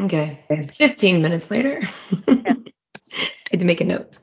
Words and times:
Okay. 0.00 0.44
15 0.72 1.20
minutes 1.20 1.50
later. 1.50 1.80
I 2.28 2.54
had 3.50 3.60
to 3.60 3.66
make 3.66 3.80
a 3.80 3.84
note. 3.84 4.18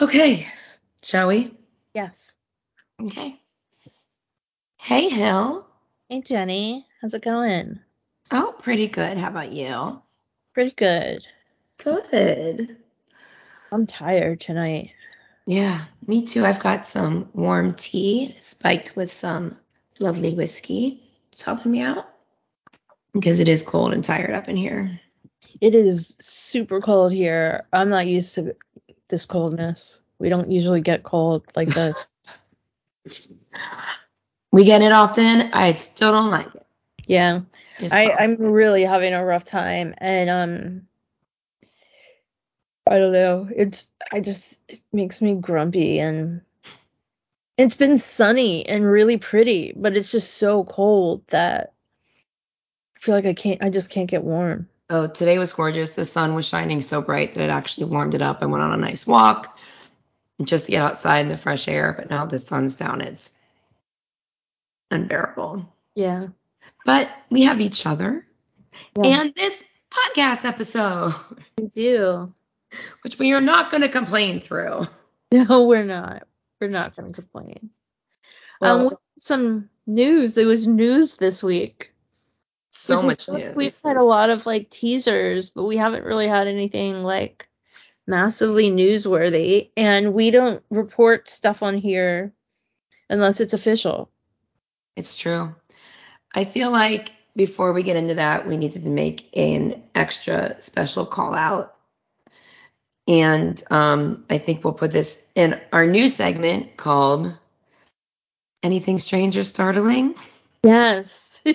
Okay. 0.00 0.48
Shall 1.02 1.28
we? 1.28 1.54
Yes. 1.94 2.34
Okay. 3.00 3.40
Hey, 4.80 5.08
Hill. 5.08 5.66
Hey, 6.08 6.20
Jenny. 6.20 6.84
How's 7.00 7.14
it 7.14 7.22
going? 7.22 7.78
Oh, 8.32 8.56
pretty 8.60 8.88
good. 8.88 9.18
How 9.18 9.28
about 9.28 9.52
you? 9.52 10.02
Pretty 10.52 10.72
good. 10.72 11.22
Good. 11.78 12.76
I'm 13.70 13.86
tired 13.86 14.40
tonight. 14.40 14.90
Yeah, 15.46 15.80
me 16.06 16.26
too. 16.26 16.44
I've 16.44 16.60
got 16.60 16.88
some 16.88 17.28
warm 17.34 17.74
tea 17.74 18.34
spiked 18.40 18.96
with 18.96 19.12
some 19.12 19.58
lovely 19.98 20.34
whiskey. 20.34 21.02
It's 21.32 21.42
helping 21.42 21.72
me 21.72 21.82
out 21.82 22.08
because 23.14 23.40
it 23.40 23.48
is 23.48 23.62
cold 23.62 23.94
and 23.94 24.04
tired 24.04 24.34
up 24.34 24.48
in 24.48 24.56
here. 24.56 25.00
It 25.60 25.74
is 25.74 26.16
super 26.20 26.80
cold 26.80 27.12
here. 27.12 27.66
I'm 27.72 27.88
not 27.88 28.06
used 28.06 28.34
to 28.34 28.56
this 29.08 29.24
coldness. 29.24 30.00
We 30.18 30.28
don't 30.28 30.50
usually 30.50 30.80
get 30.80 31.04
cold 31.04 31.46
like 31.56 31.68
this. 33.04 33.32
We 34.50 34.64
get 34.64 34.82
it 34.82 34.92
often. 34.92 35.52
I 35.52 35.72
still 35.74 36.12
don't 36.12 36.30
like 36.30 36.54
it. 36.54 36.66
yeah. 37.06 37.40
I, 37.90 38.10
I'm 38.12 38.36
really 38.36 38.84
having 38.84 39.14
a 39.14 39.24
rough 39.24 39.44
time 39.44 39.94
and 39.98 40.30
um 40.30 40.88
I 42.86 42.98
don't 42.98 43.12
know. 43.12 43.48
It's 43.54 43.90
I 44.12 44.20
just 44.20 44.60
it 44.68 44.80
makes 44.92 45.22
me 45.22 45.34
grumpy 45.34 45.98
and 46.00 46.42
it's 47.56 47.74
been 47.74 47.98
sunny 47.98 48.66
and 48.66 48.84
really 48.84 49.16
pretty, 49.16 49.72
but 49.74 49.96
it's 49.96 50.10
just 50.10 50.34
so 50.34 50.64
cold 50.64 51.22
that 51.28 51.73
feel 53.04 53.14
like 53.14 53.26
I 53.26 53.34
can't 53.34 53.62
I 53.62 53.68
just 53.70 53.90
can't 53.90 54.08
get 54.10 54.24
warm. 54.24 54.68
Oh, 54.90 55.06
today 55.06 55.38
was 55.38 55.52
gorgeous. 55.52 55.90
The 55.90 56.04
sun 56.04 56.34
was 56.34 56.46
shining 56.46 56.80
so 56.80 57.00
bright 57.02 57.34
that 57.34 57.44
it 57.44 57.50
actually 57.50 57.86
warmed 57.90 58.14
it 58.14 58.22
up. 58.22 58.38
I 58.42 58.46
went 58.46 58.62
on 58.62 58.72
a 58.72 58.76
nice 58.76 59.06
walk 59.06 59.58
just 60.42 60.66
to 60.66 60.70
get 60.72 60.82
outside 60.82 61.20
in 61.20 61.28
the 61.28 61.36
fresh 61.38 61.68
air, 61.68 61.94
but 61.96 62.10
now 62.10 62.24
the 62.26 62.38
sun's 62.38 62.76
down. 62.76 63.00
It's 63.00 63.30
unbearable. 64.90 65.72
Yeah. 65.94 66.28
But 66.84 67.08
we 67.30 67.42
have 67.42 67.60
each 67.60 67.86
other 67.86 68.26
Yeah. 68.96 69.20
and 69.20 69.34
this 69.34 69.64
podcast 69.90 70.44
episode, 70.44 71.14
We 71.58 71.68
do. 71.68 72.32
which 73.02 73.18
we 73.18 73.32
are 73.32 73.40
not 73.40 73.70
going 73.70 73.82
to 73.82 73.88
complain 73.88 74.40
through. 74.40 74.82
No, 75.32 75.66
we're 75.66 75.82
not. 75.84 76.28
We're 76.60 76.68
not 76.68 76.94
gonna 76.94 77.12
complain. 77.12 77.70
um 78.62 78.78
Well, 78.78 78.88
we- 78.90 78.96
some 79.18 79.68
news. 79.84 80.34
There 80.34 80.46
was 80.46 80.68
news 80.68 81.16
this 81.16 81.42
week. 81.42 81.92
So 82.84 83.02
much 83.02 83.28
like 83.28 83.44
news. 83.44 83.56
We've 83.56 83.76
had 83.84 83.96
a 83.96 84.02
lot 84.02 84.30
of 84.30 84.46
like 84.46 84.70
teasers, 84.70 85.50
but 85.50 85.64
we 85.64 85.76
haven't 85.76 86.04
really 86.04 86.28
had 86.28 86.46
anything 86.46 87.02
like 87.02 87.48
massively 88.06 88.70
newsworthy. 88.70 89.70
And 89.76 90.14
we 90.14 90.30
don't 90.30 90.62
report 90.70 91.28
stuff 91.28 91.62
on 91.62 91.78
here 91.78 92.32
unless 93.08 93.40
it's 93.40 93.54
official. 93.54 94.10
It's 94.96 95.18
true. 95.18 95.54
I 96.34 96.44
feel 96.44 96.70
like 96.70 97.12
before 97.36 97.72
we 97.72 97.82
get 97.82 97.96
into 97.96 98.14
that, 98.14 98.46
we 98.46 98.56
needed 98.56 98.84
to 98.84 98.90
make 98.90 99.28
an 99.36 99.82
extra 99.94 100.60
special 100.60 101.06
call 101.06 101.34
out. 101.34 101.74
And 103.06 103.62
um, 103.70 104.24
I 104.30 104.38
think 104.38 104.64
we'll 104.64 104.72
put 104.72 104.90
this 104.90 105.20
in 105.34 105.60
our 105.72 105.86
new 105.86 106.08
segment 106.08 106.76
called 106.76 107.36
Anything 108.62 108.98
Strange 108.98 109.36
or 109.36 109.44
Startling. 109.44 110.14
Yes. 110.62 111.23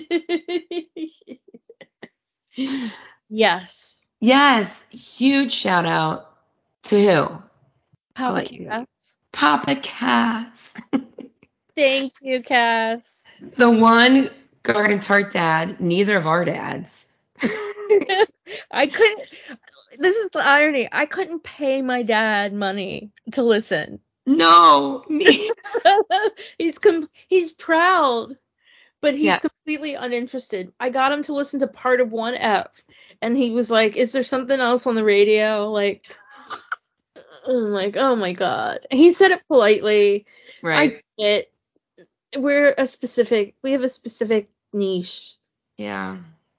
yes. 3.28 4.00
Yes, 4.20 4.84
huge 4.90 5.52
shout 5.52 5.86
out 5.86 6.30
to 6.84 7.00
who? 7.00 7.42
Papa. 8.14 8.44
Cass. 8.44 9.16
Papa 9.32 9.76
Cass. 9.76 10.74
Thank 11.74 12.12
you, 12.20 12.42
Cass. 12.42 13.24
the 13.56 13.70
one 13.70 14.30
garden 14.62 15.00
tart 15.00 15.32
dad, 15.32 15.80
neither 15.80 16.16
of 16.16 16.26
our 16.26 16.44
dads. 16.44 17.06
I 18.70 18.86
couldn't. 18.86 19.22
This 19.98 20.16
is 20.16 20.30
the 20.30 20.40
irony. 20.40 20.88
I 20.90 21.06
couldn't 21.06 21.42
pay 21.42 21.82
my 21.82 22.02
dad 22.02 22.52
money 22.52 23.10
to 23.32 23.42
listen. 23.42 24.00
No, 24.26 25.04
me. 25.08 25.50
he's 26.58 26.78
com- 26.78 27.08
he's 27.28 27.52
proud, 27.52 28.36
but 29.00 29.14
he's 29.14 29.24
Yes. 29.24 29.40
completely 29.40 29.94
uninterested. 29.94 30.72
I 30.80 30.90
got 30.90 31.12
him 31.12 31.22
to 31.24 31.34
listen 31.34 31.60
to 31.60 31.66
part 31.66 32.00
of 32.00 32.12
one 32.12 32.34
ep, 32.34 32.72
and 33.22 33.36
he 33.36 33.50
was 33.50 33.70
like, 33.70 33.96
"Is 33.96 34.12
there 34.12 34.22
something 34.24 34.58
else 34.60 34.86
on 34.86 34.94
the 34.94 35.04
radio?" 35.04 35.70
Like, 35.70 36.06
I'm 37.46 37.70
like, 37.72 37.96
"Oh 37.96 38.16
my 38.16 38.32
god." 38.32 38.86
He 38.90 39.12
said 39.12 39.30
it 39.30 39.42
politely. 39.48 40.26
right. 40.62 41.02
I 41.18 41.22
it. 41.22 41.52
We're 42.36 42.74
a 42.76 42.86
specific. 42.86 43.54
We 43.62 43.72
have 43.72 43.82
a 43.82 43.88
specific 43.88 44.50
niche. 44.72 45.34
yeah, 45.76 46.18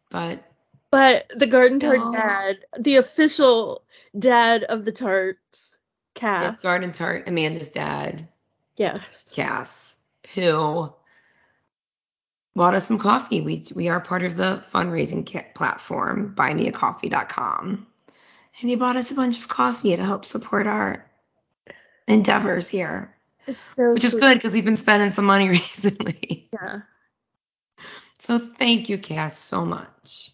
but 0.09 0.44
But 0.90 1.31
the 1.35 1.47
Garden 1.47 1.79
Still. 1.79 1.96
Tart 2.12 2.13
Dad, 2.13 2.58
the 2.84 2.96
official 2.97 3.84
dad 4.18 4.63
of 4.63 4.84
the 4.84 4.91
tarts 4.91 5.78
cast. 6.13 6.62
garden 6.62 6.91
tart, 6.91 7.28
Amanda's 7.29 7.69
dad. 7.69 8.28
yes. 8.75 9.31
Cass, 9.34 9.96
who 10.35 10.94
bought 12.56 12.76
us 12.76 12.88
some 12.88 13.00
coffee. 13.00 13.42
We 13.42 13.66
we 13.76 13.90
are 13.90 14.00
part 14.00 14.24
of 14.24 14.36
the 14.38 14.64
fundraising 14.74 15.26
ca- 15.32 15.46
platform, 15.56 16.34
buymeacoffee.com. 16.36 17.88
And 18.62 18.70
he 18.70 18.76
bought 18.76 18.96
us 18.98 19.12
a 19.12 19.16
bunch 19.16 19.38
of 19.40 19.48
coffee 19.48 19.96
to 19.96 20.06
help 20.06 20.26
support 20.26 20.68
our 20.68 21.06
endeavors 22.08 22.68
here, 22.70 23.16
It's 23.48 23.64
so 23.64 23.94
which 23.94 24.04
is 24.04 24.14
good 24.16 24.36
because 24.36 24.54
we've 24.54 24.66
been 24.66 24.76
spending 24.76 25.12
some 25.12 25.26
money 25.26 25.50
recently. 25.60 26.50
Yeah. 26.54 26.82
So 28.20 28.38
thank 28.38 28.90
you, 28.90 28.98
Cass, 28.98 29.38
so 29.38 29.66
much. 29.66 30.32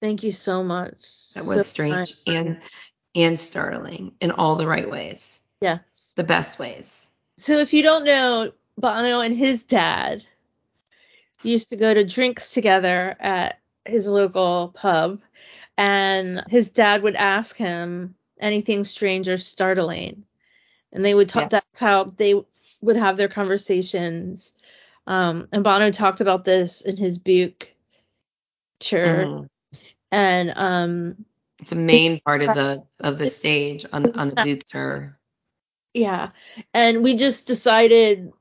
Thank 0.00 0.22
you 0.22 0.32
so 0.32 0.64
much. 0.64 0.98
That 1.34 1.44
So 1.44 1.56
was 1.56 1.66
strange 1.66 2.14
kind. 2.24 2.36
and 2.48 2.60
and 3.14 3.38
startling 3.38 4.12
in 4.20 4.30
all 4.30 4.56
the 4.56 4.66
right 4.66 4.90
ways, 4.90 5.38
Yes. 5.60 6.14
the 6.16 6.24
best 6.24 6.58
ways. 6.58 7.06
So 7.36 7.58
if 7.58 7.72
you 7.74 7.82
don't 7.82 8.04
know, 8.04 8.52
Bono 8.78 9.20
and 9.20 9.36
his 9.36 9.64
dad 9.64 10.24
used 11.42 11.70
to 11.70 11.76
go 11.76 11.92
to 11.92 12.04
drinks 12.04 12.52
together 12.52 13.16
at 13.20 13.58
his 13.84 14.06
local 14.06 14.72
pub, 14.74 15.20
and 15.76 16.44
his 16.48 16.70
dad 16.70 17.02
would 17.02 17.16
ask 17.16 17.56
him 17.56 18.14
anything 18.40 18.84
strange 18.84 19.28
or 19.28 19.38
startling, 19.38 20.24
and 20.92 21.04
they 21.04 21.14
would 21.14 21.28
talk. 21.28 21.44
Yeah. 21.44 21.48
That's 21.48 21.78
how 21.78 22.12
they 22.16 22.34
would 22.80 22.96
have 22.96 23.16
their 23.16 23.28
conversations. 23.28 24.52
Um, 25.06 25.48
and 25.52 25.64
Bono 25.64 25.90
talked 25.90 26.20
about 26.20 26.44
this 26.44 26.80
in 26.80 26.96
his 26.96 27.18
Buke 27.18 27.72
church, 28.80 29.26
Mm. 29.26 29.48
and 30.10 30.52
um, 30.54 31.24
It's 31.60 31.72
a 31.72 31.76
main 31.76 32.20
part 32.20 32.42
of 32.42 32.54
the 32.54 32.84
of 33.00 33.18
the 33.18 33.26
stage 33.26 33.84
on 33.92 34.12
on 34.18 34.28
the 34.28 34.34
book 34.34 34.64
tour. 34.64 35.18
Yeah. 35.94 36.30
And 36.72 37.02
we 37.02 37.16
just 37.16 37.46
decided 37.46 38.32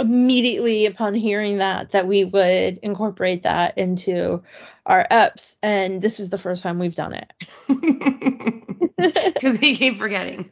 immediately 0.00 0.86
upon 0.86 1.14
hearing 1.14 1.58
that 1.58 1.92
that 1.92 2.06
we 2.06 2.24
would 2.24 2.78
incorporate 2.78 3.42
that 3.42 3.78
into 3.78 4.42
our 4.86 5.06
EPs 5.10 5.56
and 5.62 6.00
this 6.00 6.20
is 6.20 6.30
the 6.30 6.38
first 6.38 6.62
time 6.62 6.78
we've 6.78 6.94
done 6.94 7.14
it. 7.14 7.32
Because 8.98 9.60
we 9.60 9.76
keep 9.76 9.98
forgetting. 9.98 10.50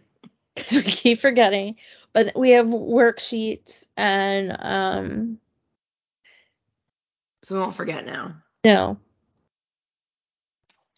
Cuz 0.56 0.76
we 0.86 0.92
keep 0.92 1.20
forgetting. 1.20 1.76
But 2.12 2.32
we 2.36 2.50
have 2.50 2.66
worksheets 2.66 3.86
and 3.96 4.56
um 4.58 5.38
So 7.42 7.54
we 7.54 7.60
won't 7.60 7.74
forget 7.74 8.04
now. 8.06 8.36
no. 8.64 8.98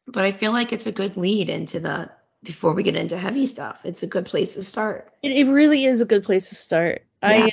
But 0.07 0.25
I 0.25 0.33
feel 0.33 0.53
like 0.53 0.73
it's 0.73 0.87
a 0.87 0.93
good 0.93 1.17
lead 1.17 1.51
into 1.51 1.81
the 1.81 2.11
before 2.43 2.73
we 2.73 2.83
get 2.83 2.97
into 2.97 3.19
heavy 3.19 3.47
stuff. 3.47 3.85
It's 3.85 4.03
a 4.03 4.07
good 4.07 4.25
place 4.25 4.55
to 4.55 4.63
start. 4.63 5.11
It, 5.23 5.33
it 5.33 5.51
really 5.51 5.85
is 5.85 6.01
a 6.01 6.07
good 6.07 6.23
place 6.25 6.49
to 6.51 6.55
start. 6.55 7.03
I 7.23 7.49
uh, 7.49 7.51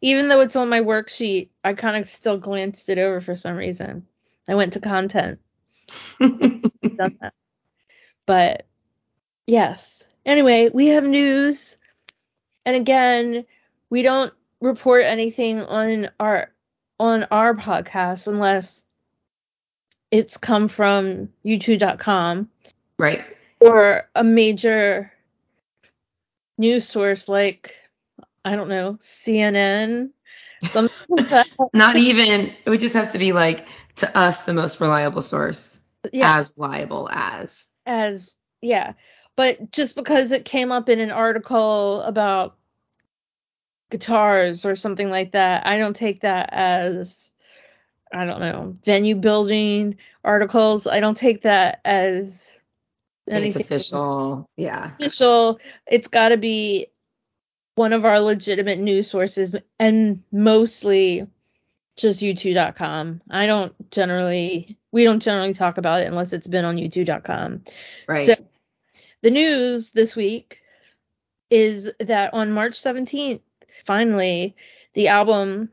even 0.00 0.28
though 0.28 0.40
it's 0.40 0.56
on 0.56 0.68
my 0.68 0.80
worksheet, 0.80 1.50
I 1.64 1.74
kind 1.74 1.96
of 1.96 2.08
still 2.08 2.38
glanced 2.38 2.88
it 2.88 2.98
over 2.98 3.20
for 3.20 3.36
some 3.36 3.56
reason. 3.56 4.06
I 4.48 4.54
went 4.54 4.72
to 4.74 4.80
content. 4.80 5.38
done 6.18 6.70
that. 7.20 7.34
But 8.26 8.66
yes. 9.46 10.08
Anyway, 10.24 10.70
we 10.72 10.88
have 10.88 11.04
news. 11.04 11.78
And 12.64 12.76
again, 12.76 13.44
we 13.90 14.02
don't 14.02 14.32
report 14.60 15.04
anything 15.04 15.60
on 15.60 16.10
our 16.20 16.52
on 16.98 17.26
our 17.30 17.54
podcast 17.54 18.28
unless 18.28 18.84
it's 20.10 20.36
come 20.36 20.68
from 20.68 21.30
u2.com 21.46 22.48
right. 22.98 23.24
or 23.60 24.08
a 24.14 24.22
major 24.22 25.10
news 26.58 26.86
source 26.86 27.26
like 27.26 27.74
I 28.44 28.56
don't 28.56 28.68
know, 28.68 28.96
CNN, 29.00 30.10
like. 30.74 30.90
Not 31.72 31.96
even 31.96 32.52
it 32.64 32.70
would 32.70 32.80
just 32.80 32.94
have 32.94 33.12
to 33.12 33.18
be 33.18 33.32
like 33.32 33.66
to 33.96 34.18
us 34.18 34.44
the 34.44 34.54
most 34.54 34.80
reliable 34.80 35.22
source. 35.22 35.80
Yeah. 36.12 36.38
As 36.38 36.52
reliable 36.56 37.08
as. 37.12 37.66
As 37.86 38.36
yeah. 38.62 38.94
But 39.36 39.72
just 39.72 39.94
because 39.94 40.32
it 40.32 40.44
came 40.44 40.72
up 40.72 40.88
in 40.88 41.00
an 41.00 41.10
article 41.10 42.02
about 42.02 42.56
guitars 43.90 44.64
or 44.64 44.76
something 44.76 45.10
like 45.10 45.32
that, 45.32 45.66
I 45.66 45.78
don't 45.78 45.96
take 45.96 46.22
that 46.22 46.50
as 46.52 47.30
I 48.12 48.24
don't 48.24 48.40
know, 48.40 48.76
venue 48.84 49.14
building 49.14 49.96
articles. 50.24 50.86
I 50.86 51.00
don't 51.00 51.16
take 51.16 51.42
that 51.42 51.80
as 51.84 52.50
anything 53.28 53.60
it's 53.60 53.70
official. 53.70 54.48
Yeah. 54.56 54.92
Official. 54.94 55.60
It's 55.86 56.08
got 56.08 56.30
to 56.30 56.36
be 56.36 56.88
one 57.80 57.94
of 57.94 58.04
our 58.04 58.20
legitimate 58.20 58.78
news 58.78 59.10
sources 59.10 59.56
and 59.78 60.22
mostly 60.30 61.26
just 61.96 62.20
u2.com. 62.20 63.22
I 63.30 63.46
don't 63.46 63.90
generally 63.90 64.76
we 64.92 65.04
don't 65.04 65.22
generally 65.22 65.54
talk 65.54 65.78
about 65.78 66.02
it 66.02 66.06
unless 66.06 66.34
it's 66.34 66.46
been 66.46 66.66
on 66.66 66.76
u2.com. 66.76 67.62
Right. 68.06 68.26
So 68.26 68.34
the 69.22 69.30
news 69.30 69.92
this 69.92 70.14
week 70.14 70.58
is 71.48 71.90
that 72.00 72.34
on 72.34 72.52
March 72.52 72.74
17th, 72.74 73.40
finally, 73.86 74.54
the 74.92 75.08
album 75.08 75.70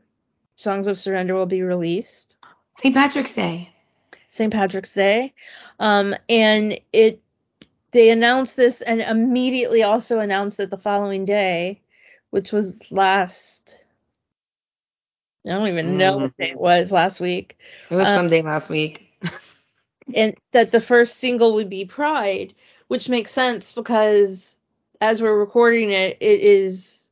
Songs 0.56 0.86
of 0.86 0.98
Surrender 0.98 1.34
will 1.34 1.44
be 1.44 1.60
released. 1.60 2.36
St. 2.78 2.94
Patrick's 2.94 3.34
Day. 3.34 3.70
St. 4.30 4.50
Patrick's 4.50 4.94
Day. 4.94 5.34
Um, 5.78 6.14
and 6.26 6.80
it 6.90 7.20
they 7.90 8.08
announced 8.08 8.56
this 8.56 8.80
and 8.80 9.02
immediately 9.02 9.82
also 9.82 10.20
announced 10.20 10.56
that 10.56 10.70
the 10.70 10.78
following 10.78 11.26
day, 11.26 11.82
which 12.30 12.52
was 12.52 12.90
last 12.90 13.78
I 15.46 15.52
don't 15.52 15.68
even 15.68 15.96
know 15.96 16.18
mm. 16.18 16.20
what 16.22 16.36
day 16.36 16.50
it 16.50 16.60
was 16.60 16.92
last 16.92 17.20
week. 17.20 17.56
It 17.90 17.94
was 17.94 18.06
um, 18.06 18.16
someday 18.16 18.42
last 18.42 18.68
week. 18.68 19.10
and 20.14 20.36
that 20.52 20.70
the 20.70 20.80
first 20.80 21.16
single 21.16 21.54
would 21.54 21.70
be 21.70 21.84
Pride, 21.86 22.54
which 22.88 23.08
makes 23.08 23.30
sense 23.30 23.72
because 23.72 24.56
as 25.00 25.22
we're 25.22 25.38
recording 25.38 25.90
it, 25.90 26.18
it 26.20 26.40
is 26.40 27.08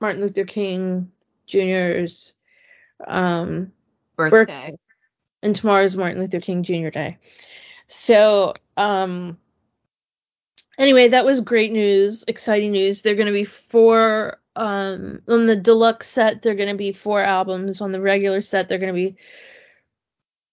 Martin 0.00 0.22
Luther 0.22 0.44
King 0.44 1.10
Jr.'s 1.46 2.32
um, 3.06 3.72
birthday. 4.16 4.36
birthday. 4.36 4.78
And 5.42 5.54
tomorrow's 5.54 5.96
Martin 5.96 6.20
Luther 6.20 6.40
King 6.40 6.62
Jr. 6.62 6.88
Day. 6.88 7.18
So, 7.86 8.54
um, 8.78 9.36
anyway, 10.78 11.08
that 11.08 11.26
was 11.26 11.42
great 11.42 11.70
news, 11.70 12.24
exciting 12.26 12.72
news. 12.72 13.02
They're 13.02 13.14
going 13.14 13.26
to 13.26 13.32
be 13.32 13.44
four 13.44 14.38
um 14.56 15.22
on 15.28 15.46
the 15.46 15.56
deluxe 15.56 16.08
set 16.08 16.42
they're 16.42 16.54
going 16.54 16.68
to 16.68 16.76
be 16.76 16.92
four 16.92 17.22
albums. 17.22 17.80
On 17.80 17.92
the 17.92 18.00
regular 18.00 18.40
set 18.40 18.68
they're 18.68 18.78
going 18.78 18.92
to 18.92 19.10
be 19.10 19.16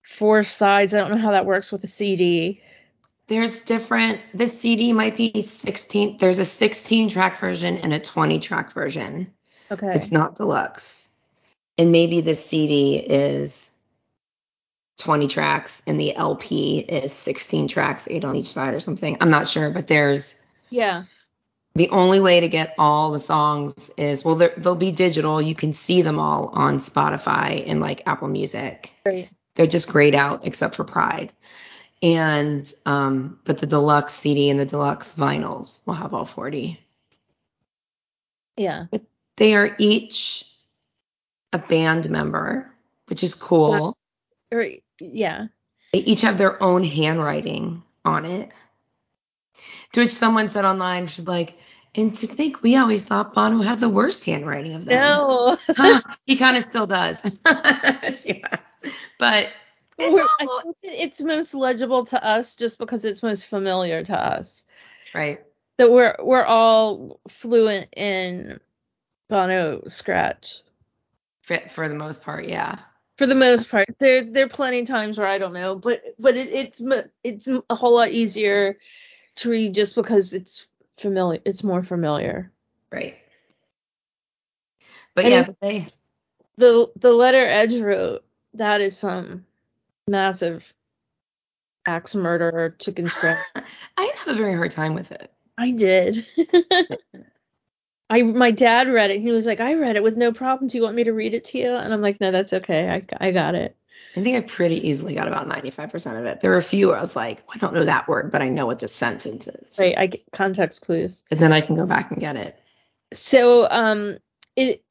four 0.02 0.44
sides. 0.44 0.94
I 0.94 1.00
don't 1.00 1.12
know 1.12 1.18
how 1.18 1.32
that 1.32 1.46
works 1.46 1.72
with 1.72 1.84
a 1.84 1.88
cd 1.88 2.62
there's 3.32 3.62
different 3.62 4.20
the 4.34 4.46
cd 4.46 4.92
might 4.92 5.16
be 5.16 5.42
16 5.42 6.18
there's 6.18 6.40
a 6.40 6.44
16 6.44 7.08
track 7.08 7.40
version 7.40 7.78
and 7.78 7.94
a 7.94 8.00
20 8.00 8.40
track 8.40 8.74
version. 8.74 9.32
Okay. 9.72 9.94
It's 9.94 10.12
not 10.12 10.36
deluxe. 10.36 11.08
And 11.78 11.94
maybe 11.94 12.20
the 12.20 12.34
cd 12.34 12.98
is 12.98 13.72
20 14.98 15.30
tracks 15.30 15.82
and 15.88 15.98
the 15.98 16.14
lp 16.14 16.80
is 16.80 17.14
16 17.14 17.70
tracks 17.70 18.06
eight 18.10 18.26
on 18.26 18.36
each 18.36 18.50
side 18.50 18.74
or 18.74 18.82
something. 18.82 19.16
I'm 19.22 19.30
not 19.30 19.48
sure 19.48 19.70
but 19.70 19.88
there's 19.88 20.36
yeah 20.70 21.06
the 21.76 21.90
only 21.90 22.20
way 22.20 22.42
to 22.42 22.48
get 22.48 22.76
all 22.78 23.12
the 23.12 23.20
songs 23.20 23.90
is 23.98 24.26
well 24.26 24.36
they'll 24.36 24.76
be 24.76 24.92
digital. 24.92 25.42
You 25.42 25.56
can 25.56 25.74
see 25.74 26.02
them 26.02 26.20
all 26.20 26.50
on 26.54 26.78
spotify 26.78 27.64
and 27.66 27.80
like 27.80 28.04
apple 28.06 28.28
music. 28.28 28.92
Right. 29.06 29.30
they're 29.56 29.68
just 29.68 29.88
grayed 29.88 30.16
out 30.16 30.46
except 30.46 30.76
for 30.76 30.84
pride. 30.84 31.32
And 32.02 32.72
um 32.86 33.40
but 33.46 33.60
the 33.60 33.68
deluxe 33.68 34.14
cd 34.14 34.50
and 34.50 34.60
the 34.60 34.66
deluxe 34.66 35.14
vinyls 35.14 35.86
will 35.88 35.94
have 35.94 36.14
all 36.14 36.26
40 36.26 36.80
yeah. 38.58 38.86
But 38.92 39.04
they 39.38 39.56
are 39.56 39.76
each 39.80 40.46
a 41.54 41.60
band 41.60 42.10
member 42.10 42.70
which 43.08 43.24
is 43.24 43.36
cool. 43.36 43.98
Right 44.52 44.84
yeah. 45.00 45.48
They 45.94 46.00
each 46.00 46.22
have 46.22 46.38
their 46.38 46.62
own 46.62 46.84
handwriting 46.84 47.84
on 48.04 48.26
it 48.26 48.52
to 49.94 50.02
which 50.02 50.10
someone 50.10 50.48
said 50.50 50.66
online, 50.66 51.08
she's 51.08 51.28
like, 51.28 51.56
and 51.96 52.16
to 52.16 52.28
think 52.28 52.62
we 52.62 52.78
always 52.78 53.06
thought 53.06 53.34
Bono 53.34 53.62
had 53.62 53.80
the 53.80 53.90
worst 53.90 54.24
handwriting 54.24 54.74
of 54.74 54.86
them. 54.86 54.96
No. 54.96 55.58
he 56.26 56.38
kind 56.38 56.56
of 56.56 56.64
still 56.64 56.88
does. 56.88 57.20
yeah. 58.26 58.58
But 59.20 59.50
it's, 59.98 60.76
it's 60.82 61.22
most 61.22 61.54
legible 61.54 62.06
to 62.06 62.26
us 62.26 62.56
just 62.56 62.80
because 62.80 63.04
it's 63.04 63.22
most 63.22 63.48
familiar 63.48 64.04
to 64.06 64.16
us. 64.16 64.66
Right. 65.14 65.42
That 65.78 65.92
we're 65.92 66.16
we're 66.20 66.46
all 66.46 67.20
fluent 67.28 67.90
in 67.96 68.60
Bono 69.30 69.84
scratch. 69.88 70.62
For, 71.42 71.60
for 71.70 71.90
the 71.90 71.96
most 71.96 72.22
part, 72.22 72.48
yeah. 72.48 72.80
For 73.18 73.28
the 73.28 73.36
most 73.36 73.70
part, 73.70 73.88
there 74.00 74.24
there 74.24 74.46
are 74.46 74.50
plenty 74.50 74.82
of 74.82 74.88
times 74.88 75.18
where 75.18 75.28
I 75.28 75.38
don't 75.38 75.54
know, 75.54 75.76
but 75.76 76.02
but 76.18 76.38
it, 76.38 76.50
it's 76.50 76.82
it's 77.24 77.48
a 77.48 77.76
whole 77.76 77.96
lot 77.96 78.12
easier 78.12 78.78
to 79.38 79.50
read 79.50 79.76
just 79.76 79.96
because 79.96 80.34
it's 80.34 80.68
familiar. 80.98 81.40
It's 81.46 81.64
more 81.64 81.84
familiar. 81.84 82.52
Right. 82.92 83.18
But 85.16 85.26
yeah, 85.26 85.44
but 85.44 85.56
they... 85.62 85.88
the 86.58 86.92
the 86.96 87.12
letter 87.12 87.46
Edge 87.46 87.76
wrote 87.76 88.24
that 88.54 88.82
is 88.82 88.98
some 88.98 89.46
massive 90.08 90.74
axe 91.86 92.16
murder 92.16 92.76
chicken 92.80 93.08
scratch. 93.10 93.40
I 93.98 94.12
have 94.18 94.36
a 94.36 94.38
very 94.38 94.56
hard 94.56 94.72
time 94.72 94.94
with 94.94 95.12
it. 95.12 95.32
I 95.58 95.72
did. 95.72 96.26
I 98.10 98.24
my 98.24 98.52
dad 98.52 98.90
read 98.90 99.12
it. 99.12 99.22
He 99.22 99.32
was 99.32 99.46
like, 99.46 99.60
I 99.60 99.74
read 99.74 99.96
it 99.96 100.04
with 100.04 100.18
no 100.18 100.34
problem. 100.34 100.68
Do 100.68 100.78
you 100.78 100.84
want 100.84 100.96
me 100.96 101.06
to 101.06 101.14
read 101.14 101.34
it 101.34 101.46
to 101.46 101.58
you? 101.58 101.74
And 101.74 101.94
I'm 101.94 102.02
like, 102.02 102.20
no, 102.20 102.32
that's 102.32 102.54
okay. 102.54 102.90
I 102.90 103.28
I 103.28 103.32
got 103.32 103.56
it. 103.56 103.76
I 104.16 104.22
think 104.22 104.36
I 104.36 104.42
pretty 104.42 104.90
easily 104.90 105.16
got 105.16 105.28
about 105.28 105.48
95% 105.48 106.20
of 106.20 106.26
it. 106.26 106.42
There 106.42 106.52
were 106.52 106.58
a 106.58 106.62
few 106.62 106.90
where 106.90 106.98
I 106.98 107.02
was 107.02 107.16
like, 107.16 107.44
I 107.54 107.58
don't 107.58 107.74
know 107.74 107.86
that 107.86 108.10
word, 108.10 108.30
but 108.32 108.42
I 108.42 108.50
know 108.50 108.66
what 108.66 108.80
this 108.80 108.94
sentence 108.94 109.48
is. 109.48 109.80
Right, 109.80 109.98
I 109.98 110.08
get 110.08 110.24
context 110.34 110.82
clues. 110.82 111.24
And 111.32 111.40
then 111.40 111.54
I 111.54 111.62
can 111.62 111.76
go 111.76 111.86
back 111.86 112.12
and 112.12 112.20
get 112.20 112.36
it. 112.36 112.60
So, 113.14 113.70
um, 113.70 114.18
it 114.56 114.84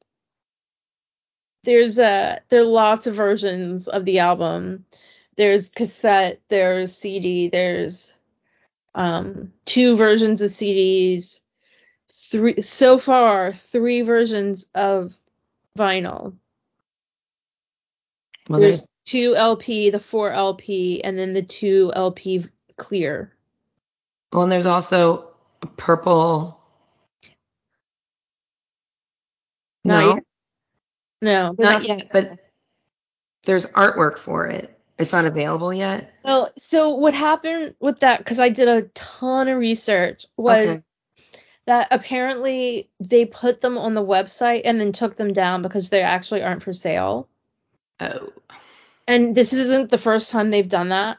there's 1.63 1.99
a 1.99 2.41
there 2.49 2.61
are 2.61 2.65
lots 2.65 3.07
of 3.07 3.15
versions 3.15 3.87
of 3.87 4.05
the 4.05 4.19
album. 4.19 4.85
There's 5.37 5.69
cassette, 5.69 6.41
there's 6.49 6.95
CD, 6.95 7.49
there's 7.49 8.13
um 8.95 9.53
two 9.65 9.95
versions 9.95 10.41
of 10.41 10.49
CDs, 10.49 11.41
three 12.31 12.61
so 12.61 12.97
far 12.97 13.53
three 13.53 14.01
versions 14.01 14.65
of 14.73 15.13
vinyl. 15.77 16.35
Well, 18.49 18.59
there's 18.59 18.87
two 19.05 19.35
LP, 19.35 19.89
the 19.89 19.99
four 19.99 20.31
LP, 20.31 21.03
and 21.03 21.17
then 21.17 21.33
the 21.33 21.41
two 21.41 21.91
LP 21.95 22.45
clear. 22.77 23.33
Well, 24.31 24.43
and 24.43 24.51
there's 24.51 24.65
also 24.65 25.31
a 25.61 25.67
purple. 25.67 26.59
Not 29.83 30.03
no, 30.03 30.13
yet. 30.15 30.23
no, 31.21 31.55
not, 31.57 31.57
not 31.57 31.87
yet. 31.87 32.09
But 32.11 32.39
there's 33.43 33.65
artwork 33.65 34.17
for 34.17 34.47
it. 34.47 34.77
It's 34.97 35.11
not 35.11 35.25
available 35.25 35.73
yet. 35.73 36.13
Well, 36.23 36.51
so 36.57 36.91
what 36.91 37.15
happened 37.15 37.75
with 37.79 38.01
that? 38.01 38.19
Because 38.19 38.39
I 38.39 38.49
did 38.49 38.67
a 38.67 38.83
ton 38.93 39.47
of 39.47 39.57
research. 39.57 40.27
Was 40.37 40.67
okay. 40.67 40.83
that 41.65 41.87
apparently 41.89 42.89
they 42.99 43.25
put 43.25 43.61
them 43.61 43.79
on 43.79 43.95
the 43.95 44.05
website 44.05 44.61
and 44.65 44.79
then 44.79 44.91
took 44.91 45.15
them 45.15 45.33
down 45.33 45.63
because 45.63 45.89
they 45.89 46.03
actually 46.03 46.43
aren't 46.43 46.61
for 46.61 46.73
sale. 46.73 47.27
Oh 47.99 48.31
and 49.07 49.35
this 49.35 49.53
isn't 49.53 49.91
the 49.91 49.97
first 49.97 50.31
time 50.31 50.49
they've 50.49 50.67
done 50.67 50.89
that. 50.89 51.17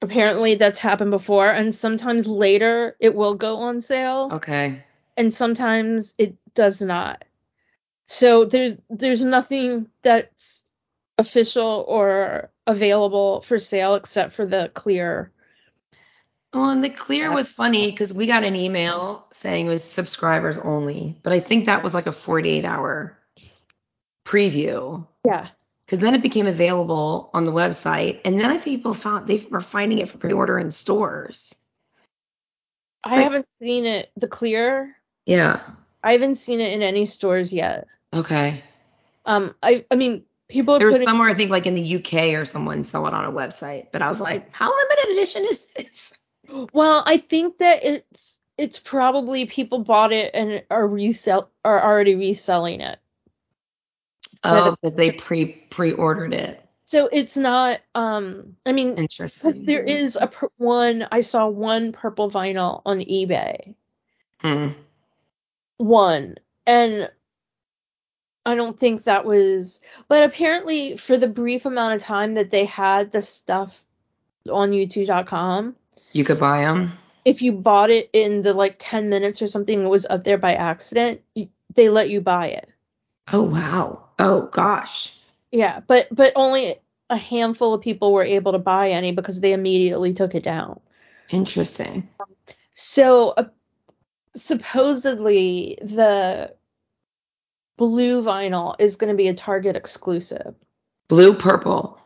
Apparently 0.00 0.54
that's 0.54 0.78
happened 0.78 1.10
before 1.10 1.50
and 1.50 1.74
sometimes 1.74 2.26
later 2.26 2.96
it 3.00 3.14
will 3.14 3.34
go 3.34 3.56
on 3.56 3.80
sale. 3.80 4.30
Okay. 4.34 4.84
And 5.16 5.34
sometimes 5.34 6.14
it 6.18 6.36
does 6.54 6.80
not. 6.80 7.24
So 8.06 8.44
there's 8.44 8.74
there's 8.88 9.24
nothing 9.24 9.88
that's 10.02 10.62
official 11.18 11.84
or 11.88 12.50
available 12.66 13.42
for 13.42 13.58
sale 13.58 13.96
except 13.96 14.34
for 14.34 14.46
the 14.46 14.70
clear. 14.72 15.32
Well, 16.54 16.70
and 16.70 16.82
the 16.82 16.88
clear 16.88 17.30
was 17.30 17.52
funny 17.52 17.90
because 17.90 18.14
we 18.14 18.26
got 18.26 18.44
an 18.44 18.56
email 18.56 19.26
saying 19.32 19.66
it 19.66 19.70
was 19.70 19.84
subscribers 19.84 20.56
only, 20.56 21.18
but 21.22 21.32
I 21.32 21.40
think 21.40 21.66
that 21.66 21.82
was 21.82 21.92
like 21.92 22.06
a 22.06 22.12
48 22.12 22.64
hour 22.64 23.18
preview. 24.24 25.06
Yeah 25.26 25.48
because 25.88 26.00
then 26.00 26.14
it 26.14 26.20
became 26.20 26.46
available 26.46 27.30
on 27.32 27.46
the 27.46 27.52
website, 27.52 28.20
and 28.26 28.38
then 28.38 28.50
I 28.50 28.58
think 28.58 28.76
people 28.76 28.92
found 28.92 29.26
they 29.26 29.46
were 29.50 29.62
finding 29.62 30.00
it 30.00 30.10
for 30.10 30.18
pre-order 30.18 30.58
in 30.58 30.70
stores. 30.70 31.54
It's 33.06 33.14
I 33.14 33.16
like, 33.16 33.24
haven't 33.24 33.46
seen 33.62 33.86
it. 33.86 34.10
The 34.16 34.28
clear. 34.28 34.94
Yeah. 35.24 35.62
I 36.04 36.12
haven't 36.12 36.34
seen 36.34 36.60
it 36.60 36.74
in 36.74 36.82
any 36.82 37.06
stores 37.06 37.52
yet. 37.52 37.86
Okay. 38.12 38.62
Um, 39.24 39.54
I 39.62 39.86
I 39.90 39.96
mean, 39.96 40.24
People 40.48 40.78
There 40.78 40.88
was 40.88 41.02
somewhere 41.02 41.28
I 41.28 41.34
think 41.34 41.50
like 41.50 41.66
in 41.66 41.74
the 41.74 41.96
UK 41.96 42.38
or 42.38 42.46
someone 42.46 42.84
saw 42.84 43.04
it 43.06 43.12
on 43.12 43.26
a 43.26 43.32
website, 43.32 43.88
but 43.92 44.00
I 44.00 44.08
was 44.08 44.18
like, 44.18 44.50
how 44.52 44.74
limited 44.74 45.12
edition 45.12 45.44
is 45.44 45.66
this? 45.66 46.12
well, 46.72 47.02
I 47.04 47.18
think 47.18 47.58
that 47.58 47.84
it's 47.84 48.38
it's 48.56 48.78
probably 48.78 49.46
people 49.46 49.80
bought 49.80 50.12
it 50.12 50.34
and 50.34 50.64
are 50.70 50.86
resell 50.86 51.50
are 51.66 51.82
already 51.82 52.14
reselling 52.14 52.80
it. 52.80 52.98
Oh, 54.44 54.76
because 54.80 54.94
they 54.94 55.10
pre 55.12 55.46
pre 55.70 55.92
ordered 55.92 56.32
it. 56.32 56.64
So 56.84 57.08
it's 57.12 57.36
not 57.36 57.80
um 57.94 58.56
I 58.64 58.72
mean 58.72 58.96
Interesting. 58.96 59.66
there 59.66 59.82
is 59.82 60.16
a 60.16 60.30
one 60.56 61.06
I 61.12 61.20
saw 61.20 61.46
one 61.48 61.92
purple 61.92 62.30
vinyl 62.30 62.80
on 62.86 63.00
eBay. 63.00 63.74
Hmm. 64.40 64.68
One 65.78 66.36
and 66.66 67.10
I 68.46 68.54
don't 68.54 68.78
think 68.78 69.04
that 69.04 69.24
was 69.26 69.80
but 70.08 70.22
apparently 70.22 70.96
for 70.96 71.18
the 71.18 71.28
brief 71.28 71.66
amount 71.66 71.96
of 71.96 72.00
time 72.02 72.34
that 72.34 72.50
they 72.50 72.64
had 72.64 73.12
the 73.12 73.20
stuff 73.22 73.84
on 74.50 74.70
u2.com 74.70 75.76
You 76.12 76.24
could 76.24 76.40
buy 76.40 76.62
them. 76.62 76.90
if 77.26 77.42
you 77.42 77.52
bought 77.52 77.90
it 77.90 78.08
in 78.14 78.40
the 78.42 78.54
like 78.54 78.76
10 78.78 79.10
minutes 79.10 79.42
or 79.42 79.48
something 79.48 79.84
it 79.84 79.88
was 79.88 80.06
up 80.06 80.24
there 80.24 80.38
by 80.38 80.54
accident 80.54 81.20
you, 81.34 81.48
they 81.74 81.90
let 81.90 82.08
you 82.08 82.20
buy 82.22 82.46
it 82.48 82.68
Oh 83.30 83.42
wow. 83.42 84.07
Oh 84.18 84.42
gosh. 84.52 85.16
yeah 85.52 85.80
but 85.86 86.08
but 86.10 86.32
only 86.36 86.76
a 87.10 87.16
handful 87.16 87.72
of 87.74 87.80
people 87.80 88.12
were 88.12 88.24
able 88.24 88.52
to 88.52 88.58
buy 88.58 88.90
any 88.90 89.12
because 89.12 89.40
they 89.40 89.52
immediately 89.52 90.12
took 90.12 90.34
it 90.34 90.42
down 90.42 90.80
Interesting. 91.30 92.08
so 92.74 93.30
uh, 93.30 93.44
supposedly 94.34 95.78
the 95.80 96.54
blue 97.76 98.22
vinyl 98.22 98.74
is 98.78 98.96
going 98.96 99.10
to 99.12 99.16
be 99.16 99.28
a 99.28 99.34
target 99.34 99.76
exclusive 99.76 100.54
Blue, 101.08 101.32
purple. 101.34 101.98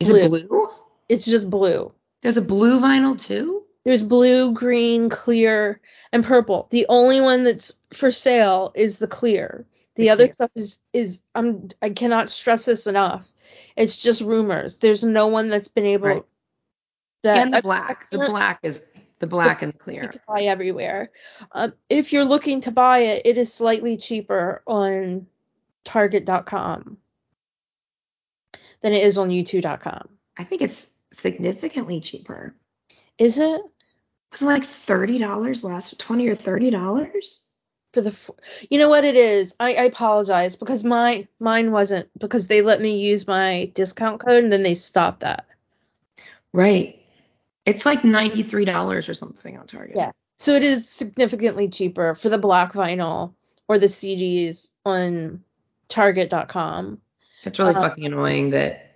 Is 0.00 0.08
it 0.08 0.28
blue? 0.30 0.68
it's 1.10 1.26
just 1.26 1.50
blue 1.50 1.92
There's 2.22 2.38
a 2.38 2.42
blue 2.42 2.80
vinyl 2.80 3.20
too. 3.20 3.64
There's 3.84 4.02
blue, 4.02 4.52
green, 4.52 5.08
clear, 5.08 5.80
and 6.12 6.24
purple. 6.24 6.68
The 6.70 6.84
only 6.88 7.20
one 7.20 7.44
that's 7.44 7.72
for 7.94 8.12
sale 8.12 8.72
is 8.74 8.98
the 8.98 9.06
clear. 9.06 9.66
The, 9.98 10.04
The 10.04 10.10
other 10.10 10.32
stuff 10.32 10.50
is 10.54 10.78
is 10.92 11.20
I'm 11.34 11.68
I 11.82 11.90
cannot 11.90 12.30
stress 12.30 12.64
this 12.64 12.86
enough. 12.86 13.26
It's 13.76 14.00
just 14.00 14.20
rumors. 14.20 14.78
There's 14.78 15.02
no 15.04 15.26
one 15.26 15.48
that's 15.50 15.66
been 15.68 15.86
able 15.86 16.06
Right. 16.08 16.24
that 17.24 17.38
and 17.38 17.52
the 17.52 17.58
I- 17.58 17.60
black. 17.62 18.10
The 18.10 18.18
black 18.18 18.60
is 18.62 18.80
the 19.18 19.26
black 19.26 19.62
and 19.62 19.72
you 19.72 19.78
clear. 19.78 20.08
can 20.08 20.20
buy 20.28 20.42
everywhere. 20.42 21.10
Uh, 21.50 21.70
if 21.90 22.12
you're 22.12 22.24
looking 22.24 22.60
to 22.62 22.70
buy 22.70 23.00
it, 23.00 23.22
it 23.26 23.36
is 23.38 23.52
slightly 23.52 23.96
cheaper 23.96 24.62
on 24.68 25.26
Target.com 25.84 26.98
than 28.80 28.92
it 28.92 29.02
is 29.04 29.18
on 29.18 29.30
U2.com. 29.30 30.08
I 30.36 30.44
think 30.44 30.62
it's 30.62 30.92
significantly 31.12 32.00
cheaper. 32.00 32.54
Is 33.18 33.38
it 33.40 33.60
Wasn't 34.30 34.48
it 34.50 34.54
like 34.54 34.62
thirty 34.64 35.18
dollars 35.18 35.64
last 35.64 35.98
twenty 35.98 36.28
or 36.28 36.36
thirty 36.36 36.70
dollars? 36.70 37.44
For 37.98 38.10
the? 38.10 38.16
You 38.70 38.78
know 38.78 38.88
what 38.88 39.04
it 39.04 39.16
is. 39.16 39.54
I, 39.58 39.74
I 39.74 39.82
apologize 39.84 40.54
because 40.54 40.84
my 40.84 41.26
mine 41.40 41.72
wasn't 41.72 42.08
because 42.16 42.46
they 42.46 42.62
let 42.62 42.80
me 42.80 42.98
use 42.98 43.26
my 43.26 43.72
discount 43.74 44.20
code 44.20 44.44
and 44.44 44.52
then 44.52 44.62
they 44.62 44.74
stopped 44.74 45.20
that. 45.20 45.46
Right. 46.52 47.02
It's 47.66 47.84
like 47.84 48.04
ninety 48.04 48.44
three 48.44 48.64
dollars 48.64 49.08
or 49.08 49.14
something 49.14 49.58
on 49.58 49.66
Target. 49.66 49.96
Yeah. 49.96 50.12
So 50.38 50.54
it 50.54 50.62
is 50.62 50.88
significantly 50.88 51.68
cheaper 51.68 52.14
for 52.14 52.28
the 52.28 52.38
black 52.38 52.72
vinyl 52.72 53.34
or 53.66 53.78
the 53.80 53.86
CDs 53.86 54.70
on 54.84 55.42
Target.com. 55.88 57.00
It's 57.42 57.58
really 57.58 57.74
Uh, 57.74 57.80
fucking 57.80 58.04
annoying 58.06 58.50
that 58.50 58.94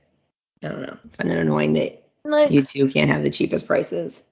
I 0.63 0.69
don't 0.69 0.83
know. 0.83 0.97
I 1.05 1.09
find 1.17 1.33
it 1.33 1.39
annoying 1.39 1.73
that 1.73 2.05
Like, 2.25 2.51
U2 2.51 2.93
can't 2.93 3.11
have 3.11 3.25
the 3.25 3.31
cheapest 3.31 3.67
prices. 3.67 4.25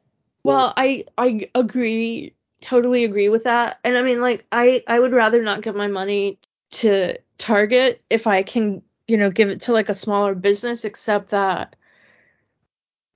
Well, 0.44 0.72
I 0.76 1.06
I 1.18 1.50
agree, 1.56 2.34
totally 2.60 3.04
agree 3.04 3.28
with 3.28 3.44
that. 3.44 3.78
And 3.84 3.96
I 3.96 4.02
mean, 4.02 4.20
like, 4.20 4.46
I 4.52 4.82
I 4.86 4.98
would 4.98 5.12
rather 5.12 5.42
not 5.42 5.62
give 5.62 5.74
my 5.74 5.88
money 5.88 6.38
to 6.70 7.18
Target 7.38 8.02
if 8.10 8.26
I 8.26 8.42
can, 8.42 8.82
you 9.08 9.16
know, 9.16 9.30
give 9.30 9.48
it 9.48 9.62
to 9.62 9.72
like 9.72 9.88
a 9.88 9.94
smaller 9.94 10.34
business, 10.34 10.84
except 10.84 11.30
that 11.30 11.76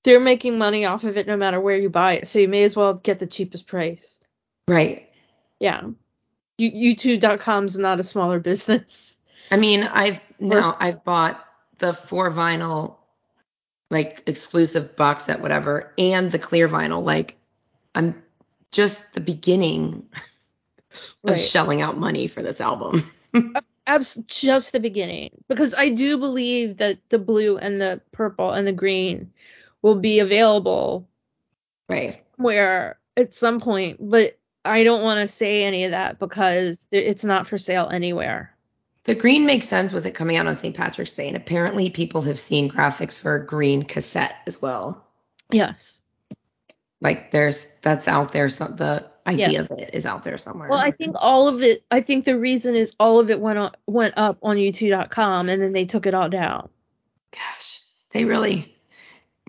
they're 0.03 0.21
making 0.21 0.59
money 0.59 0.85
off 0.85 1.05
of 1.05 1.17
it 1.17 1.27
no 1.27 1.37
matter 1.37 1.61
where 1.61 1.77
you 1.77 1.89
buy 1.91 2.15
it. 2.15 2.27
So 2.27 2.39
you 2.39 2.49
may 2.49 2.63
as 2.65 2.77
well 2.77 2.95
get 2.95 3.19
the 3.19 3.27
cheapest 3.27 3.67
price. 3.67 4.21
Right. 4.69 5.09
Yeah. 5.59 5.83
You 6.59 6.95
U2.com 6.97 7.67
is 7.67 7.79
not 7.79 8.01
a 8.01 8.05
smaller 8.05 8.39
business. 8.51 9.17
I 9.51 9.57
mean, 9.57 9.83
I've 9.83 10.21
now 10.39 10.77
I've 10.79 11.05
bought 11.05 11.45
the 11.79 11.93
four 11.93 12.31
vinyl 12.31 12.97
like 13.91 14.23
exclusive 14.27 14.97
box 14.97 15.25
set, 15.25 15.41
whatever, 15.41 15.93
and 15.99 16.31
the 16.31 16.39
clear 16.39 16.69
vinyl. 16.69 17.05
Like 17.05 17.37
I'm 17.95 18.23
just 18.75 19.13
the 19.13 19.21
beginning 19.21 20.07
of 21.25 21.39
shelling 21.39 21.81
out 21.81 21.97
money 21.97 22.27
for 22.27 22.43
this 22.43 22.61
album. 22.61 23.11
Abs- 23.87 24.19
just 24.27 24.73
the 24.73 24.81
beginning 24.81 25.31
because 25.49 25.75
I 25.75 25.91
do 25.91 26.19
believe 26.19 26.79
that 26.79 26.99
the 27.09 27.19
blue 27.19 27.57
and 27.57 27.81
the 27.81 28.01
purple 28.13 28.51
and 28.51 28.67
the 28.67 28.73
green 28.73 29.33
will 29.83 29.97
be 29.97 30.19
available 30.21 31.09
right. 31.89 32.15
somewhere 32.37 32.99
at 33.17 33.35
some 33.35 33.61
point, 33.61 33.99
but 34.01 34.39
I 34.65 34.85
don't 34.85 35.03
want 35.03 35.21
to 35.21 35.33
say 35.33 35.65
any 35.65 35.85
of 35.85 35.91
that 35.91 36.19
because 36.19 36.87
it's 36.91 37.25
not 37.25 37.47
for 37.47 37.59
sale 37.59 37.89
anywhere. 37.93 38.57
The 39.05 39.15
green 39.15 39.45
makes 39.45 39.69
sense 39.69 39.93
with 39.93 40.07
it 40.07 40.13
coming 40.13 40.39
out 40.39 40.47
on 40.47 40.57
St. 40.57 40.75
Patrick's 40.75 41.13
Day, 41.13 41.29
and 41.29 41.37
apparently 41.37 41.91
people 41.91 42.23
have 42.23 42.41
seen 42.41 42.71
graphics 42.71 43.21
for 43.21 43.35
a 43.35 43.47
green 43.47 43.83
cassette 43.83 44.37
as 44.47 44.63
well. 44.63 45.07
Yes. 45.51 46.01
Like 47.05 47.31
there's 47.31 47.67
that's 47.83 48.09
out 48.09 48.33
there. 48.33 48.49
So 48.49 48.65
the 48.67 49.05
idea 49.27 49.61
of 49.61 49.71
it 49.73 49.91
is 49.93 50.07
out 50.07 50.25
there 50.25 50.39
somewhere. 50.39 50.71
Well, 50.71 50.79
I 50.79 50.91
think 50.91 51.17
all 51.19 51.49
of 51.49 51.63
it. 51.63 51.85
I 51.91 52.01
think 52.01 52.25
the 52.25 52.39
reason 52.39 52.75
is 52.75 52.97
all 52.99 53.21
of 53.21 53.31
it 53.31 53.39
went 53.41 53.59
on, 53.59 53.73
went 53.87 54.15
up 54.17 54.39
on 54.43 54.57
U2.com 54.57 55.51
and 55.51 55.61
then 55.61 55.73
they 55.73 55.85
took 55.85 56.07
it 56.07 56.15
all 56.15 56.31
down. 56.31 56.71
Gosh, 57.31 57.81
they 58.13 58.25
really 58.25 58.75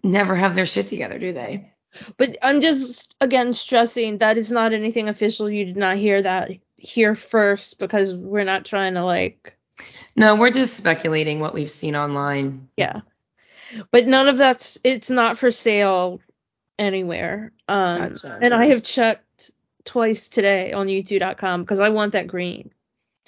never 0.03 0.35
have 0.35 0.53
their 0.55 0.65
shit 0.65 0.88
together, 0.88 1.17
do 1.17 1.31
they? 1.31 1.71
But 2.17 2.38
I'm 2.43 2.59
just 2.59 3.15
again 3.21 3.53
stressing 3.53 4.17
that 4.17 4.38
is 4.38 4.51
not 4.51 4.74
anything 4.74 5.07
official. 5.07 5.50
You 5.50 5.63
did 5.63 5.77
not 5.77 5.95
hear 5.95 6.21
that 6.21 6.51
here 6.75 7.15
first 7.15 7.79
because 7.79 8.13
we're 8.13 8.43
not 8.43 8.65
trying 8.65 8.95
to 8.95 9.05
like 9.05 9.57
No, 10.13 10.35
we're 10.35 10.51
just 10.51 10.75
speculating 10.75 11.39
what 11.39 11.53
we've 11.53 11.71
seen 11.71 11.95
online. 11.95 12.67
yeah. 12.75 13.00
But 13.91 14.07
none 14.07 14.27
of 14.27 14.38
that's 14.38 14.77
it's 14.83 15.09
not 15.09 15.38
for 15.38 15.51
sale 15.51 16.19
anywhere. 16.77 17.51
Um 17.67 18.13
Gotcha. 18.13 18.39
and 18.41 18.53
I 18.53 18.67
have 18.67 18.84
checked 18.84 19.51
twice 19.84 20.27
today 20.27 20.74
on 20.74 20.88
u2.com 20.88 21.62
because 21.62 21.79
I 21.79 21.89
want 21.89 22.13
that 22.13 22.27
green. 22.27 22.72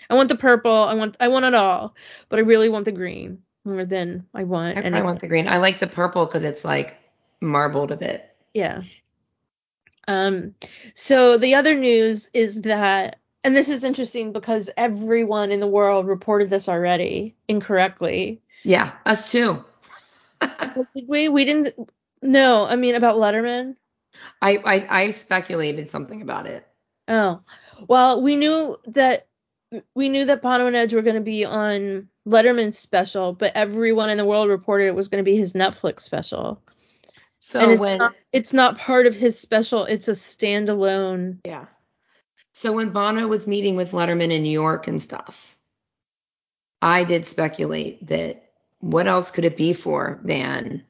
I 0.10 0.16
want 0.16 0.30
the 0.30 0.36
purple, 0.36 0.72
I 0.72 0.94
want 0.94 1.18
I 1.20 1.28
want 1.28 1.46
it 1.46 1.54
all, 1.54 1.96
but 2.30 2.40
I 2.40 2.44
really 2.44 2.70
want 2.70 2.86
the 2.86 2.92
green 2.92 3.44
more 3.66 3.86
than 3.86 4.26
I 4.34 4.44
want 4.44 4.78
and 4.78 4.80
I 4.80 4.88
any 4.88 4.92
probably 4.92 5.06
want 5.06 5.22
the 5.22 5.28
green. 5.28 5.48
I 5.48 5.58
like 5.58 5.80
the 5.80 5.88
purple 5.88 6.26
because 6.26 6.44
it's 6.44 6.64
like 6.64 6.98
marbled 7.42 7.92
a 7.92 7.98
bit. 7.98 8.34
Yeah. 8.54 8.84
Um, 10.08 10.56
so 10.94 11.38
the 11.38 11.56
other 11.56 11.76
news 11.76 12.30
is 12.34 12.62
that, 12.62 13.20
and 13.44 13.56
this 13.56 13.70
is 13.70 13.84
interesting 13.84 14.32
because 14.32 14.70
everyone 14.78 15.52
in 15.52 15.60
the 15.60 15.68
world 15.68 16.08
reported 16.08 16.50
this 16.50 16.70
already 16.70 17.36
incorrectly. 17.48 18.42
Yeah, 18.64 18.92
us 19.06 19.32
too. 19.32 19.64
Did 20.42 21.08
we? 21.08 21.30
We 21.30 21.46
didn't. 21.46 21.76
No, 22.28 22.66
I 22.66 22.76
mean 22.76 22.96
about 22.96 23.18
Letterman. 23.18 23.76
I, 24.42 24.58
I 24.58 25.04
I 25.04 25.10
speculated 25.12 25.90
something 25.90 26.22
about 26.22 26.46
it. 26.46 26.68
Oh, 27.08 27.40
well, 27.88 28.22
we 28.22 28.36
knew 28.36 28.78
that 28.88 29.28
we 29.96 30.10
knew 30.10 30.26
that 30.26 30.42
Bono 30.42 30.68
and 30.68 30.76
Edge 30.76 30.94
were 30.94 31.02
going 31.02 31.16
to 31.16 31.22
be 31.22 31.46
on 31.46 32.10
Letterman's 32.28 32.78
special, 32.78 33.32
but 33.32 33.54
everyone 33.56 34.10
in 34.10 34.18
the 34.18 34.26
world 34.26 34.50
reported 34.50 34.88
it 34.88 34.96
was 34.96 35.08
going 35.08 35.24
to 35.24 35.30
be 35.30 35.38
his 35.38 35.54
Netflix 35.54 36.02
special. 36.02 36.62
So 37.40 37.62
and 37.62 37.72
it's 37.72 37.80
when 37.80 38.00
not, 38.00 38.16
it's 38.34 38.54
not 38.54 38.78
part 38.78 39.06
of 39.06 39.16
his 39.16 39.40
special. 39.40 39.86
It's 39.86 40.10
a 40.10 40.12
standalone. 40.12 41.40
yeah, 41.46 41.68
so 42.54 42.74
when 42.74 42.90
Bono 42.90 43.28
was 43.28 43.48
meeting 43.48 43.76
with 43.76 43.92
Letterman 43.92 44.32
in 44.32 44.44
New 44.44 44.50
York 44.50 44.88
and 44.88 45.02
stuff, 45.02 45.56
I 46.82 47.06
did 47.06 47.26
speculate 47.26 48.08
that 48.08 48.50
what 48.80 49.08
else 49.08 49.32
could 49.32 49.46
it 49.46 49.56
be 49.56 49.74
for 49.74 50.20
than 50.24 50.84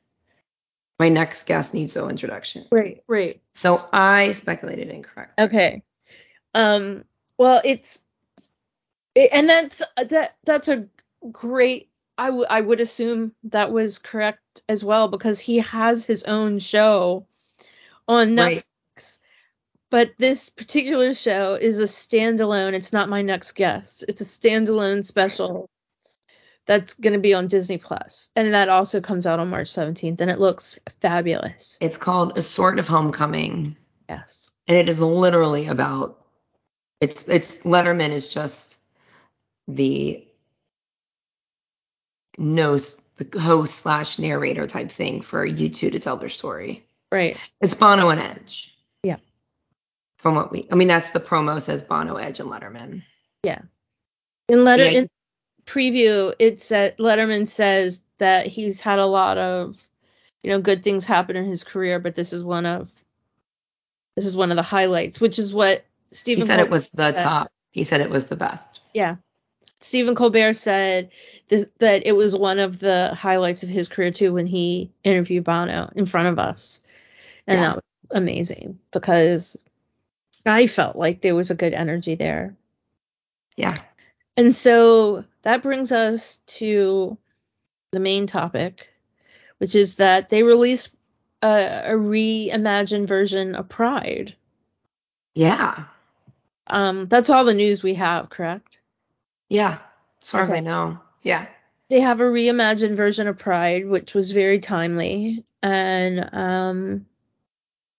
my 1.00 1.10
next 1.10 1.44
guest 1.44 1.74
needs 1.74 1.96
no 1.96 2.10
introduction. 2.10 2.66
Right. 2.72 3.04
Right. 3.08 3.42
So 3.54 3.88
I 3.94 4.32
speculated 4.32 4.89
incorrect. 4.89 5.39
Okay. 5.39 5.84
Um 6.54 7.06
well 7.38 7.62
it's 7.63 8.04
it, 9.16 9.30
and 9.32 9.50
that's 9.50 9.82
that 10.10 10.36
that's 10.44 10.68
a 10.68 10.88
great 11.32 11.89
I 12.18 12.30
would 12.30 12.48
I 12.50 12.62
would 12.62 12.82
assume 12.82 13.34
that 13.46 13.72
was 13.72 14.00
correct 14.00 14.63
as 14.68 14.84
well 14.84 15.08
because 15.08 15.39
he 15.39 15.58
has 15.60 16.06
his 16.06 16.24
own 16.24 16.60
show 16.60 17.27
on 18.08 18.30
Netflix. 18.30 18.63
Right. 18.96 19.20
But 19.89 20.12
this 20.18 20.50
particular 20.50 21.13
show 21.13 21.54
is 21.54 21.80
a 21.80 21.84
standalone. 21.84 22.74
It's 22.74 22.92
not 22.92 23.08
my 23.08 23.22
next 23.22 23.54
guest. 23.54 24.04
It's 24.10 24.20
a 24.20 24.25
standalone 24.25 25.06
special 25.06 25.70
that's 26.67 26.93
going 26.95 27.13
to 27.13 27.19
be 27.19 27.33
on 27.33 27.47
Disney 27.47 27.77
Plus, 27.77 28.29
and 28.36 28.53
that 28.53 28.69
also 28.69 29.01
comes 29.01 29.25
out 29.25 29.39
on 29.39 29.50
March 29.50 29.71
17th, 29.71 30.21
and 30.21 30.29
it 30.29 30.39
looks 30.39 30.77
fabulous. 31.01 31.77
It's 31.81 31.97
called 31.97 32.38
A 32.38 32.41
Sort 32.41 32.77
of 32.77 32.88
Homecoming. 32.88 33.77
Yes. 34.07 34.51
And 34.67 34.77
it 34.77 34.89
is 34.89 35.00
literally 35.00 35.67
about 35.67 36.24
it's 37.00 37.27
it's 37.27 37.59
Letterman 37.59 38.09
is 38.09 38.27
just 38.29 38.79
the 39.67 40.27
nose 42.38 43.00
the 43.17 43.39
host 43.39 43.75
slash 43.75 44.19
narrator 44.19 44.67
type 44.67 44.91
thing 44.91 45.21
for 45.21 45.47
U2 45.47 45.91
to 45.91 46.00
tell 46.00 46.17
their 46.17 46.29
story. 46.29 46.86
Right. 47.12 47.38
It's 47.62 47.75
Bono 47.75 48.09
and 48.09 48.19
Edge. 48.19 48.75
Yeah. 49.03 49.17
From 50.19 50.36
what 50.36 50.51
we 50.51 50.67
I 50.71 50.75
mean 50.75 50.88
that's 50.88 51.12
the 51.12 51.19
promo 51.19 51.62
says 51.62 51.81
Bono, 51.81 52.15
Edge, 52.15 52.39
and 52.39 52.50
Letterman. 52.50 53.03
Yeah. 53.43 53.62
In 54.50 54.63
letter 54.63 54.89
Yeah. 54.89 55.05
Preview, 55.67 56.33
it 56.39 56.62
said 56.62 56.97
Letterman 56.97 57.47
says 57.47 58.00
that 58.17 58.47
he's 58.47 58.81
had 58.81 59.00
a 59.00 59.05
lot 59.05 59.38
of, 59.38 59.75
you 60.43 60.50
know, 60.51 60.62
good 60.62 60.83
things 60.83 61.05
happen 61.05 61.36
in 61.36 61.45
his 61.45 61.63
career, 61.63 62.00
but 62.00 62.15
this 62.15 62.33
is 62.33 62.43
one 62.43 62.65
of 62.65 62.89
this 64.15 64.25
is 64.25 64.36
one 64.36 64.50
of 64.51 64.55
the 64.55 64.63
highlights, 64.63 65.21
which 65.21 65.38
is 65.38 65.53
what 65.53 65.86
He 66.09 66.15
Stephen 66.15 66.47
said 66.47 66.55
Col- 66.57 66.65
it 66.65 66.71
was 66.71 66.89
the 66.89 67.13
said. 67.15 67.24
top. 67.24 67.51
He 67.71 67.83
said 67.83 68.01
it 68.01 68.09
was 68.09 68.25
the 68.25 68.36
best. 68.36 68.81
Yeah. 68.93 69.17
Stephen 69.81 70.15
Colbert 70.15 70.53
said 70.53 71.12
this, 71.50 71.67
that 71.77 72.07
it 72.07 72.13
was 72.13 72.36
one 72.36 72.57
of 72.57 72.79
the 72.79 73.13
highlights 73.13 73.62
of 73.62 73.69
his 73.69 73.88
career 73.89 74.09
too 74.12 74.33
when 74.33 74.47
he 74.47 74.89
interviewed 75.03 75.43
Bono 75.43 75.91
in 75.95 76.07
front 76.07 76.29
of 76.29 76.39
us. 76.39 76.81
And 77.45 77.59
Yeah. 77.59 77.67
that 77.67 77.75
was 77.75 77.83
amazing 78.09 78.79
because 78.91 79.55
I 80.47 80.65
felt 80.65 80.95
like 80.95 81.21
there 81.21 81.36
was 81.36 81.51
a 81.51 81.55
good 81.55 81.74
energy 81.74 82.15
there. 82.15 82.55
Yeah. 83.55 83.77
And 84.36 84.55
so 84.55 85.25
that 85.48 85.63
brings 85.63 85.94
us 85.94 86.39
to 86.48 87.18
the 87.94 88.01
main 88.01 88.27
topic, 88.27 88.89
which 89.60 89.75
is 89.75 89.96
that 89.96 90.30
they 90.30 90.44
released 90.44 90.89
a, 91.42 91.84
a 91.86 91.94
reimagined 91.94 93.08
version 93.08 93.56
of 93.56 93.70
Pride. 93.70 94.36
Yeah. 95.36 95.86
Um, 96.70 97.08
that's 97.08 97.30
all 97.30 97.46
the 97.46 97.54
news 97.54 97.82
we 97.82 97.94
have, 97.94 98.30
correct? 98.30 98.77
Yeah. 99.48 99.77
As 100.22 100.32
far 100.32 100.42
as 100.44 100.51
I 100.51 100.60
know. 100.60 101.00
Yeah. 101.24 101.46
They 101.89 102.01
have 102.01 102.20
a 102.20 102.25
reimagined 102.25 102.98
version 102.98 103.27
of 103.27 103.39
Pride, 103.39 103.88
which 103.88 104.13
was 104.13 104.32
very 104.32 104.60
timely. 104.60 105.46
And 105.63 106.30
um, 106.34 107.06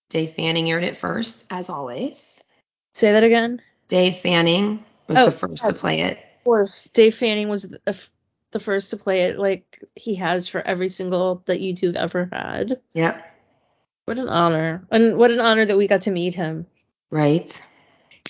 Dave 0.09 0.33
Fanning 0.33 0.69
aired 0.69 0.83
it 0.83 0.97
first, 0.97 1.47
as 1.49 1.69
always. 1.69 2.43
say 2.93 3.11
that 3.13 3.23
again. 3.23 3.59
Dave 3.87 4.17
Fanning 4.17 4.85
was 5.07 5.17
Oh, 5.17 5.25
the 5.25 5.31
first 5.31 5.65
to 5.65 5.73
play 5.73 6.01
it. 6.01 6.19
Of 6.49 6.51
course, 6.51 6.85
Dave 6.85 7.13
Fanning 7.13 7.47
was 7.47 7.61
the, 7.61 7.79
f- 7.85 8.09
the 8.49 8.59
first 8.59 8.89
to 8.89 8.97
play 8.97 9.25
it, 9.25 9.37
like 9.37 9.83
he 9.93 10.15
has 10.15 10.47
for 10.47 10.59
every 10.59 10.89
single 10.89 11.43
that 11.45 11.61
U2 11.61 11.93
ever 11.93 12.27
had. 12.31 12.81
Yep. 12.95 13.23
What 14.05 14.17
an 14.17 14.29
honor, 14.29 14.83
and 14.89 15.15
what 15.15 15.29
an 15.29 15.41
honor 15.41 15.63
that 15.63 15.77
we 15.77 15.87
got 15.87 16.01
to 16.03 16.11
meet 16.11 16.33
him. 16.33 16.65
Right. 17.11 17.63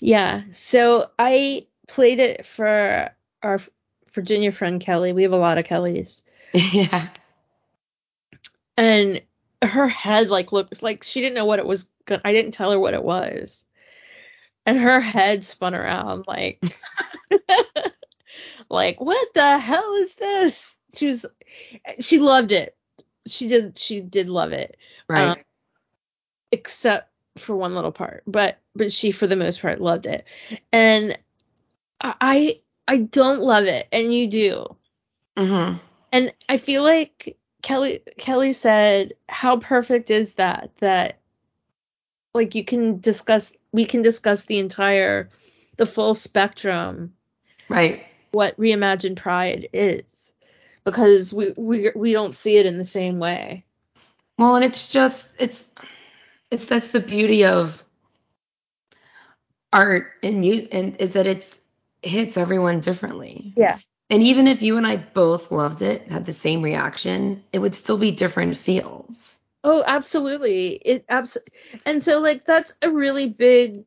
Yeah. 0.01 0.41
So 0.51 1.09
I 1.17 1.67
played 1.87 2.19
it 2.19 2.45
for 2.45 3.09
our 3.41 3.61
Virginia 4.11 4.51
friend 4.51 4.81
Kelly. 4.81 5.13
We 5.13 5.23
have 5.23 5.31
a 5.31 5.37
lot 5.37 5.57
of 5.57 5.63
Kellys. 5.63 6.23
yeah. 6.53 7.07
And 8.75 9.21
her 9.61 9.87
head 9.87 10.29
like 10.29 10.51
looked 10.51 10.83
like 10.83 11.03
she 11.05 11.21
didn't 11.21 11.35
know 11.35 11.45
what 11.45 11.59
it 11.59 11.65
was 11.65 11.85
go- 12.03 12.19
I 12.25 12.33
didn't 12.33 12.51
tell 12.51 12.73
her 12.73 12.79
what 12.79 12.93
it 12.95 13.03
was. 13.03 13.63
And 14.65 14.77
her 14.77 14.99
head 14.99 15.45
spun 15.45 15.73
around 15.73 16.25
like 16.27 16.61
like 18.69 18.99
what 18.99 19.27
the 19.33 19.57
hell 19.57 19.95
is 19.95 20.15
this? 20.15 20.77
She 20.95 21.07
was 21.07 21.25
she 21.99 22.19
loved 22.19 22.51
it. 22.51 22.75
She 23.27 23.47
did 23.47 23.77
she 23.77 24.01
did 24.01 24.29
love 24.29 24.51
it. 24.51 24.77
Right. 25.07 25.29
Um, 25.29 25.37
except 26.51 27.09
for 27.37 27.55
one 27.55 27.75
little 27.75 27.91
part 27.91 28.23
but 28.27 28.57
but 28.75 28.91
she 28.91 29.11
for 29.11 29.27
the 29.27 29.35
most 29.35 29.61
part 29.61 29.79
loved 29.79 30.07
it 30.07 30.25
and 30.73 31.17
i 32.01 32.59
i 32.87 32.97
don't 32.97 33.39
love 33.39 33.65
it 33.65 33.87
and 33.93 34.13
you 34.13 34.27
do 34.27 34.75
mm-hmm. 35.37 35.77
and 36.11 36.33
i 36.49 36.57
feel 36.57 36.83
like 36.83 37.37
kelly 37.61 38.01
kelly 38.17 38.51
said 38.51 39.13
how 39.29 39.57
perfect 39.57 40.09
is 40.09 40.33
that 40.33 40.71
that 40.79 41.19
like 42.33 42.55
you 42.55 42.65
can 42.65 42.99
discuss 42.99 43.53
we 43.71 43.85
can 43.85 44.01
discuss 44.01 44.45
the 44.45 44.57
entire 44.57 45.29
the 45.77 45.85
full 45.85 46.15
spectrum 46.15 47.13
Right. 47.69 48.05
What 48.31 48.57
reimagined 48.59 49.17
pride 49.17 49.69
is 49.73 50.33
because 50.85 51.33
we 51.33 51.53
we 51.57 51.91
we 51.95 52.13
don't 52.13 52.35
see 52.35 52.57
it 52.57 52.65
in 52.65 52.77
the 52.77 52.85
same 52.85 53.19
way 53.19 53.65
Well, 54.37 54.55
and 54.55 54.65
it's 54.65 54.91
just 54.91 55.29
it's 55.39 55.65
it's 56.51 56.65
that's 56.65 56.91
the 56.91 56.99
beauty 57.01 57.45
of 57.45 57.83
art 59.73 60.11
and 60.23 60.45
you 60.45 60.67
and 60.71 60.97
is 60.97 61.13
that 61.13 61.27
it's 61.27 61.61
hits 62.01 62.37
everyone 62.37 62.79
differently. 62.81 63.53
yeah 63.57 63.77
And 64.09 64.23
even 64.23 64.47
if 64.47 64.61
you 64.61 64.77
and 64.77 64.87
I 64.87 64.97
both 64.97 65.51
loved 65.51 65.81
it, 65.83 66.09
had 66.09 66.25
the 66.25 66.33
same 66.33 66.63
reaction, 66.63 67.43
it 67.53 67.59
would 67.59 67.75
still 67.75 67.97
be 67.97 68.11
different 68.11 68.57
feels. 68.57 69.39
Oh, 69.63 69.83
absolutely. 69.85 70.69
It 70.73 71.05
abs- 71.09 71.37
and 71.85 72.03
so 72.03 72.19
like 72.19 72.45
that's 72.45 72.73
a 72.81 72.91
really 72.91 73.29
big 73.29 73.85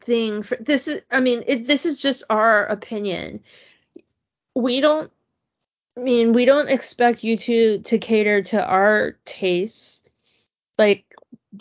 thing 0.00 0.42
for 0.42 0.56
this 0.60 0.88
is 0.88 1.02
I 1.10 1.20
mean, 1.20 1.44
it, 1.46 1.66
this 1.66 1.86
is 1.86 2.00
just 2.00 2.24
our 2.30 2.66
opinion. 2.66 3.42
We 4.54 4.80
don't 4.80 5.10
I 5.96 6.00
mean, 6.00 6.32
we 6.32 6.44
don't 6.44 6.68
expect 6.68 7.24
you 7.24 7.36
to 7.38 7.78
to 7.80 7.98
cater 7.98 8.42
to 8.42 8.64
our 8.64 9.12
tastes. 9.24 10.02
Like 10.78 11.04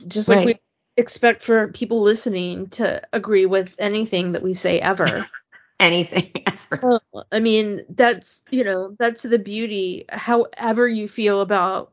just 0.08 0.28
like 0.28 0.46
we 0.46 0.60
expect 0.98 1.44
for 1.44 1.70
people 1.70 2.02
listening 2.02 2.68
to 2.72 3.02
agree 3.14 3.46
with 3.46 3.76
anything 3.80 4.34
that 4.34 4.44
we 4.44 4.54
say 4.54 4.80
ever. 4.80 5.26
Anything 5.80 6.32
ever. 6.72 7.02
Well, 7.12 7.28
I 7.32 7.40
mean, 7.40 7.86
that's 7.90 8.44
you 8.50 8.64
know, 8.64 8.96
that's 8.98 9.24
the 9.24 9.40
beauty. 9.40 10.06
However 10.10 10.88
you 10.88 11.08
feel 11.10 11.42
about 11.42 11.92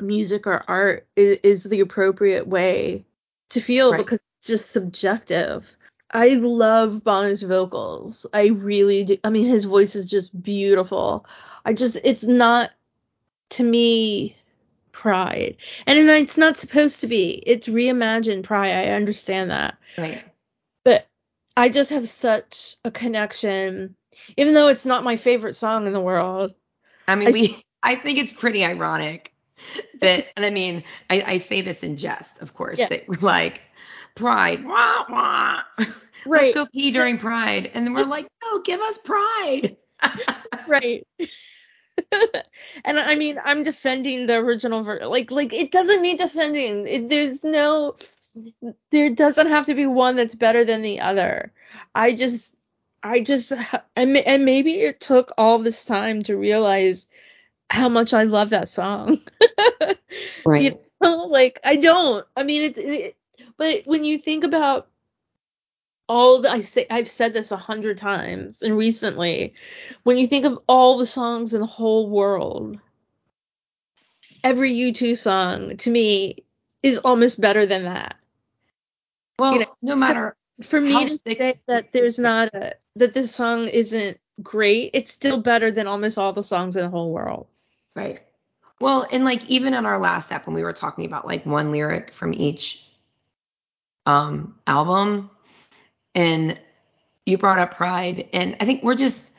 music 0.00 0.46
or 0.46 0.62
art 0.68 1.06
is, 1.16 1.38
is 1.42 1.64
the 1.64 1.80
appropriate 1.80 2.46
way 2.46 3.04
to 3.50 3.60
feel 3.60 3.92
Right. 3.92 4.04
because 4.04 4.20
just 4.42 4.70
subjective. 4.70 5.68
I 6.10 6.28
love 6.34 7.04
Bono's 7.04 7.42
vocals. 7.42 8.26
I 8.32 8.46
really 8.46 9.04
do. 9.04 9.18
I 9.24 9.30
mean, 9.30 9.46
his 9.48 9.64
voice 9.64 9.94
is 9.94 10.06
just 10.06 10.40
beautiful. 10.42 11.26
I 11.64 11.74
just, 11.74 11.98
it's 12.02 12.24
not 12.24 12.70
to 13.50 13.62
me 13.62 14.36
pride, 14.92 15.56
and 15.86 15.98
it's 16.08 16.38
not 16.38 16.56
supposed 16.58 17.00
to 17.02 17.06
be. 17.06 17.30
It's 17.46 17.68
reimagined 17.68 18.42
pride. 18.44 18.72
I 18.72 18.86
understand 18.92 19.50
that 19.50 19.76
Right. 19.96 20.24
but 20.84 21.06
I 21.56 21.68
just 21.68 21.90
have 21.90 22.08
such 22.08 22.76
a 22.84 22.90
connection, 22.90 23.94
even 24.36 24.54
though 24.54 24.68
it's 24.68 24.86
not 24.86 25.04
my 25.04 25.16
favorite 25.16 25.54
song 25.54 25.86
in 25.86 25.92
the 25.92 26.00
world. 26.00 26.54
I 27.06 27.14
mean, 27.16 27.28
I- 27.28 27.32
we 27.32 27.64
I 27.82 27.94
think 27.96 28.18
it's 28.18 28.32
pretty 28.32 28.64
ironic 28.64 29.32
that 30.00 30.26
and 30.36 30.44
I 30.44 30.50
mean, 30.50 30.82
I, 31.08 31.22
I 31.26 31.38
say 31.38 31.60
this 31.60 31.82
in 31.84 31.96
jest, 31.96 32.40
of 32.42 32.54
course, 32.54 32.78
Yeah. 32.78 32.88
that 32.88 33.22
like 33.22 33.60
pride, 34.18 34.64
wah, 34.64 35.04
wah. 35.08 35.62
Right. 36.26 36.54
Let's 36.54 36.54
go 36.54 36.66
pee 36.66 36.90
during 36.90 37.18
pride. 37.28 37.70
And 37.72 37.86
then 37.86 37.94
we're 37.94 38.02
like, 38.02 38.26
no, 38.42 38.60
give 38.60 38.80
us 38.80 38.98
pride. 38.98 39.76
Right. 40.66 41.06
and 42.84 42.98
I 43.00 43.14
mean, 43.14 43.40
I'm 43.42 43.62
defending 43.62 44.26
the 44.26 44.34
original 44.34 44.82
ver- 44.82 45.06
like 45.06 45.30
like 45.30 45.54
it 45.54 45.72
doesn't 45.72 46.02
need 46.02 46.18
defending. 46.18 46.86
It, 46.86 47.08
there's 47.08 47.42
no 47.42 47.96
there 48.90 49.10
doesn't 49.10 49.46
have 49.46 49.66
to 49.66 49.74
be 49.74 49.86
one 49.86 50.16
that's 50.16 50.34
better 50.34 50.64
than 50.64 50.82
the 50.82 51.00
other. 51.00 51.52
I 51.94 52.14
just 52.14 52.54
I 53.02 53.20
just 53.20 53.52
and, 53.96 54.16
and 54.16 54.44
maybe 54.44 54.74
it 54.74 55.00
took 55.00 55.32
all 55.38 55.58
this 55.58 55.86
time 55.86 56.22
to 56.24 56.36
realize 56.36 57.06
how 57.70 57.88
much 57.88 58.12
I 58.12 58.24
love 58.24 58.50
that 58.50 58.68
song. 58.68 59.20
Right. 60.44 60.62
You 60.62 60.78
know, 61.00 61.26
like 61.26 61.60
I 61.64 61.76
don't. 61.76 62.26
I 62.36 62.42
mean, 62.42 62.62
it's 62.62 62.78
it, 62.78 63.16
but 63.58 63.82
when 63.86 64.04
you 64.04 64.18
think 64.18 64.44
about 64.44 64.88
all 66.08 66.40
the 66.40 66.50
I 66.50 66.60
say 66.60 66.86
I've 66.88 67.08
said 67.10 67.34
this 67.34 67.52
a 67.52 67.56
hundred 67.58 67.98
times 67.98 68.62
and 68.62 68.76
recently, 68.76 69.54
when 70.04 70.16
you 70.16 70.26
think 70.26 70.46
of 70.46 70.58
all 70.66 70.96
the 70.96 71.04
songs 71.06 71.52
in 71.52 71.60
the 71.60 71.66
whole 71.66 72.08
world, 72.08 72.78
every 74.42 74.72
U2 74.72 75.18
song 75.18 75.76
to 75.78 75.90
me 75.90 76.44
is 76.82 76.98
almost 76.98 77.40
better 77.40 77.66
than 77.66 77.84
that. 77.84 78.16
well, 79.38 79.52
you 79.54 79.58
know, 79.60 79.74
no 79.82 79.94
so- 79.96 80.00
matter 80.00 80.36
For 80.62 80.80
me 80.80 81.04
to 81.04 81.10
sick- 81.10 81.38
say 81.38 81.60
that 81.66 81.92
there's 81.92 82.18
not 82.18 82.54
a 82.54 82.74
that 82.96 83.14
this 83.14 83.32
song 83.34 83.68
isn't 83.68 84.18
great, 84.42 84.90
it's 84.94 85.12
still 85.12 85.40
better 85.40 85.70
than 85.70 85.86
almost 85.86 86.18
all 86.18 86.32
the 86.32 86.42
songs 86.42 86.74
in 86.74 86.82
the 86.82 86.88
whole 86.88 87.12
world. 87.12 87.46
Right. 87.94 88.20
Well, 88.80 89.06
and 89.12 89.24
like 89.24 89.44
even 89.46 89.74
in 89.74 89.84
our 89.86 89.98
last 89.98 90.26
step 90.26 90.46
when 90.46 90.54
we 90.54 90.62
were 90.64 90.72
talking 90.72 91.04
about 91.04 91.26
like 91.26 91.44
one 91.46 91.70
lyric 91.70 92.12
from 92.14 92.32
each 92.34 92.82
um 94.08 94.54
album 94.66 95.30
and 96.14 96.58
you 97.26 97.36
brought 97.36 97.58
up 97.58 97.76
pride 97.76 98.28
and 98.32 98.56
I 98.58 98.64
think 98.64 98.82
we're 98.82 98.94
just 98.94 99.30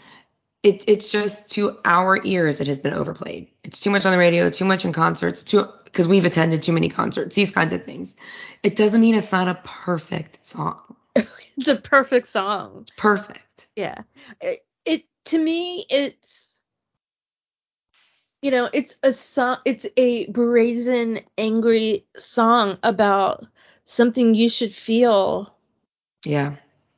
it, 0.62 0.84
it's 0.88 1.12
just 1.12 1.52
to 1.52 1.78
our 1.86 2.24
ears 2.26 2.60
it 2.62 2.68
has 2.68 2.80
been 2.80 2.94
overplayed. 2.94 3.48
It's 3.64 3.80
too 3.80 3.90
much 3.90 4.06
on 4.06 4.12
the 4.12 4.18
radio, 4.18 4.50
too 4.50 4.66
much 4.66 4.86
in 4.86 4.94
concerts, 4.94 5.42
too 5.44 5.68
because 5.86 6.08
we've 6.08 6.26
attended 6.26 6.62
too 6.62 6.72
many 6.72 6.88
concerts, 6.90 7.36
these 7.36 7.50
kinds 7.50 7.74
of 7.74 7.84
things. 7.84 8.16
It 8.62 8.76
doesn't 8.76 9.02
mean 9.02 9.16
it's 9.16 9.32
not 9.32 9.48
a 9.48 9.56
perfect 9.64 10.46
song. 10.46 10.96
it's 11.16 11.68
a 11.68 11.78
perfect 11.78 12.28
song. 12.28 12.86
Perfect. 12.96 13.68
Yeah. 13.76 14.04
It, 14.40 14.64
it 14.86 15.06
to 15.26 15.40
me 15.40 15.86
it's 15.90 16.60
you 18.42 18.52
know, 18.52 18.70
it's 18.72 18.98
a 19.02 19.12
song 19.12 19.58
it's 19.66 19.88
a 19.98 20.30
brazen 20.30 21.22
angry 21.38 22.06
song 22.18 22.78
about 22.84 23.48
something 23.90 24.36
you 24.36 24.50
should 24.50 24.74
feel 24.74 25.52
Yeah. 26.24 26.58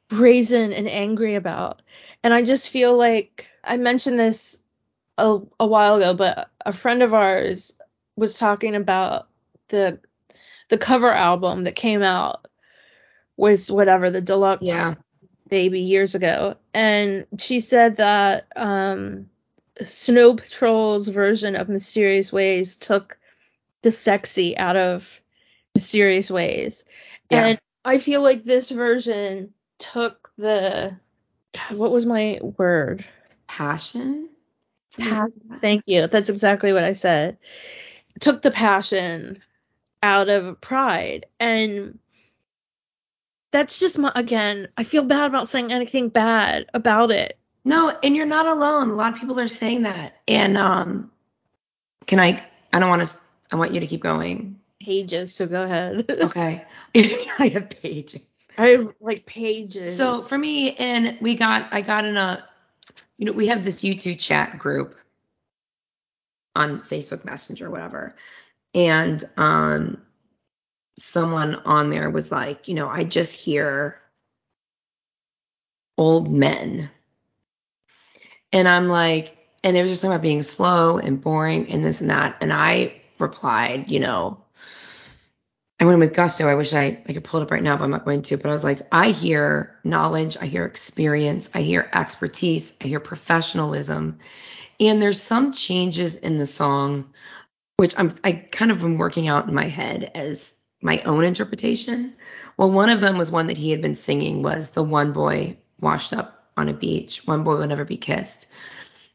brazen 0.10 0.74
and 0.74 0.90
angry 0.90 1.36
about. 1.36 1.82
And 2.22 2.34
I 2.34 2.44
just 2.44 2.70
feel 2.70 2.98
like 2.98 3.48
I 3.64 3.78
mentioned 3.78 4.20
this 4.20 4.58
a, 5.18 5.40
a 5.60 5.66
while 5.66 5.96
ago, 5.96 6.14
but 6.14 6.50
a 6.66 6.74
friend 6.74 7.02
of 7.02 7.14
ours 7.14 7.74
was 8.18 8.38
talking 8.38 8.76
about 8.76 9.28
the 9.70 10.00
the 10.68 10.78
cover 10.78 11.12
album 11.12 11.64
that 11.64 11.76
came 11.76 12.02
out 12.02 12.46
with 13.38 13.70
whatever 13.70 14.10
the 14.10 14.22
deluxe 14.22 14.64
Yeah. 14.66 14.96
baby 15.48 15.82
years 15.82 16.16
ago 16.16 16.56
and 16.74 17.26
she 17.40 17.60
said 17.60 17.98
that 17.98 18.48
um 18.56 19.30
snow 19.86 20.36
patrol's 20.36 21.08
version 21.08 21.56
of 21.56 21.68
mysterious 21.68 22.32
ways 22.32 22.76
took 22.76 23.18
the 23.82 23.92
sexy 23.92 24.58
out 24.58 24.78
of 24.78 25.21
mysterious 25.76 26.30
ways 26.32 26.84
Yeah. 27.30 27.48
and 27.48 27.62
i 27.86 27.98
feel 27.98 28.22
like 28.22 28.44
this 28.44 28.70
version 28.70 29.54
took 29.80 30.32
the 30.38 30.98
what 31.72 31.92
was 31.92 32.06
my 32.06 32.40
word 32.42 33.06
Passion? 33.48 34.30
Pa- 35.00 35.28
thank 35.62 35.84
you 35.86 36.08
that's 36.08 36.30
exactly 36.30 36.74
what 36.74 36.84
i 36.84 36.94
said 36.94 37.38
took 38.20 38.42
the 38.42 38.52
passion 38.52 39.42
out 40.04 40.30
of 40.30 40.60
pride 40.62 41.26
and 41.40 42.00
that's 43.52 43.80
just 43.80 43.98
my 43.98 44.12
again 44.16 44.68
i 44.78 44.84
feel 44.84 45.04
bad 45.04 45.26
about 45.26 45.50
saying 45.50 45.72
anything 45.72 46.10
bad 46.10 46.68
about 46.74 47.12
it 47.12 47.38
No, 47.64 47.90
and 48.04 48.16
you're 48.16 48.26
not 48.26 48.48
alone. 48.48 48.90
A 48.90 48.96
lot 48.96 49.14
of 49.14 49.20
people 49.20 49.40
are 49.40 49.48
saying 49.48 49.84
that. 49.84 50.16
And 50.28 50.58
um 50.58 51.12
can 52.08 52.20
I 52.20 52.44
I 52.74 52.80
don't 52.80 52.90
want 52.90 53.06
to 53.08 53.18
I 53.52 53.58
want 53.58 53.74
you 53.74 53.82
to 53.82 53.88
keep 53.88 54.02
going. 54.02 54.61
Pages 54.84 55.34
so 55.36 55.48
go 55.48 55.64
ahead. 55.64 56.06
Okay. 56.22 56.66
I 56.96 57.50
have 57.50 57.70
pages. 57.70 58.22
i 58.58 58.68
have 58.68 58.94
like 59.00 59.26
pages. 59.26 59.96
So 59.96 60.24
for 60.24 60.38
me, 60.38 60.76
and 60.76 61.18
we 61.22 61.36
got, 61.36 61.72
I 61.72 61.82
got 61.82 62.06
in 62.06 62.18
a, 62.18 62.44
you 63.18 63.26
know, 63.26 63.32
we 63.32 63.48
have 63.48 63.64
this 63.64 63.84
U2 63.84 64.20
chat 64.20 64.58
group 64.58 64.96
on 66.56 66.82
Facebook 66.82 67.24
Messenger, 67.24 67.70
whatever, 67.70 68.16
and 68.74 69.24
um, 69.38 70.02
someone 70.98 71.56
on 71.56 71.90
there 71.90 72.10
was 72.10 72.32
like, 72.32 72.68
you 72.68 72.74
know, 72.74 72.90
I 72.90 73.04
just 73.04 73.40
hear 73.40 74.02
old 75.98 76.32
men, 76.32 76.90
and 78.52 78.68
I'm 78.68 78.88
like, 78.90 79.38
and 79.64 79.76
they 79.76 79.82
were 79.82 79.88
just 79.88 80.02
talking 80.02 80.14
about 80.14 80.24
being 80.24 80.44
slow 80.44 80.98
and 80.98 81.22
boring 81.22 81.72
and 81.72 81.86
this 81.86 82.02
and 82.02 82.10
that, 82.10 82.38
and 82.42 82.52
I 82.52 83.02
replied, 83.20 83.90
you 83.90 84.00
know, 84.00 84.41
I 85.82 85.86
went 85.86 85.98
with 85.98 86.14
gusto. 86.14 86.48
I 86.48 86.54
wish 86.54 86.74
I, 86.74 87.02
I 87.10 87.14
could 87.14 87.24
pull 87.24 87.40
it 87.40 87.44
up 87.44 87.50
right 87.52 87.64
now, 87.64 87.76
but 87.76 87.86
I'm 87.86 87.90
not 87.90 88.06
going 88.06 88.22
to. 88.22 88.38
But 88.38 88.50
I 88.50 88.52
was 88.52 88.64
like, 88.64 88.88
I 88.92 89.10
hear 89.10 89.80
knowledge, 89.84 90.38
I 90.40 90.46
hear 90.46 90.66
experience, 90.66 91.50
I 91.56 91.64
hear 91.64 91.90
expertise, 91.92 92.76
I 92.80 92.86
hear 92.86 93.00
professionalism. 93.00 94.20
And 94.80 95.02
there's 95.02 95.20
some 95.20 95.54
changes 95.54 96.16
in 96.16 96.38
the 96.38 96.46
song, 96.46 97.12
which 97.78 97.96
I'm 97.98 98.14
I 98.24 98.34
kind 98.34 98.70
of 98.70 98.84
am 98.84 99.00
working 99.00 99.28
out 99.28 99.48
in 99.48 99.56
my 99.56 99.68
head 99.68 100.12
as 100.14 100.54
my 100.84 101.02
own 101.02 101.24
interpretation. 101.24 102.14
Well, 102.58 102.70
one 102.70 102.92
of 102.92 103.02
them 103.02 103.18
was 103.18 103.32
one 103.32 103.48
that 103.48 103.58
he 103.58 103.72
had 103.72 103.82
been 103.82 103.96
singing 103.96 104.44
was 104.44 104.72
the 104.72 104.84
one 104.84 105.14
boy 105.14 105.58
washed 105.80 106.14
up 106.14 106.52
on 106.58 106.70
a 106.70 106.74
beach, 106.74 107.26
one 107.26 107.44
boy 107.44 107.56
will 107.56 107.68
never 107.68 107.86
be 107.86 107.98
kissed. 107.98 108.46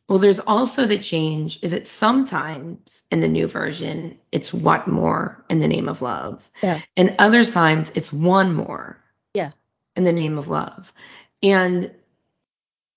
Well, 0.08 0.18
there's 0.18 0.38
also 0.38 0.86
the 0.86 0.98
change 0.98 1.58
is 1.62 1.72
it 1.72 1.86
sometimes 1.86 3.04
in 3.10 3.20
the 3.20 3.28
new 3.28 3.48
version 3.48 4.18
it's 4.30 4.54
what 4.54 4.86
more 4.86 5.44
in 5.50 5.58
the 5.58 5.68
name 5.68 5.88
of 5.88 6.00
love. 6.00 6.48
Yeah. 6.62 6.80
And 6.96 7.16
other 7.18 7.44
times 7.44 7.90
it's 7.94 8.12
one 8.12 8.54
more. 8.54 9.02
Yeah. 9.34 9.50
In 9.96 10.04
the 10.04 10.12
name 10.12 10.38
of 10.38 10.46
love. 10.46 10.92
And 11.42 11.92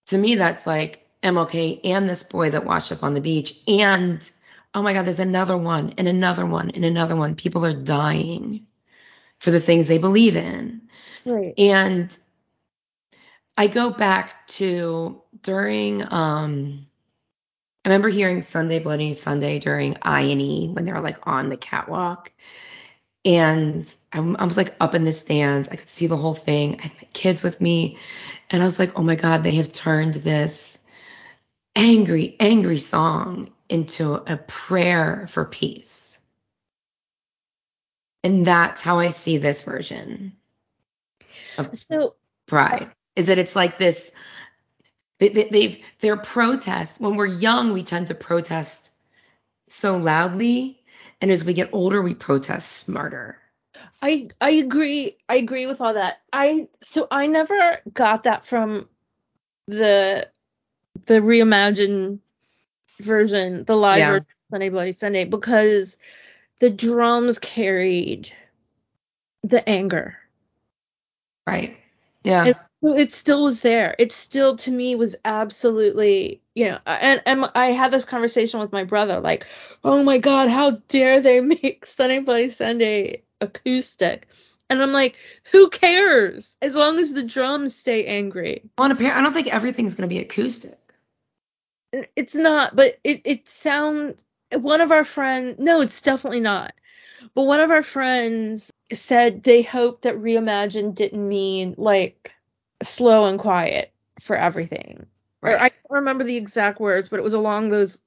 to 0.07 0.17
me 0.17 0.35
that's 0.35 0.67
like 0.67 1.07
MLK 1.23 1.81
and 1.83 2.07
this 2.07 2.23
boy 2.23 2.51
that 2.51 2.65
washed 2.65 2.91
up 2.91 3.03
on 3.03 3.15
the 3.15 3.21
beach 3.21 3.59
and 3.67 4.29
oh 4.75 4.83
my 4.83 4.93
god 4.93 5.05
there's 5.05 5.19
another 5.19 5.57
one 5.57 5.93
and 5.97 6.07
another 6.07 6.45
one 6.45 6.69
and 6.69 6.85
another 6.85 7.15
one. 7.15 7.33
People 7.33 7.65
are 7.65 7.73
dying 7.73 8.67
for 9.39 9.49
the 9.49 9.59
things 9.59 9.87
they 9.87 9.97
believe 9.97 10.35
in. 10.35 10.81
right 11.25 11.55
And 11.57 12.15
I 13.57 13.65
go 13.65 13.89
back 13.89 14.47
to 14.49 15.23
during 15.41 16.05
um 16.13 16.85
I 17.85 17.89
remember 17.89 18.09
hearing 18.09 18.41
Sunday 18.41 18.79
Bloody 18.79 19.13
Sunday 19.13 19.59
during 19.59 19.97
I 20.01 20.21
and 20.21 20.41
E 20.41 20.67
when 20.67 20.85
they 20.85 20.91
were 20.91 21.01
like 21.01 21.25
on 21.27 21.49
the 21.49 21.57
catwalk. 21.57 22.31
And 23.25 23.93
I, 24.11 24.19
I 24.19 24.45
was 24.45 24.57
like 24.57 24.75
up 24.79 24.95
in 24.95 25.03
the 25.03 25.13
stands. 25.13 25.69
I 25.69 25.75
could 25.75 25.89
see 25.89 26.07
the 26.07 26.17
whole 26.17 26.35
thing. 26.35 26.79
I 26.79 26.83
had 26.83 26.93
my 26.93 27.07
kids 27.13 27.43
with 27.43 27.59
me. 27.61 27.97
And 28.49 28.61
I 28.61 28.65
was 28.65 28.79
like, 28.79 28.97
oh 28.97 29.03
my 29.03 29.15
God, 29.15 29.43
they 29.43 29.55
have 29.55 29.71
turned 29.71 30.15
this 30.15 30.79
angry, 31.75 32.35
angry 32.39 32.79
song 32.79 33.51
into 33.69 34.13
a 34.13 34.37
prayer 34.37 35.27
for 35.29 35.45
peace. 35.45 36.19
And 38.23 38.45
that's 38.45 38.81
how 38.81 38.99
I 38.99 39.09
see 39.09 39.37
this 39.37 39.61
version 39.61 40.33
of 41.57 41.77
so 41.77 42.15
pride 42.47 42.91
is 43.15 43.27
that 43.27 43.37
it's 43.37 43.55
like 43.55 43.77
this 43.77 44.11
they, 45.19 45.29
they, 45.29 45.43
they've 45.45 45.85
their 46.01 46.17
protest 46.17 47.01
when 47.01 47.15
we're 47.15 47.25
young 47.27 47.73
we 47.73 47.83
tend 47.83 48.07
to 48.07 48.15
protest 48.15 48.91
so 49.69 49.97
loudly 49.97 50.81
and 51.21 51.31
as 51.31 51.45
we 51.45 51.53
get 51.53 51.69
older 51.73 52.01
we 52.01 52.15
protest 52.15 52.71
smarter 52.71 53.37
I 54.01 54.29
I 54.41 54.51
agree. 54.51 55.17
I 55.27 55.35
agree 55.37 55.67
with 55.67 55.81
all 55.81 55.93
that. 55.93 56.21
I 56.33 56.67
so 56.81 57.07
I 57.11 57.27
never 57.27 57.81
got 57.93 58.23
that 58.23 58.45
from 58.47 58.89
the 59.67 60.29
the 61.05 61.15
reimagined 61.15 62.19
version, 63.01 63.65
the 63.65 63.75
live 63.75 63.99
Yeah. 63.99 64.07
version 64.07 64.27
Sunday 64.51 64.69
Bloody 64.69 64.93
Sunday, 64.93 65.25
because 65.25 65.97
the 66.59 66.69
drums 66.69 67.39
carried 67.39 68.31
the 69.43 69.67
anger. 69.67 70.17
right 71.47 71.77
yeah 72.23 72.43
And 72.45 72.55
it 72.81 73.13
still 73.13 73.43
was 73.43 73.61
there. 73.61 73.95
It 73.99 74.11
still 74.13 74.57
to 74.57 74.71
me 74.71 74.95
was 74.95 75.15
absolutely, 75.25 76.41
you 76.55 76.69
know, 76.69 76.79
and, 76.85 77.21
and 77.25 77.45
I 77.55 77.67
had 77.71 77.91
this 77.91 78.05
conversation 78.05 78.59
with 78.59 78.71
my 78.71 78.83
brother, 78.85 79.19
like, 79.19 79.45
oh 79.83 80.03
my 80.03 80.17
god, 80.17 80.49
how 80.49 80.77
dare 80.87 81.21
they 81.21 81.41
make 81.61 81.85
Sunday 81.85 82.19
Bloody 82.19 82.49
Sunday 82.49 83.23
acoustic? 83.41 84.27
And 84.69 84.81
I'm 84.81 84.91
like, 84.93 85.15
who 85.51 85.69
cares? 85.69 86.55
As 86.61 86.75
long 86.75 86.99
as 86.99 87.11
the 87.13 87.23
drums 87.23 87.75
stay 87.75 88.05
angry. 88.05 88.69
on 88.77 88.91
a 88.91 88.95
pair 88.95 89.15
i 89.15 89.21
don't 89.21 89.33
think 89.33 89.47
everything's 89.47 89.95
going 89.95 90.07
to 90.07 90.13
be 90.15 90.21
acoustic 90.21 90.77
It's 92.15 92.35
not, 92.35 92.75
but 92.75 92.99
it 93.03 93.21
it 93.25 93.49
sounds. 93.49 94.23
One 94.53 94.81
of 94.81 94.91
our 94.91 95.05
friends, 95.05 95.57
no, 95.59 95.81
it's 95.81 96.01
definitely 96.01 96.39
not. 96.39 96.73
But 97.35 97.43
one 97.43 97.59
of 97.59 97.71
our 97.71 97.83
friends 97.83 98.71
said 98.93 99.43
they 99.43 99.61
hoped 99.61 100.03
that 100.03 100.15
reimagine 100.17 100.95
didn't 100.95 101.27
mean 101.27 101.75
like 101.77 102.31
slow 102.83 103.25
and 103.25 103.39
quiet 103.39 103.91
for 104.21 104.35
everything. 104.35 105.05
Or 105.41 105.55
I 105.57 105.69
can't 105.69 105.81
remember 105.89 106.23
the 106.23 106.37
exact 106.37 106.79
words, 106.79 107.09
but 107.09 107.19
it 107.19 107.23
was 107.23 107.33
along 107.33 107.69
those 107.69 108.01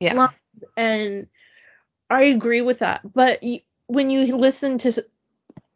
yeah 0.00 0.14
lines, 0.14 0.32
and 0.76 1.28
I 2.10 2.24
agree 2.24 2.62
with 2.62 2.80
that. 2.80 3.00
But 3.14 3.40
y- 3.42 3.62
when 3.86 4.10
you 4.10 4.36
listen 4.36 4.78
to, 4.78 4.88
s- 4.88 5.00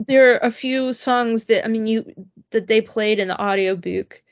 there 0.06 0.34
are 0.34 0.38
a 0.38 0.50
few 0.52 0.92
songs 0.92 1.46
that 1.46 1.64
I 1.64 1.68
mean 1.68 1.86
you 1.86 2.14
that 2.52 2.66
they 2.68 2.80
played 2.82 3.20
in 3.20 3.28
the 3.28 3.40
audiobook, 3.40 4.22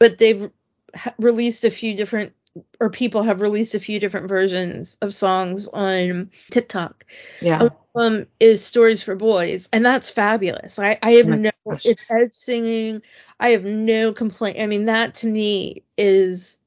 but 0.00 0.18
they've 0.18 0.50
ha- 0.94 1.14
released 1.18 1.64
a 1.64 1.70
few 1.70 1.96
different 1.96 2.34
or 2.80 2.90
people 2.90 3.22
have 3.22 3.40
released 3.40 3.74
a 3.74 3.80
few 3.80 4.00
different 4.00 4.28
versions 4.28 4.96
of 5.02 5.14
songs 5.14 5.68
on 5.68 6.30
TikTok. 6.50 7.04
yeah 7.40 7.68
Um, 7.94 8.26
is 8.38 8.62
Stories 8.62 9.02
for 9.02 9.16
Boys, 9.16 9.70
and 9.72 9.84
that's 9.84 10.10
fabulous. 10.10 10.78
I 10.78 10.98
I 11.02 11.12
have 11.12 11.26
Oh 11.26 11.36
no 11.36 11.50
gosh. 11.66 11.86
it's 11.86 12.02
Ed 12.10 12.34
singing. 12.34 13.02
I 13.40 13.50
have 13.50 13.64
no 13.64 14.12
complaint. 14.12 14.58
I 14.60 14.66
mean 14.66 14.84
that 14.86 15.16
to 15.16 15.26
me 15.26 15.82
is 15.96 16.58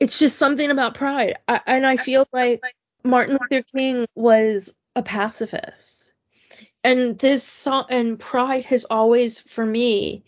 it's 0.00 0.18
just 0.18 0.38
something 0.38 0.70
about 0.70 0.94
pride. 0.94 1.38
I, 1.48 1.60
and 1.66 1.86
I 1.86 1.96
feel 1.96 2.28
like 2.32 2.62
Martin 3.04 3.38
Luther 3.40 3.64
King 3.74 4.06
was 4.14 4.74
a 4.96 5.02
pacifist. 5.02 6.12
And 6.82 7.18
this 7.18 7.42
song 7.42 7.86
and 7.90 8.18
pride 8.18 8.66
has 8.66 8.84
always 8.84 9.40
for 9.40 9.64
me 9.64 10.24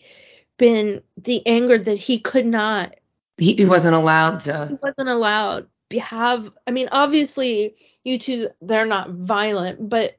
been 0.57 1.03
the 1.17 1.45
anger 1.45 1.77
that 1.77 1.97
he 1.97 2.19
could 2.19 2.45
not 2.45 2.95
He, 3.37 3.53
he 3.53 3.65
wasn't 3.65 3.95
allowed 3.95 4.39
to. 4.41 4.67
he 4.69 4.75
wasn't 4.81 5.09
allowed 5.09 5.67
to 5.91 5.99
have 5.99 6.51
I 6.65 6.71
mean 6.71 6.89
obviously 6.91 7.75
U2 8.05 8.49
they're 8.61 8.85
not 8.85 9.11
violent 9.11 9.89
but 9.89 10.17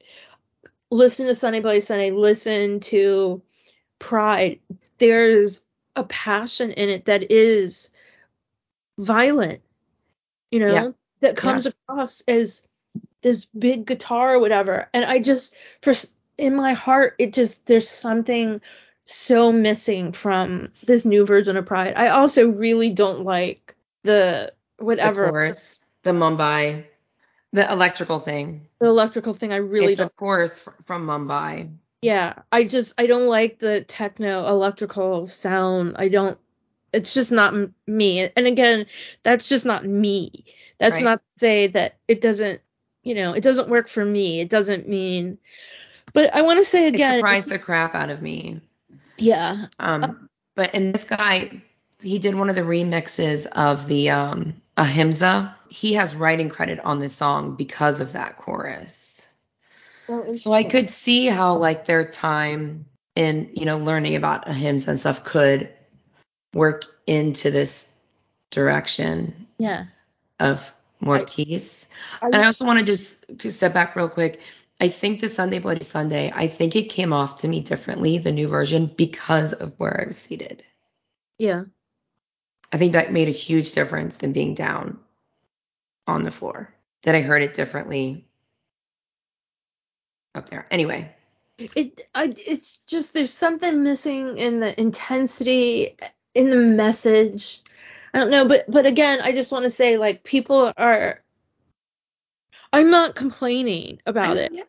listen 0.90 1.26
to 1.26 1.34
Sunday 1.34 1.60
Bloody 1.60 1.80
Sunday 1.80 2.10
listen 2.10 2.80
to 2.80 3.42
Pride 3.98 4.60
there's 4.98 5.62
a 5.96 6.04
passion 6.04 6.70
in 6.70 6.88
it 6.88 7.06
that 7.06 7.30
is 7.32 7.90
violent 8.98 9.60
you 10.50 10.60
know 10.60 10.72
Yeah. 10.74 10.88
that 11.20 11.36
comes 11.36 11.66
across 11.66 12.22
as 12.28 12.62
this 13.22 13.46
big 13.46 13.84
guitar 13.86 14.34
or 14.34 14.38
whatever 14.40 14.88
and 14.94 15.04
I 15.04 15.18
just 15.18 15.54
for 15.82 15.92
in 16.38 16.54
my 16.54 16.72
heart 16.72 17.16
it 17.18 17.32
just 17.34 17.66
there's 17.66 17.88
something 17.90 18.60
so 19.10 19.50
missing 19.50 20.12
from 20.12 20.70
this 20.84 21.06
new 21.06 21.24
version 21.24 21.56
of 21.56 21.64
Pride 21.64 21.94
I 21.96 22.08
also 22.08 22.48
really 22.48 22.90
don't 22.90 23.20
like 23.20 23.74
the 24.04 24.52
The 24.78 24.84
whatever 24.84 25.30
chorus, 25.30 25.78
the 26.02 26.10
Mumbai, 26.10 26.84
the 27.52 27.70
electrical 27.72 28.18
thing. 28.18 28.68
the 28.80 28.86
electrical 28.86 29.32
thing 29.32 29.52
I 29.52 29.56
really 29.56 29.92
it's 29.92 29.98
don't. 29.98 30.14
chorus 30.16 30.60
fr- 30.60 30.70
from 30.84 31.06
Mumbai. 31.06 31.70
Yeah, 32.02 32.34
I 32.52 32.64
just 32.64 32.94
I 32.98 33.06
don't 33.06 33.26
like 33.26 33.58
the 33.58 33.80
techno 33.82 34.46
electrical 34.46 35.24
sound. 35.26 35.96
I 35.98 36.08
don't. 36.08 36.38
It's 36.92 37.14
just 37.14 37.32
not 37.32 37.54
m- 37.54 37.74
me. 37.86 38.30
And 38.36 38.46
again, 38.46 38.86
that's 39.22 39.48
just 39.48 39.64
not 39.64 39.84
me. 39.86 40.44
That's 40.78 40.96
Right. 40.96 41.04
not 41.04 41.18
to 41.18 41.40
say 41.40 41.66
that 41.68 41.96
it 42.06 42.20
doesn't. 42.20 42.60
You 43.02 43.14
know, 43.14 43.32
it 43.32 43.42
doesn't 43.42 43.70
work 43.70 43.88
for 43.88 44.04
me. 44.04 44.40
It 44.40 44.50
doesn't 44.50 44.86
mean. 44.86 45.38
But 46.12 46.34
I 46.34 46.42
want 46.42 46.58
to 46.60 46.64
say 46.64 46.86
It 46.86 46.94
again. 46.94 47.16
surprised 47.16 47.48
the 47.48 47.58
crap 47.58 47.94
out 47.94 48.10
of 48.10 48.20
me. 48.22 48.60
Yeah. 49.18 49.66
Um, 49.78 50.28
but 50.54 50.74
and 50.74 50.94
this 50.94 51.04
guy, 51.04 51.62
he 52.00 52.18
did 52.18 52.34
one 52.34 52.48
of 52.50 52.56
the 52.56 52.62
remixes 52.62 53.46
of 53.46 53.86
the 53.86 54.10
um, 54.10 54.54
Ahimsa. 54.76 55.54
He 55.68 55.94
has 55.94 56.14
writing 56.16 56.48
credit 56.48 56.80
on 56.80 56.98
this 56.98 57.14
song 57.14 57.56
because 57.56 58.00
of 58.00 58.12
that 58.12 58.38
chorus. 58.38 59.26
So 60.32 60.52
I 60.54 60.64
could 60.64 60.90
see 60.90 61.26
how 61.26 61.56
like 61.56 61.84
their 61.84 62.04
time 62.04 62.86
in 63.14 63.50
you 63.54 63.66
know 63.66 63.76
learning 63.78 64.16
about 64.16 64.48
Ahimsa 64.48 64.90
and 64.90 64.98
stuff 65.00 65.22
could 65.22 65.68
work 66.54 66.84
into 67.06 67.50
this 67.50 67.92
direction 68.50 69.46
Yeah. 69.58 69.84
of 70.40 70.72
more 71.00 71.18
I- 71.18 71.24
peace. 71.24 71.86
I- 72.22 72.26
And 72.26 72.36
I 72.36 72.46
also 72.46 72.64
want 72.64 72.78
to 72.78 72.84
just 72.84 73.24
step 73.50 73.74
back 73.74 73.96
real 73.96 74.08
quick. 74.08 74.40
I 74.80 74.88
think 74.88 75.20
the 75.20 75.28
Sunday 75.28 75.58
Bloody 75.58 75.84
Sunday, 75.84 76.32
I 76.32 76.46
think 76.46 76.76
it 76.76 76.90
came 76.90 77.12
off 77.12 77.36
to 77.36 77.48
me 77.48 77.60
differently, 77.60 78.18
the 78.18 78.32
new 78.32 78.46
version, 78.46 78.86
because 78.86 79.52
of 79.52 79.74
where 79.78 80.00
I 80.00 80.06
was 80.06 80.16
seated. 80.16 80.62
Yeah. 81.38 81.64
I 82.72 82.78
think 82.78 82.92
that 82.92 83.12
made 83.12 83.28
a 83.28 83.32
huge 83.32 83.72
difference 83.72 84.18
than 84.18 84.32
being 84.32 84.54
down 84.54 84.98
on 86.06 86.22
the 86.22 86.30
floor. 86.30 86.72
That 87.02 87.14
I 87.14 87.22
heard 87.22 87.42
it 87.42 87.54
differently 87.54 88.26
up 90.34 90.48
there. 90.48 90.66
Anyway, 90.70 91.14
It. 91.58 92.02
I, 92.14 92.34
it's 92.36 92.76
just 92.86 93.14
there's 93.14 93.32
something 93.32 93.82
missing 93.82 94.36
in 94.36 94.60
the 94.60 94.78
intensity 94.80 95.96
in 96.34 96.50
the 96.50 96.56
message. 96.56 97.62
I 98.12 98.18
don't 98.18 98.30
know, 98.30 98.46
but 98.46 98.70
but 98.70 98.86
again, 98.86 99.20
I 99.22 99.32
just 99.32 99.52
want 99.52 99.64
to 99.64 99.70
say 99.70 99.96
like 99.96 100.24
people 100.24 100.72
are. 100.76 101.20
I'm 102.72 102.90
not 102.90 103.14
complaining 103.14 104.00
about 104.06 104.36
it. 104.36 104.52
Yeah. 104.52 104.62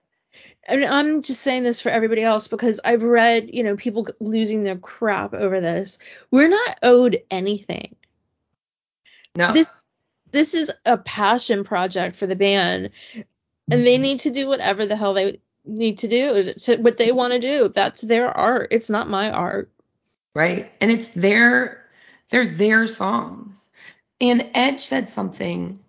and 0.67 0.85
I'm 0.85 1.21
just 1.21 1.41
saying 1.41 1.63
this 1.63 1.81
for 1.81 1.89
everybody 1.89 2.23
else 2.23 2.47
because 2.47 2.79
I've 2.83 3.03
read, 3.03 3.49
you 3.53 3.63
know, 3.63 3.75
people 3.75 4.07
losing 4.19 4.63
their 4.63 4.77
crap 4.77 5.33
over 5.33 5.59
this. 5.59 5.99
We're 6.31 6.47
not 6.47 6.79
owed 6.83 7.21
anything. 7.29 7.95
No, 9.35 9.53
This 9.53 9.71
this 10.31 10.53
is 10.53 10.71
a 10.85 10.97
passion 10.97 11.63
project 11.63 12.17
for 12.17 12.27
the 12.27 12.35
band, 12.35 12.91
and 13.69 13.85
they 13.85 13.95
mm-hmm. 13.95 14.01
need 14.01 14.19
to 14.21 14.31
do 14.31 14.47
whatever 14.47 14.85
the 14.85 14.95
hell 14.95 15.13
they 15.13 15.39
need 15.65 15.99
to 15.99 16.07
do 16.07 16.53
to 16.53 16.77
what 16.77 16.97
they 16.97 17.11
want 17.11 17.33
to 17.33 17.39
do. 17.39 17.71
That's 17.73 18.01
their 18.01 18.29
art. 18.29 18.69
It's 18.71 18.89
not 18.89 19.09
my 19.09 19.31
art. 19.31 19.71
right? 20.33 20.71
And 20.81 20.91
it's 20.91 21.07
their 21.07 21.85
they're 22.29 22.45
their 22.45 22.87
songs. 22.87 23.69
And 24.21 24.49
Edge 24.53 24.81
said 24.81 25.09
something 25.09 25.79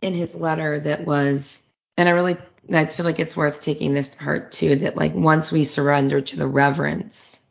in 0.00 0.14
his 0.14 0.34
letter 0.34 0.78
that 0.80 1.04
was 1.04 1.62
and 1.96 2.08
I 2.08 2.12
really 2.12 2.36
I 2.72 2.86
feel 2.86 3.06
like 3.06 3.18
it's 3.18 3.36
worth 3.36 3.62
taking 3.62 3.94
this 3.94 4.10
to 4.10 4.22
heart 4.22 4.52
too 4.52 4.76
that 4.76 4.96
like 4.96 5.14
once 5.14 5.50
we 5.50 5.64
surrender 5.64 6.20
to 6.20 6.36
the 6.36 6.46
reverence 6.46 7.44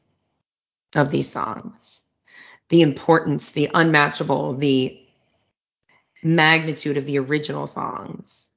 of 0.96 1.10
these 1.12 1.30
songs, 1.30 2.04
the 2.70 2.82
importance, 2.82 3.52
the 3.52 3.70
unmatchable, 3.74 4.54
the 4.56 5.02
magnitude 6.24 6.98
of 6.98 7.06
the 7.06 7.20
original 7.20 7.68
songs 7.68 8.50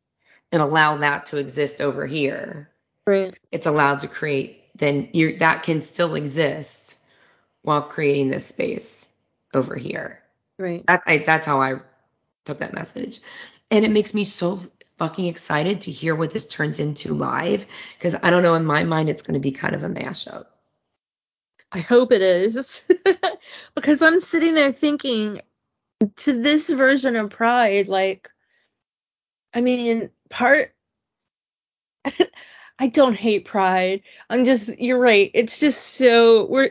and 0.53 0.63
allow 0.63 0.99
that 0.99 1.27
to 1.27 1.37
exist 1.37 1.81
over 1.81 2.07
here 2.07 2.71
Right. 3.07 3.35
it's 3.51 3.67
allowed 3.67 4.01
to 4.01 4.09
create, 4.09 4.63
then 4.77 5.09
you 5.13 5.39
that 5.39 5.65
can 5.65 5.81
still 5.81 6.15
exist 6.15 6.99
while 7.63 7.83
creating 7.83 8.29
this 8.29 8.47
space 8.47 9.09
over 9.53 9.75
here. 9.75 10.23
Right. 10.59 10.87
That, 10.87 11.03
I, 11.07 11.19
that's 11.19 11.47
how 11.47 11.61
I 11.61 11.81
took 12.45 12.59
that 12.59 12.73
message, 12.75 13.21
and 13.71 13.85
it 13.85 13.91
makes 13.91 14.15
me 14.15 14.25
so 14.25 14.61
fucking 14.99 15.27
excited 15.27 15.81
to 15.83 15.91
hear 15.91 16.15
what 16.15 16.31
this 16.31 16.47
turns 16.47 16.79
into 16.79 17.15
live 17.15 17.67
because 17.95 18.15
I 18.23 18.31
don't 18.31 18.43
know 18.43 18.55
in 18.55 18.67
my 18.67 18.85
mind 18.85 19.09
it's 19.09 19.23
going 19.23 19.35
to 19.35 19.41
be 19.41 19.53
kind 19.53 19.75
of 19.75 19.83
a 19.83 19.89
mashup. 19.89 20.47
I 21.73 21.81
hope 21.81 22.13
it 22.13 22.21
is. 22.21 22.85
because 23.75 24.03
I'm 24.03 24.21
sitting 24.21 24.55
there 24.55 24.73
thinking 24.73 25.41
to 26.17 26.43
this 26.43 26.69
version 26.69 27.17
of 27.17 27.31
Pride, 27.31 27.89
like, 27.89 28.29
I 29.55 29.61
mean, 29.61 30.11
part. 30.29 30.75
I 32.79 32.87
don't 32.89 33.15
hate 33.15 33.45
Pride. 33.45 34.03
I'm 34.29 34.45
just, 34.45 34.79
you're 34.81 34.99
right. 34.99 35.31
It's 35.33 35.61
just 35.61 35.81
so, 35.81 36.47
we're, 36.47 36.71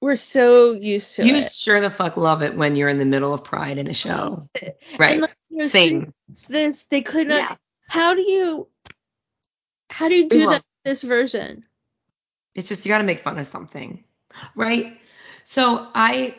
we're 0.00 0.16
so 0.16 0.72
used 0.72 1.16
to 1.16 1.26
You 1.26 1.36
it. 1.36 1.52
sure 1.52 1.80
the 1.80 1.90
fuck 1.90 2.16
love 2.16 2.42
it 2.42 2.56
when 2.56 2.76
you're 2.76 2.88
in 2.88 2.98
the 2.98 3.04
middle 3.04 3.32
of 3.32 3.44
Pride 3.44 3.78
in 3.78 3.86
a 3.86 3.94
show, 3.94 4.48
right? 4.98 5.20
Like, 5.20 5.36
Same. 5.66 6.12
This, 6.48 6.82
they 6.84 7.02
could 7.02 7.28
not. 7.28 7.50
Yeah. 7.50 7.56
How 7.86 8.14
do 8.14 8.22
you, 8.22 8.66
how 9.88 10.08
do 10.08 10.14
you 10.16 10.28
do 10.28 10.46
that 10.48 10.64
this 10.84 11.02
version? 11.02 11.64
It's 12.54 12.68
just 12.68 12.84
you 12.84 12.90
got 12.90 12.98
to 12.98 13.04
make 13.04 13.20
fun 13.20 13.38
of 13.38 13.46
something, 13.46 14.04
right? 14.54 14.98
So 15.44 15.86
I, 15.94 16.34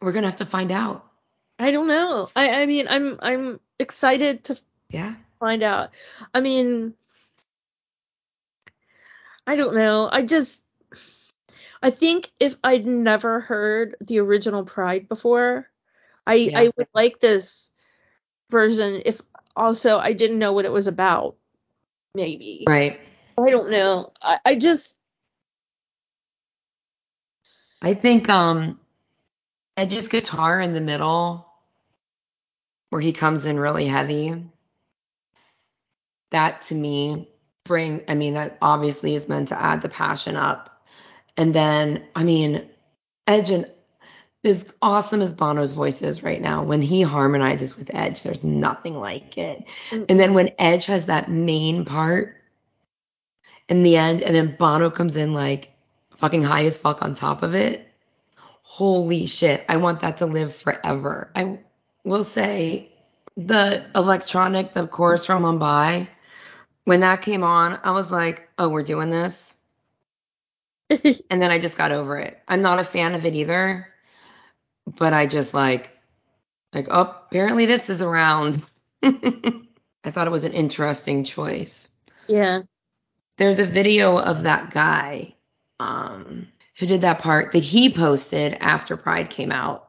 we're 0.00 0.12
gonna 0.12 0.26
have 0.26 0.36
to 0.36 0.46
find 0.46 0.72
out. 0.72 1.06
I 1.58 1.70
don't 1.70 1.88
know. 1.88 2.28
I, 2.34 2.62
I 2.62 2.66
mean, 2.66 2.86
I'm, 2.88 3.18
I'm 3.20 3.60
excited 3.78 4.44
to 4.44 4.58
Yeah. 4.88 5.14
find 5.38 5.62
out. 5.62 5.90
I 6.34 6.40
mean, 6.40 6.94
I 9.46 9.56
don't 9.56 9.74
know. 9.74 10.08
I 10.10 10.24
just, 10.24 10.62
I 11.82 11.90
think 11.90 12.30
if 12.40 12.56
I'd 12.62 12.86
never 12.86 13.40
heard 13.40 13.96
the 14.00 14.18
original 14.20 14.64
Pride 14.64 15.08
before, 15.08 15.68
I 16.26 16.34
Yeah. 16.34 16.58
I 16.60 16.70
would 16.76 16.88
like 16.94 17.20
this 17.20 17.69
version. 18.50 19.02
If 19.04 19.20
also 19.56 19.98
I 19.98 20.12
didn't 20.12 20.38
know 20.38 20.52
what 20.52 20.64
it 20.64 20.72
was 20.72 20.86
about, 20.86 21.36
maybe. 22.14 22.64
Right. 22.66 23.00
I 23.38 23.50
don't 23.50 23.70
know. 23.70 24.12
I, 24.20 24.38
I 24.44 24.56
just, 24.56 24.94
I 27.82 27.94
think 27.94 28.28
um 28.28 28.78
Edge's 29.76 30.08
guitar 30.08 30.60
in 30.60 30.74
the 30.74 30.80
middle 30.80 31.46
where 32.90 33.00
he 33.00 33.12
comes 33.12 33.46
in 33.46 33.58
really 33.58 33.86
heavy. 33.86 34.44
That 36.32 36.62
to 36.62 36.74
me 36.74 37.28
bring 37.64 38.02
I 38.08 38.14
mean 38.14 38.34
that 38.34 38.58
obviously 38.60 39.14
is 39.14 39.28
meant 39.28 39.48
to 39.48 39.60
add 39.60 39.82
the 39.82 39.88
passion 39.88 40.36
up. 40.36 40.82
And 41.36 41.54
then 41.54 42.04
I 42.14 42.24
mean 42.24 42.68
Edge 43.26 43.50
and 43.50 43.70
as 44.42 44.72
awesome 44.80 45.20
as 45.20 45.34
Bono's 45.34 45.72
voice 45.72 46.00
is 46.02 46.22
right 46.22 46.40
now, 46.40 46.62
when 46.62 46.80
he 46.80 47.02
harmonizes 47.02 47.76
with 47.76 47.94
Edge, 47.94 48.22
there's 48.22 48.42
nothing 48.42 48.94
like 48.94 49.36
it. 49.36 49.66
Mm. 49.90 50.06
And 50.08 50.20
then 50.20 50.34
when 50.34 50.50
Edge 50.58 50.86
has 50.86 51.06
that 51.06 51.28
main 51.28 51.84
part 51.84 52.36
in 53.68 53.82
the 53.82 53.96
end, 53.96 54.22
and 54.22 54.34
then 54.34 54.56
Bono 54.56 54.90
comes 54.90 55.16
in 55.16 55.34
like 55.34 55.72
fucking 56.16 56.42
high 56.42 56.64
as 56.64 56.78
fuck 56.78 57.02
on 57.02 57.14
top 57.14 57.42
of 57.42 57.54
it. 57.54 57.86
Holy 58.62 59.26
shit. 59.26 59.64
I 59.68 59.76
want 59.76 60.00
that 60.00 60.18
to 60.18 60.26
live 60.26 60.54
forever. 60.54 61.30
I 61.34 61.58
will 62.04 62.24
say 62.24 62.90
the 63.36 63.84
electronic, 63.94 64.72
the 64.72 64.86
chorus 64.86 65.26
from 65.26 65.42
Mumbai, 65.42 66.08
when 66.84 67.00
that 67.00 67.22
came 67.22 67.44
on, 67.44 67.78
I 67.84 67.90
was 67.90 68.10
like, 68.10 68.48
oh, 68.58 68.68
we're 68.68 68.82
doing 68.82 69.10
this. 69.10 69.56
And 71.30 71.40
then 71.40 71.52
I 71.52 71.60
just 71.60 71.78
got 71.78 71.92
over 71.92 72.18
it. 72.18 72.36
I'm 72.48 72.62
not 72.62 72.80
a 72.80 72.84
fan 72.84 73.14
of 73.14 73.24
it 73.24 73.34
either, 73.34 73.86
but 74.86 75.12
I 75.12 75.26
just 75.26 75.54
like, 75.54 75.90
like, 76.72 76.88
oh, 76.90 77.16
apparently 77.26 77.66
this 77.66 77.90
is 77.90 78.02
around. 78.02 78.62
I 79.02 80.10
thought 80.10 80.26
it 80.26 80.30
was 80.30 80.44
an 80.44 80.52
interesting 80.52 81.24
choice 81.24 81.88
yeah. 82.30 82.62
there's 83.36 83.58
a 83.58 83.66
video 83.66 84.18
of 84.18 84.44
that 84.44 84.70
guy 84.70 85.34
um, 85.78 86.48
who 86.78 86.86
did 86.86 87.02
that 87.02 87.18
part 87.18 87.52
that 87.52 87.64
he 87.64 87.92
posted 87.92 88.54
after 88.54 88.96
Pride 88.96 89.30
came 89.30 89.52
out 89.52 89.88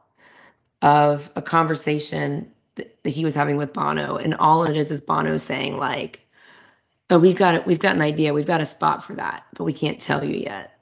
of 0.80 1.30
a 1.36 1.42
conversation 1.42 2.50
that, 2.74 3.02
that 3.04 3.10
he 3.10 3.24
was 3.24 3.34
having 3.34 3.56
with 3.56 3.72
Bono, 3.72 4.16
and 4.16 4.34
all 4.34 4.64
it 4.64 4.76
is 4.76 4.90
is 4.90 5.00
Bono 5.00 5.36
saying 5.36 5.76
like, 5.76 6.20
"Oh, 7.10 7.18
we've 7.18 7.36
got 7.36 7.54
it. 7.54 7.66
We've 7.66 7.78
got 7.78 7.94
an 7.94 8.02
idea. 8.02 8.34
We've 8.34 8.46
got 8.46 8.60
a 8.60 8.66
spot 8.66 9.04
for 9.04 9.14
that, 9.14 9.44
but 9.56 9.64
we 9.64 9.72
can't 9.72 10.00
tell 10.00 10.24
you 10.24 10.34
yet." 10.34 10.72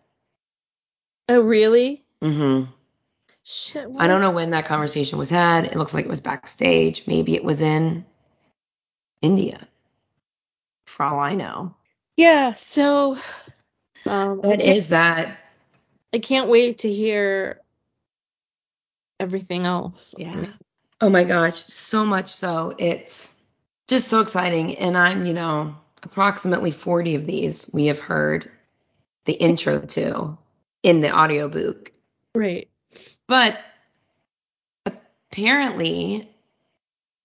Oh, 1.28 1.40
really? 1.40 2.04
Mm-hmm. 2.22 2.70
Shit. 3.52 3.88
I 3.98 4.06
don't 4.06 4.20
know 4.20 4.30
when 4.30 4.50
that 4.50 4.66
conversation 4.66 5.18
was 5.18 5.28
had. 5.28 5.64
It 5.64 5.74
looks 5.74 5.92
like 5.92 6.04
it 6.04 6.10
was 6.10 6.20
backstage. 6.20 7.04
Maybe 7.08 7.34
it 7.34 7.42
was 7.42 7.60
in 7.60 8.06
India. 9.22 9.66
For 10.86 11.02
all 11.02 11.18
I 11.18 11.34
know. 11.34 11.74
Yeah. 12.16 12.54
So. 12.54 13.18
Um, 14.06 14.38
What 14.38 14.60
is 14.60 14.88
that? 14.88 15.36
I 16.14 16.20
can't 16.20 16.48
wait 16.48 16.78
to 16.78 16.92
hear 16.92 17.60
everything 19.18 19.66
else. 19.66 20.14
Yeah. 20.16 20.46
Oh 21.00 21.10
my 21.10 21.24
gosh, 21.24 21.64
so 21.66 22.06
much 22.06 22.32
so. 22.32 22.74
It's 22.78 23.34
just 23.88 24.06
so 24.06 24.20
exciting. 24.20 24.78
And 24.78 24.96
I'm, 24.96 25.26
you 25.26 25.34
know, 25.34 25.74
approximately 26.04 26.70
40 26.70 27.16
of 27.16 27.26
these 27.26 27.68
we 27.74 27.86
have 27.86 27.98
heard 27.98 28.48
the 29.24 29.32
intro 29.32 29.80
to 29.80 30.38
in 30.84 31.00
the 31.00 31.12
audiobook. 31.12 31.90
Right. 32.34 32.69
But 33.30 33.58
apparently, 35.30 36.28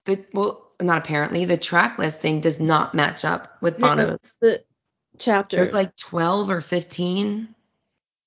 the 0.05 0.23
well, 0.33 0.69
not 0.79 0.99
apparently, 0.99 1.45
the 1.45 1.57
track 1.57 1.97
listing 1.97 2.41
does 2.41 2.59
not 2.59 2.93
match 2.93 3.25
up 3.25 3.57
with 3.59 3.79
Bono's. 3.79 4.37
The 4.39 4.63
chapter. 5.17 5.57
There's 5.57 5.73
like 5.73 5.95
12 5.97 6.51
or 6.51 6.61
15 6.61 7.55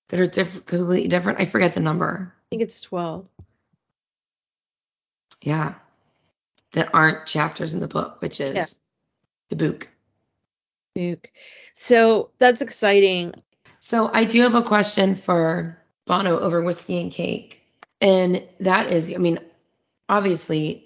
that 0.08 0.18
are 0.18 0.26
diff- 0.26 0.66
completely 0.66 1.06
different. 1.06 1.40
I 1.40 1.44
forget 1.44 1.74
the 1.74 1.80
number. 1.80 2.34
I 2.34 2.44
think 2.50 2.62
it's 2.62 2.80
12. 2.80 3.28
Yeah. 5.42 5.74
That 6.72 6.90
aren't 6.92 7.26
chapters 7.26 7.74
in 7.74 7.80
the 7.80 7.86
book, 7.86 8.20
which 8.20 8.40
is 8.40 8.56
Yeah. 8.56 8.64
the 9.50 9.56
book. 9.56 9.88
Duke. 10.96 11.30
So 11.74 12.30
that's 12.40 12.60
exciting. 12.60 13.34
So 13.78 14.10
I 14.12 14.24
do 14.24 14.42
have 14.42 14.56
a 14.56 14.62
question 14.62 15.14
for 15.14 15.80
Bono 16.06 16.40
over 16.40 16.60
whiskey 16.60 17.00
and 17.00 17.12
cake. 17.12 17.54
And 18.00 18.42
that 18.60 18.92
is, 18.92 19.12
I 19.12 19.16
mean, 19.18 19.38
obviously 20.08 20.84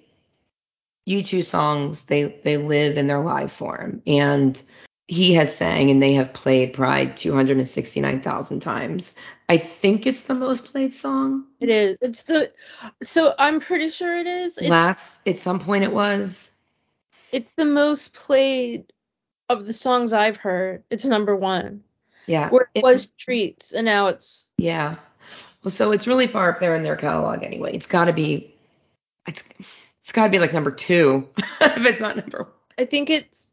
U2 1.09 1.45
songs, 1.45 2.05
they 2.05 2.41
they 2.45 2.57
live 2.57 2.97
in 2.97 3.07
their 3.07 3.21
live 3.21 3.53
form. 3.53 4.03
And 4.07 4.61
he 5.09 5.35
has 5.35 5.55
sang 5.55 5.91
and 5.91 6.03
they 6.03 6.15
have 6.15 6.33
played 6.33 6.73
Pride 6.73 7.17
269,000 7.17 8.61
times. 8.61 9.15
I 9.49 9.59
think 9.59 10.07
it's 10.07 10.23
the 10.23 10.35
most 10.35 10.67
played 10.73 10.95
song. 10.95 11.47
It 11.61 11.69
is. 11.69 11.99
It's 12.01 12.23
the. 12.23 12.53
So 13.03 13.35
I'm 13.39 13.61
pretty 13.61 13.89
sure 13.89 14.19
it 14.19 14.27
is. 14.27 14.57
It's, 14.57 14.69
Last 14.71 15.21
at 15.27 15.39
some 15.39 15.59
point 15.59 15.85
it 15.85 15.93
was. 15.93 16.51
it's 17.33 17.53
the 17.53 17.65
most 17.67 18.15
played 18.15 18.93
of 19.51 19.67
the 19.67 19.75
songs 19.75 20.13
I've 20.15 20.37
heard. 20.39 20.85
It's 20.89 21.05
number 21.05 21.37
one. 21.37 21.83
Yeah. 22.27 22.49
Where 22.49 22.71
it 22.75 22.79
It- 22.79 22.83
was 22.85 23.03
Streets, 23.19 23.73
and 23.73 23.85
now 23.85 24.07
it's. 24.07 24.47
Yeah. 24.57 24.97
Well, 25.63 25.71
so 25.71 25.93
it's 25.93 26.07
really 26.07 26.27
far 26.27 26.51
up 26.51 26.61
there 26.61 26.75
in 26.75 26.83
their 26.83 26.97
catalog 26.97 27.43
anyway. 27.43 27.75
It's 27.75 27.87
got 27.87 28.07
to 28.07 28.13
be, 28.13 28.55
it's 29.27 29.45
it's 30.03 30.13
got 30.13 30.25
to 30.25 30.31
be 30.31 30.41
like 30.41 30.53
number 30.53 30.71
two 30.71 31.29
if 31.61 31.87
it's 31.87 32.01
not 32.01 32.17
number. 32.17 32.45
One. 32.45 32.53
I 32.79 32.85
think 32.85 33.11
it's 33.11 33.47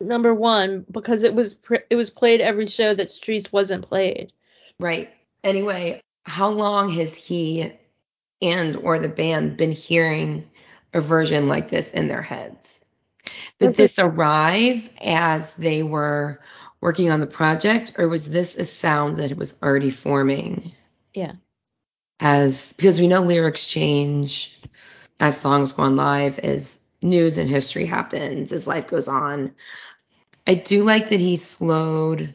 number 0.00 0.32
one 0.32 0.86
because 0.90 1.24
it 1.24 1.34
was 1.34 1.54
pr- 1.54 1.86
it 1.88 1.96
was 1.96 2.10
played 2.10 2.40
every 2.40 2.68
show 2.68 2.94
that 2.94 3.10
Streets 3.10 3.52
wasn't 3.52 3.84
played. 3.84 4.32
Right. 4.78 5.10
Anyway, 5.42 6.00
how 6.24 6.50
long 6.50 6.90
has 6.90 7.14
he 7.14 7.72
and 8.40 8.76
or 8.76 8.98
the 8.98 9.08
band 9.08 9.56
been 9.56 9.72
hearing 9.72 10.48
a 10.94 11.00
version 11.00 11.48
like 11.48 11.68
this 11.68 11.92
in 11.92 12.08
their 12.08 12.22
heads? 12.22 12.80
Did 13.58 13.74
this 13.74 13.98
arrive 13.98 14.88
as 15.00 15.54
they 15.54 15.82
were 15.82 16.40
working 16.80 17.10
on 17.10 17.20
the 17.20 17.26
project, 17.26 17.92
or 17.98 18.08
was 18.08 18.30
this 18.30 18.56
a 18.56 18.64
sound 18.64 19.18
that 19.18 19.36
was 19.36 19.60
already 19.62 19.90
forming? 19.90 20.72
Yeah. 21.14 21.32
As 22.18 22.72
because 22.74 23.00
we 23.00 23.08
know 23.08 23.22
lyrics 23.22 23.66
change 23.66 24.58
as 25.18 25.40
songs 25.40 25.72
go 25.72 25.84
on 25.84 25.96
live, 25.96 26.38
as 26.38 26.78
news 27.02 27.38
and 27.38 27.48
history 27.48 27.86
happens, 27.86 28.52
as 28.52 28.66
life 28.66 28.88
goes 28.88 29.08
on. 29.08 29.54
I 30.46 30.54
do 30.54 30.84
like 30.84 31.10
that 31.10 31.20
he 31.20 31.36
slowed 31.36 32.34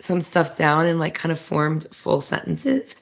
some 0.00 0.20
stuff 0.20 0.56
down 0.56 0.86
and 0.86 1.00
like 1.00 1.14
kind 1.14 1.32
of 1.32 1.38
formed 1.38 1.86
full 1.92 2.20
sentences. 2.20 2.96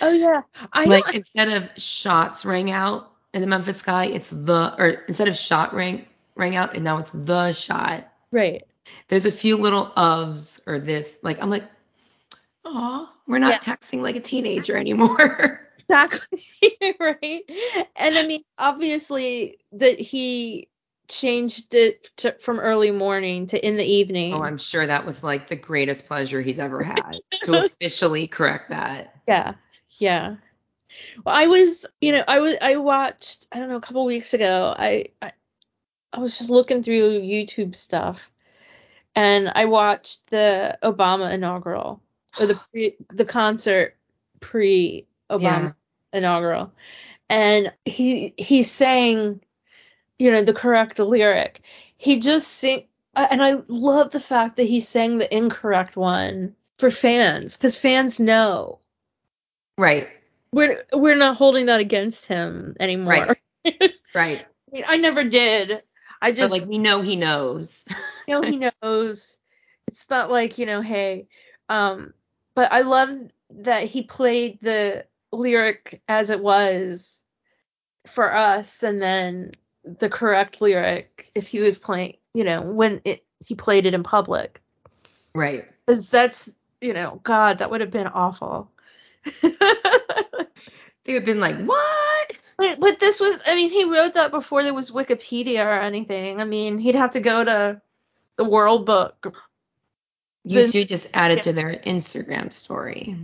Oh 0.00 0.10
yeah, 0.10 0.42
I 0.72 0.84
like 0.86 1.06
know. 1.06 1.12
instead 1.12 1.48
of 1.48 1.70
shots 1.80 2.44
rang 2.44 2.70
out 2.70 3.12
in 3.32 3.40
the 3.40 3.46
Memphis 3.46 3.76
sky, 3.76 4.06
it's 4.06 4.30
the 4.30 4.74
or 4.76 4.88
instead 5.06 5.28
of 5.28 5.36
shot 5.36 5.74
rang 5.74 6.06
rang 6.34 6.56
out 6.56 6.74
and 6.74 6.84
now 6.84 6.98
it's 6.98 7.12
the 7.12 7.52
shot. 7.52 8.10
Right. 8.32 8.64
There's 9.08 9.26
a 9.26 9.32
few 9.32 9.56
little 9.56 9.86
ofs 9.86 10.60
or 10.66 10.80
this 10.80 11.16
like 11.22 11.40
I'm 11.40 11.50
like, 11.50 11.64
oh, 12.64 13.08
we're 13.26 13.38
not 13.38 13.62
texting 13.62 14.02
like 14.02 14.16
a 14.16 14.20
teenager 14.20 14.76
anymore. 14.76 15.66
Exactly. 15.90 16.48
right. 17.00 17.42
And 17.96 18.16
I 18.16 18.24
mean, 18.24 18.44
obviously 18.56 19.58
that 19.72 19.98
he 19.98 20.68
changed 21.08 21.74
it 21.74 22.08
to, 22.18 22.32
from 22.40 22.60
early 22.60 22.92
morning 22.92 23.48
to 23.48 23.66
in 23.66 23.76
the 23.76 23.84
evening. 23.84 24.32
oh, 24.32 24.42
I'm 24.42 24.58
sure 24.58 24.86
that 24.86 25.04
was 25.04 25.24
like 25.24 25.48
the 25.48 25.56
greatest 25.56 26.06
pleasure 26.06 26.40
he's 26.40 26.60
ever 26.60 26.82
had 26.84 27.18
to 27.42 27.64
officially 27.64 28.28
correct 28.28 28.70
that. 28.70 29.16
Yeah. 29.26 29.54
Yeah. 29.98 30.36
Well, 31.24 31.34
I 31.34 31.48
was, 31.48 31.86
you 32.00 32.12
know, 32.12 32.24
I 32.26 32.38
was, 32.38 32.54
I 32.62 32.76
watched, 32.76 33.48
I 33.50 33.58
don't 33.58 33.68
know, 33.68 33.76
a 33.76 33.80
couple 33.80 34.04
weeks 34.04 34.32
ago, 34.32 34.74
I, 34.78 35.06
I, 35.20 35.32
I 36.12 36.20
was 36.20 36.38
just 36.38 36.50
looking 36.50 36.82
through 36.82 37.20
YouTube 37.20 37.74
stuff, 37.74 38.30
and 39.14 39.50
I 39.54 39.66
watched 39.66 40.28
the 40.30 40.78
Obama 40.82 41.32
inaugural 41.32 42.02
or 42.38 42.46
the 42.46 42.54
pre, 42.70 42.96
the 43.12 43.24
concert 43.24 43.96
pre 44.40 45.06
Obama 45.30 45.42
Yeah. 45.42 45.72
inaugural, 46.12 46.72
and 47.28 47.72
he 47.84 48.34
he 48.36 48.62
sang, 48.62 49.40
you 50.18 50.30
know, 50.32 50.42
the 50.42 50.52
correct 50.52 50.98
lyric. 50.98 51.62
He 51.96 52.20
just 52.20 52.48
sing, 52.48 52.86
uh, 53.14 53.26
and 53.30 53.42
I 53.42 53.62
love 53.68 54.10
the 54.10 54.20
fact 54.20 54.56
that 54.56 54.64
he 54.64 54.80
sang 54.80 55.18
the 55.18 55.34
incorrect 55.36 55.96
one 55.96 56.54
for 56.78 56.90
fans, 56.90 57.56
because 57.56 57.76
fans 57.76 58.18
know 58.18 58.80
Right. 59.78 60.08
we're 60.52 60.84
we're 60.92 61.16
not 61.16 61.36
holding 61.36 61.66
that 61.66 61.80
against 61.80 62.26
him 62.26 62.76
anymore. 62.80 63.36
Right. 63.64 63.92
Right. 64.14 64.40
I 64.40 64.74
mean, 64.74 64.84
I 64.88 64.96
never 64.96 65.24
did. 65.24 65.82
I 66.20 66.30
But 66.30 66.36
just 66.36 66.50
like 66.50 66.68
we 66.68 66.78
know 66.78 67.00
he 67.00 67.16
knows. 67.16 67.84
you 68.26 68.34
know 68.34 68.42
he 68.42 68.70
knows. 68.82 69.38
It's 69.88 70.10
not 70.10 70.30
like 70.30 70.58
you 70.58 70.66
know, 70.66 70.80
hey, 70.80 71.28
um, 71.68 72.12
but 72.54 72.72
I 72.72 72.82
love 72.82 73.10
that 73.50 73.84
he 73.84 74.02
played 74.02 74.60
the 74.60 75.06
lyric 75.32 76.02
as 76.08 76.30
it 76.30 76.40
was 76.40 77.24
for 78.06 78.34
us, 78.34 78.82
and 78.82 79.00
then 79.00 79.52
the 79.84 80.08
correct 80.08 80.60
lyric 80.60 81.30
if 81.34 81.48
he 81.48 81.60
was 81.60 81.78
playing, 81.78 82.16
you 82.34 82.44
know, 82.44 82.62
when 82.62 83.00
it 83.04 83.24
he 83.44 83.54
played 83.54 83.86
it 83.86 83.94
in 83.94 84.02
public, 84.02 84.60
Right. 85.34 85.66
because 85.86 86.08
that's 86.08 86.52
you 86.80 86.94
know, 86.94 87.20
God, 87.22 87.58
that 87.58 87.70
would 87.70 87.80
have 87.80 87.90
been 87.90 88.06
awful. 88.06 88.70
They 91.04 91.14
would 91.14 91.20
have 91.22 91.24
been 91.24 91.40
like, 91.40 91.58
what? 91.64 92.32
But, 92.58 92.78
but 92.78 93.00
this 93.00 93.18
was, 93.18 93.40
I 93.46 93.54
mean, 93.54 93.70
he 93.70 93.84
wrote 93.84 94.14
that 94.14 94.30
before 94.30 94.62
there 94.62 94.74
was 94.74 94.90
Wikipedia 94.90 95.64
or 95.64 95.80
anything. 95.80 96.40
I 96.40 96.44
mean, 96.44 96.78
he'd 96.78 96.94
have 96.94 97.12
to 97.12 97.20
go 97.20 97.42
to 97.42 97.80
the 98.36 98.44
World 98.44 98.84
Book. 98.84 99.34
You 100.44 100.66
The- 100.66 100.72
two 100.72 100.84
just 100.84 101.08
added 101.14 101.42
to 101.42 101.52
their 101.52 101.76
Instagram 101.86 102.52
story. 102.52 103.16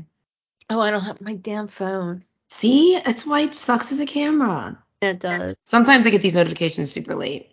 Oh, 0.69 0.81
I 0.81 0.91
don't 0.91 1.03
have 1.03 1.21
my 1.21 1.35
damn 1.35 1.69
phone. 1.69 2.25
See, 2.49 3.01
that's 3.05 3.27
why 3.27 3.41
it 3.43 3.55
sucks 3.55 3.93
as 3.93 4.01
a 4.01 4.07
camera. 4.07 4.83
It 5.01 5.21
does. 5.21 5.57
Sometimes 5.65 6.07
I 6.07 6.11
get 6.11 6.23
these 6.23 6.35
notifications 6.35 6.91
super 6.91 7.15
late. 7.15 7.51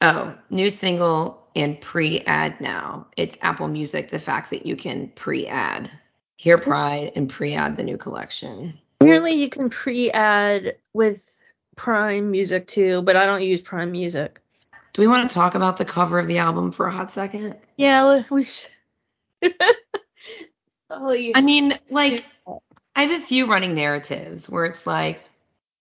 Oh, 0.00 0.36
new 0.50 0.70
single 0.70 1.46
and 1.56 1.80
pre-add 1.80 2.60
now. 2.60 3.08
It's 3.16 3.36
Apple 3.42 3.68
Music. 3.68 4.10
The 4.10 4.18
fact 4.18 4.50
that 4.50 4.64
you 4.66 4.76
can 4.76 5.08
pre-add, 5.14 5.90
hear 6.36 6.58
Pride, 6.58 7.12
and 7.16 7.28
pre-add 7.28 7.76
the 7.76 7.82
new 7.82 7.96
collection. 7.96 8.78
Apparently, 9.00 9.32
you 9.32 9.48
can 9.48 9.70
pre-add 9.70 10.76
with 10.92 11.40
Prime 11.76 12.30
Music 12.30 12.66
too, 12.66 13.02
but 13.02 13.16
I 13.16 13.26
don't 13.26 13.42
use 13.42 13.60
Prime 13.60 13.92
Music. 13.92 14.40
Do 14.98 15.02
we 15.02 15.06
want 15.06 15.30
to 15.30 15.32
talk 15.32 15.54
about 15.54 15.76
the 15.76 15.84
cover 15.84 16.18
of 16.18 16.26
the 16.26 16.38
album 16.38 16.72
for 16.72 16.88
a 16.88 16.90
hot 16.90 17.12
second? 17.12 17.54
Yeah, 17.76 18.24
we 18.30 18.42
should. 18.42 18.68
oh, 20.90 21.12
yeah. 21.12 21.30
I 21.36 21.40
mean, 21.40 21.78
like, 21.88 22.24
I 22.96 23.04
have 23.04 23.22
a 23.22 23.24
few 23.24 23.46
running 23.46 23.74
narratives 23.74 24.50
where 24.50 24.64
it's 24.64 24.88
like, 24.88 25.22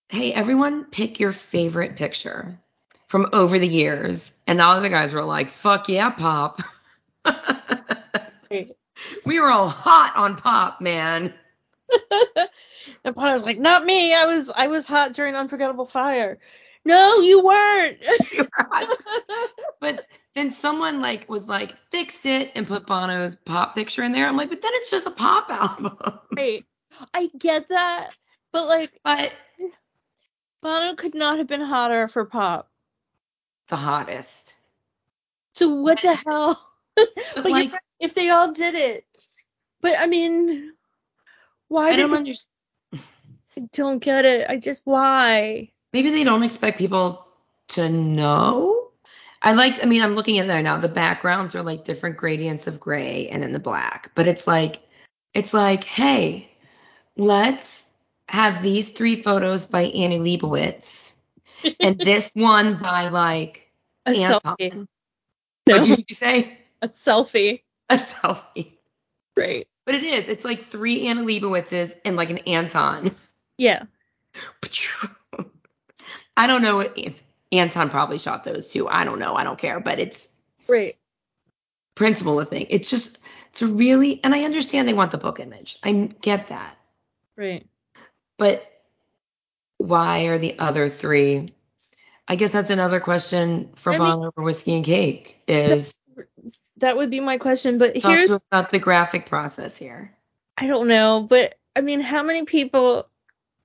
hey, 0.10 0.32
everyone 0.34 0.84
pick 0.84 1.20
your 1.20 1.32
favorite 1.32 1.96
picture 1.96 2.60
from 3.08 3.30
over 3.34 3.58
the 3.58 3.68
years. 3.68 4.32
And 4.46 4.62
all 4.62 4.78
of 4.78 4.84
the 4.84 4.90
guys 4.90 5.14
were 5.14 5.24
like, 5.24 5.50
fuck 5.50 5.90
yeah, 5.90 6.12
pop. 6.12 6.62
we 9.26 9.40
were 9.40 9.50
all 9.50 9.68
hot 9.68 10.14
on 10.16 10.36
pop, 10.36 10.80
man. 10.80 11.34
And 13.04 13.16
was 13.16 13.44
like, 13.44 13.58
not 13.58 13.84
me. 13.84 14.14
I 14.14 14.26
was 14.26 14.52
I 14.52 14.68
was 14.68 14.86
hot 14.86 15.14
during 15.14 15.36
Unforgettable 15.36 15.88
Fire. 15.88 16.38
No, 16.88 17.20
you 17.20 17.44
weren't. 17.44 17.98
but 19.82 20.06
then 20.36 20.52
someone 20.52 21.02
like 21.02 21.30
was 21.30 21.46
like 21.50 21.76
fixed 21.92 22.26
it 22.26 22.54
and 22.56 22.66
put 22.66 22.88
Bono's 22.88 23.36
pop 23.36 23.76
picture 23.76 24.04
in 24.04 24.14
there. 24.14 24.26
I'm 24.26 24.38
like, 24.38 24.50
but 24.50 24.62
then 24.62 24.72
it's 24.76 24.90
just 24.90 25.06
a 25.06 25.12
pop 25.12 25.50
album. 25.50 25.98
Right. 26.32 26.64
I 27.14 27.30
get 27.38 27.68
that, 27.70 28.12
but 28.54 28.68
like, 28.68 29.02
but 29.04 29.36
Bono 30.62 30.96
could 30.96 31.14
not 31.14 31.40
have 31.40 31.48
been 31.48 31.62
hotter 31.62 32.08
for 32.08 32.24
pop. 32.24 32.72
The 33.68 33.76
hottest. 33.76 34.56
So 35.56 35.68
what 35.68 36.00
the 36.02 36.16
hell? 36.16 36.58
but 36.96 37.46
like, 37.46 37.72
if 38.00 38.14
they 38.14 38.30
all 38.30 38.54
did 38.54 38.76
it, 38.76 39.06
but 39.82 39.96
I 40.00 40.08
mean, 40.08 40.72
why? 41.68 41.90
I 41.90 41.98
don't 41.98 42.14
understand. 42.14 42.48
I 43.58 43.68
don't 43.74 44.00
get 44.00 44.24
it. 44.24 44.50
I 44.50 44.56
just 44.56 44.84
why? 44.86 45.72
Maybe 45.94 46.12
they 46.12 46.24
don't 46.24 46.44
expect 46.44 46.78
people 46.78 47.28
to 47.70 47.90
know. 47.90 48.90
I 49.42 49.54
like. 49.54 49.82
I 49.84 49.86
mean, 49.86 50.02
I'm 50.02 50.14
looking 50.14 50.40
at 50.40 50.50
it 50.50 50.64
now. 50.64 50.78
The 50.78 50.88
backgrounds 50.88 51.56
are 51.56 51.64
like 51.64 51.86
different 51.86 52.18
gradients 52.18 52.68
of 52.68 52.80
gray 52.80 53.30
and 53.30 53.44
then 53.44 53.52
the 53.52 53.60
black, 53.60 54.12
but 54.16 54.28
it's 54.28 54.48
like, 54.48 54.82
it's 55.34 55.54
like, 55.54 55.84
hey, 55.84 56.50
let's 57.16 57.86
have 58.30 58.62
these 58.62 58.90
three 58.90 59.16
photos 59.16 59.68
by 59.68 59.84
Annie 59.84 60.20
Leibovitz 60.20 61.14
and 61.80 61.98
this 62.00 62.34
one 62.34 62.78
by 62.82 63.10
like 63.10 63.72
a 64.06 64.12
Anton. 64.12 64.56
selfie. 64.60 64.88
What 65.66 65.84
did 65.84 66.06
you 66.08 66.16
say? 66.16 66.58
A 66.82 66.88
selfie. 66.88 67.62
A 67.90 67.96
selfie. 67.96 68.78
Right. 69.36 69.68
But 69.86 69.96
it 69.96 70.04
is. 70.04 70.30
It's 70.30 70.46
like 70.46 70.62
three 70.62 71.08
Annie 71.08 71.40
Leibovitzes 71.40 71.94
and 72.04 72.16
like 72.16 72.30
an 72.30 72.40
Anton. 72.40 73.12
Yeah. 73.58 73.84
I 76.38 76.46
don't 76.48 76.62
know 76.62 76.80
if 76.80 77.22
Anton 77.52 77.90
probably 77.90 78.20
shot 78.20 78.44
those 78.44 78.68
too. 78.68 78.88
I 78.88 79.04
don't 79.04 79.20
know. 79.20 79.36
I 79.36 79.44
don't 79.44 79.58
care. 79.58 79.80
But 79.80 80.00
it's 80.00 80.30
right. 80.68 80.96
Principle 81.96 82.40
of 82.40 82.48
thing. 82.48 82.68
It's 82.70 82.92
just 82.92 83.18
it's 83.50 83.64
a 83.64 83.68
really 83.68 84.22
and 84.24 84.36
I 84.36 84.44
understand 84.44 84.88
they 84.88 84.94
want 84.94 85.12
the 85.12 85.18
book 85.18 85.40
image. 85.40 85.80
I 85.84 85.92
get 86.22 86.50
that. 86.50 86.78
Right. 87.36 87.68
But 88.38 88.66
why 89.78 90.26
are 90.26 90.38
the 90.38 90.60
other 90.60 90.90
three? 90.90 91.54
I 92.28 92.36
guess 92.36 92.52
that's 92.52 92.70
another 92.70 93.00
question 93.00 93.72
for 93.76 93.94
I 93.94 93.98
Bono 93.98 94.28
over 94.28 94.44
whiskey 94.44 94.76
and 94.76 94.86
cake. 94.86 95.38
Is 95.48 95.96
that 96.78 96.98
would 96.98 97.10
be 97.10 97.20
my 97.20 97.40
question? 97.40 97.80
But 97.80 97.98
here's 97.98 98.30
about 98.30 98.70
the 98.70 98.80
graphic 98.80 99.26
process 99.26 99.76
here. 99.76 100.16
I 100.56 100.68
don't 100.68 100.88
know, 100.88 101.26
but 101.28 101.58
I 101.76 101.82
mean, 101.82 102.00
how 102.00 102.22
many 102.22 102.46
people? 102.46 103.08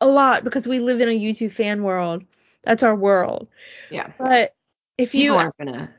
A 0.01 0.07
lot 0.07 0.43
because 0.43 0.67
we 0.67 0.81
live 0.81 1.01
in 1.01 1.09
a 1.09 1.13
YouTube 1.13 1.53
fan 1.53 1.85
world. 1.85 2.25
That's 2.63 2.83
our 2.83 2.95
world. 2.95 3.49
Yeah. 3.91 4.13
But 4.19 4.55
if 4.99 5.13
people 5.13 5.25
you 5.25 5.35
aren't 5.35 5.57
gonna. 5.59 5.93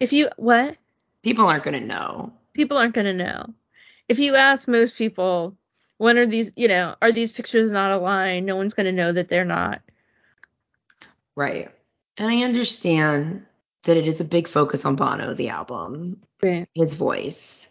If 0.00 0.12
you 0.12 0.28
what? 0.36 0.76
People 1.22 1.46
aren't 1.46 1.64
gonna 1.64 1.80
know. 1.80 2.32
People 2.54 2.76
aren't 2.78 2.94
gonna 2.94 3.14
know. 3.14 3.52
If 4.08 4.18
you 4.18 4.36
ask 4.36 4.66
most 4.66 4.96
people 4.96 5.56
when 5.98 6.16
are 6.16 6.26
these, 6.26 6.52
you 6.56 6.68
know, 6.68 6.94
are 7.02 7.12
these 7.12 7.30
pictures 7.30 7.70
not 7.70 7.90
aligned? 7.90 8.46
No 8.46 8.56
one's 8.56 8.74
going 8.74 8.86
to 8.86 8.92
know 8.92 9.12
that 9.12 9.28
they're 9.28 9.44
not. 9.44 9.82
Right. 11.36 11.70
And 12.16 12.28
I 12.28 12.44
understand 12.44 13.44
that 13.82 13.96
it 13.96 14.06
is 14.06 14.20
a 14.20 14.24
big 14.24 14.48
focus 14.48 14.84
on 14.84 14.96
Bono, 14.96 15.34
the 15.34 15.50
album, 15.50 16.22
right. 16.42 16.68
his 16.74 16.94
voice. 16.94 17.70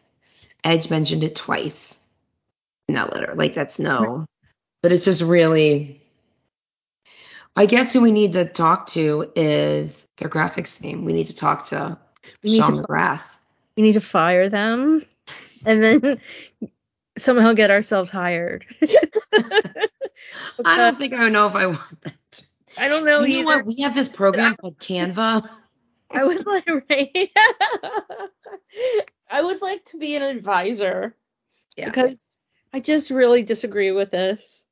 Edge 0.64 0.89
mentioned 0.89 1.24
it 1.24 1.36
twice 1.36 2.00
in 2.88 2.95
that 2.95 3.14
letter. 3.14 3.34
Like, 3.36 3.54
that's 3.54 3.80
no. 3.80 4.26
But 4.82 4.91
it's 4.91 5.06
just 5.06 5.22
really. 5.22 6.04
I 7.58 7.66
guess 7.66 7.91
who 7.91 8.01
we 8.01 8.12
need 8.12 8.34
to 8.34 8.45
talk 8.45 8.86
to 8.89 9.32
is 9.36 10.08
their 10.18 10.30
graphics 10.30 10.80
team. 10.80 11.05
We 11.05 11.14
need 11.14 11.28
to 11.28 11.36
talk 11.36 11.66
to 11.68 11.97
we 12.43 12.58
Shaughn 12.58 12.84
McGrath. 12.84 13.24
We 13.76 13.82
need 13.82 13.93
to 13.93 14.01
fire 14.01 14.47
them 14.47 15.03
and 15.66 15.84
then 15.84 16.22
somehow 17.18 17.53
get 17.53 17.72
ourselves 17.72 18.12
hired. 18.12 18.64
I 20.64 20.78
don't 20.78 20.99
think 20.99 21.14
I 21.14 21.30
know 21.30 21.47
if 21.47 21.55
I 21.55 21.66
want 21.66 22.01
that. 22.03 22.41
I 22.78 22.88
don't 22.89 23.05
know. 23.05 23.24
You 23.24 23.41
know 23.41 23.45
what? 23.45 23.66
We 23.66 23.82
have 23.82 23.95
this 23.95 24.08
program 24.08 24.55
called 24.62 24.78
Canva. 24.78 25.49
I 26.12 26.24
would 26.24 26.45
like 26.45 26.68
right. 26.89 27.32
I 29.32 29.41
would 29.41 29.64
like 29.64 29.84
to 29.86 29.97
be 29.97 30.16
an 30.16 30.22
advisor. 30.22 31.16
Yeah. 31.76 31.86
Because 31.86 32.38
I 32.72 32.82
just 32.82 33.10
really 33.10 33.41
disagree 33.41 33.91
with 33.91 34.12
this. 34.12 34.64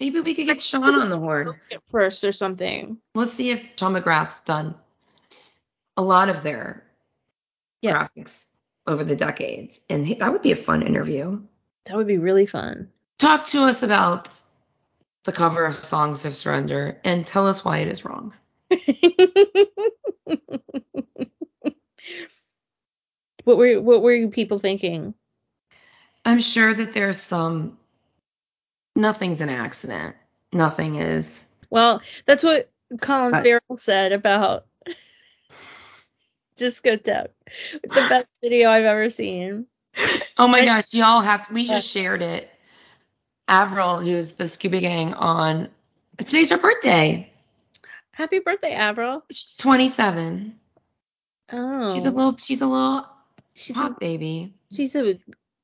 Maybe 0.00 0.20
we 0.20 0.34
could 0.34 0.46
get 0.46 0.62
Shaughn 0.62 0.94
on 0.94 1.10
the 1.10 1.18
horn 1.18 1.58
first 1.90 2.22
or 2.24 2.32
something. 2.32 2.98
We'll 3.14 3.26
see 3.26 3.50
if 3.50 3.64
Shaughn 3.76 3.94
McGrath's 3.94 4.40
done 4.40 4.76
a 5.96 6.02
lot 6.02 6.28
of 6.28 6.42
their 6.42 6.84
yeah. 7.82 8.04
graphics 8.04 8.46
over 8.86 9.02
the 9.02 9.16
decades, 9.16 9.80
and 9.90 10.06
he, 10.06 10.14
that 10.14 10.32
would 10.32 10.42
be 10.42 10.52
a 10.52 10.56
fun 10.56 10.82
interview. 10.82 11.40
That 11.86 11.96
would 11.96 12.06
be 12.06 12.18
really 12.18 12.46
fun. 12.46 12.90
Talk 13.18 13.46
to 13.46 13.62
us 13.62 13.82
about 13.82 14.40
the 15.24 15.32
cover 15.32 15.64
of 15.64 15.74
Songs 15.74 16.24
of 16.24 16.34
Surrender 16.34 17.00
and 17.04 17.26
tell 17.26 17.46
us 17.46 17.64
why 17.64 17.78
it 17.78 17.88
is 17.88 18.04
wrong. 18.04 18.32
what 23.44 23.56
were 23.56 23.80
what 23.80 24.02
were 24.02 24.14
you 24.14 24.28
people 24.28 24.58
thinking? 24.58 25.14
I'm 26.24 26.38
sure 26.38 26.72
that 26.72 26.92
there's 26.92 27.20
some 27.20 27.77
nothing's 28.98 29.40
an 29.40 29.48
accident. 29.48 30.16
Nothing 30.52 30.96
is. 30.96 31.46
Well, 31.70 32.02
that's 32.26 32.42
what 32.42 32.70
Colin 33.00 33.30
but, 33.30 33.42
Farrell 33.42 33.76
said 33.76 34.12
about 34.12 34.66
Discotheque. 36.58 37.28
It's 37.82 37.94
the 37.94 38.06
best 38.08 38.26
video 38.42 38.70
I've 38.70 38.84
ever 38.84 39.08
seen. 39.08 39.66
Oh 40.36 40.48
my 40.48 40.64
gosh, 40.64 40.92
y'all 40.94 41.20
have 41.20 41.48
we 41.50 41.66
just 41.66 41.88
shared 41.88 42.22
it. 42.22 42.50
Avril, 43.46 44.00
who's 44.00 44.34
the 44.34 44.46
Scuba 44.46 44.80
Gang 44.80 45.14
on 45.14 45.68
today's 46.18 46.50
her 46.50 46.58
birthday. 46.58 47.32
Happy 48.12 48.40
birthday, 48.40 48.74
Avril. 48.74 49.24
She's 49.30 49.54
27. 49.54 50.54
Oh. 51.50 51.94
She's 51.94 52.04
a 52.04 52.08
oh. 52.08 52.12
little 52.12 52.36
she's 52.36 52.60
a 52.60 52.66
little 52.66 53.06
she's 53.54 53.76
pop 53.76 53.96
a, 53.96 54.00
baby. 54.00 54.54
She's 54.70 54.94
a 54.96 55.18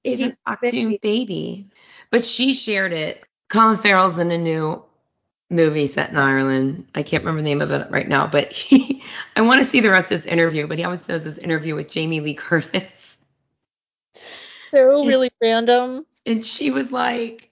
she's 0.05 0.21
an 0.21 0.37
baby. 0.63 0.99
baby. 1.01 1.69
But 2.11 2.25
she 2.25 2.55
shared 2.55 2.93
it. 2.93 3.25
Colin 3.49 3.77
Farrell's 3.77 4.19
in 4.19 4.31
a 4.31 4.39
new 4.39 4.83
movie 5.51 5.87
set 5.87 6.11
in 6.11 6.17
Ireland. 6.17 6.89
I 6.95 7.03
can't 7.03 7.23
remember 7.23 7.43
the 7.43 7.49
name 7.49 7.63
of 7.63 7.71
it 7.71 7.91
right 7.91 8.09
now, 8.09 8.27
but 8.27 8.53
he 8.53 9.03
I 9.37 9.43
want 9.43 9.63
to 9.63 9.69
see 9.69 9.81
the 9.81 9.91
rest 9.91 10.11
of 10.11 10.23
this 10.23 10.27
interview, 10.27 10.67
but 10.67 10.79
he 10.79 10.85
always 10.85 11.07
does 11.07 11.25
this 11.25 11.39
interview 11.39 11.75
with 11.75 11.89
Jamie 11.89 12.21
Lee 12.21 12.35
Curtis 12.35 13.15
so 14.15 15.05
really 15.05 15.31
random. 15.41 16.07
And 16.27 16.45
she 16.45 16.71
was 16.71 16.93
like, 16.93 17.51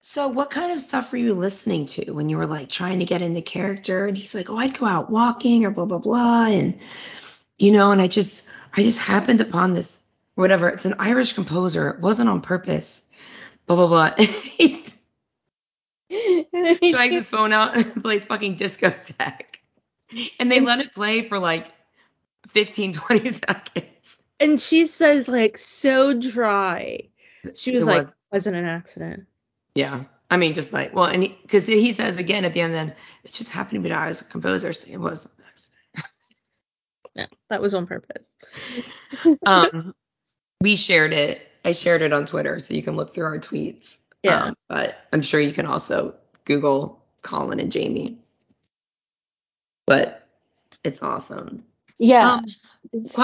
So 0.00 0.28
what 0.28 0.50
kind 0.50 0.72
of 0.72 0.80
stuff 0.80 1.12
were 1.12 1.18
you 1.18 1.34
listening 1.34 1.86
to 1.86 2.12
when 2.12 2.28
you 2.28 2.36
were 2.36 2.46
like 2.46 2.68
trying 2.68 2.98
to 3.00 3.04
get 3.04 3.22
into 3.22 3.42
character? 3.42 4.06
And 4.06 4.16
he's 4.16 4.34
like, 4.34 4.50
Oh, 4.50 4.56
I'd 4.56 4.78
go 4.78 4.86
out 4.86 5.10
walking 5.10 5.64
or 5.64 5.70
blah 5.70 5.86
blah 5.86 5.98
blah. 5.98 6.46
And 6.46 6.78
you 7.58 7.72
know, 7.72 7.92
and 7.92 8.00
I 8.00 8.08
just 8.08 8.46
I 8.76 8.82
just 8.82 9.00
happened 9.00 9.40
upon 9.40 9.72
this 9.72 10.00
whatever. 10.34 10.68
It's 10.68 10.84
an 10.84 10.96
Irish 10.98 11.32
composer. 11.32 11.90
It 11.90 12.00
wasn't 12.00 12.28
on 12.28 12.40
purpose. 12.40 13.04
Blah 13.66 13.76
blah 13.76 13.86
blah. 13.86 14.26
he 14.48 14.84
drags 16.08 17.14
his 17.14 17.28
phone 17.28 17.52
out 17.52 17.76
and 17.76 18.02
plays 18.02 18.26
fucking 18.26 18.56
discotheque. 18.56 19.56
And 20.38 20.50
they 20.50 20.60
let 20.60 20.80
it 20.80 20.94
play 20.94 21.28
for 21.28 21.38
like 21.38 21.72
15, 22.48 22.92
20 22.92 23.30
seconds 23.32 24.20
and 24.40 24.60
she 24.60 24.86
says 24.86 25.28
like 25.28 25.58
so 25.58 26.12
dry. 26.12 27.08
She 27.54 27.72
was 27.74 27.84
it 27.84 27.86
like, 27.86 28.02
was. 28.02 28.16
wasn't 28.32 28.56
an 28.56 28.64
accident. 28.64 29.26
Yeah. 29.74 30.04
I 30.30 30.36
mean, 30.36 30.54
just 30.54 30.72
like, 30.72 30.94
well, 30.94 31.06
and 31.06 31.22
because 31.42 31.66
he, 31.66 31.80
he, 31.80 31.92
says 31.92 32.16
again 32.16 32.44
at 32.44 32.54
the 32.54 32.60
end, 32.60 32.74
then 32.74 32.94
it 33.24 33.32
just 33.32 33.50
happened 33.50 33.82
to 33.82 33.88
be 33.88 33.94
I 33.94 34.08
was 34.08 34.22
a 34.22 34.24
composer, 34.24 34.72
so 34.72 34.88
it 34.90 34.96
was 34.96 35.26
an 35.26 35.30
accident. 35.48 36.12
yeah, 37.14 37.26
that 37.50 37.60
was 37.60 37.74
on 37.74 37.86
purpose. 37.86 38.36
um, 39.46 39.94
we 40.60 40.76
shared 40.76 41.12
it. 41.12 41.46
I 41.64 41.72
shared 41.72 42.02
it 42.02 42.12
on 42.12 42.26
Twitter, 42.26 42.60
so 42.60 42.74
you 42.74 42.82
can 42.82 42.96
look 42.96 43.14
through 43.14 43.24
our 43.24 43.38
tweets. 43.38 43.98
Yeah. 44.22 44.44
Um, 44.44 44.56
but 44.68 44.94
I'm 45.12 45.22
sure 45.22 45.40
you 45.40 45.52
can 45.52 45.66
also 45.66 46.14
Google 46.44 47.02
Colin 47.22 47.60
and 47.60 47.72
Jamie. 47.72 48.18
But 49.86 50.26
it's 50.82 51.02
awesome. 51.02 51.64
Yeah. 51.98 52.34
Um, 52.34 52.44
it's, 52.92 53.16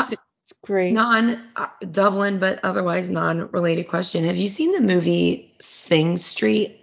great. 0.63 0.93
Non 0.93 1.43
uh, 1.57 1.69
Dublin, 1.91 2.39
but 2.39 2.61
otherwise 2.65 3.09
non-related 3.09 3.85
question. 3.85 4.25
Have 4.25 4.37
you 4.37 4.49
seen 4.49 4.73
the 4.73 4.81
movie 4.81 5.55
Sing 5.61 6.17
Street? 6.17 6.81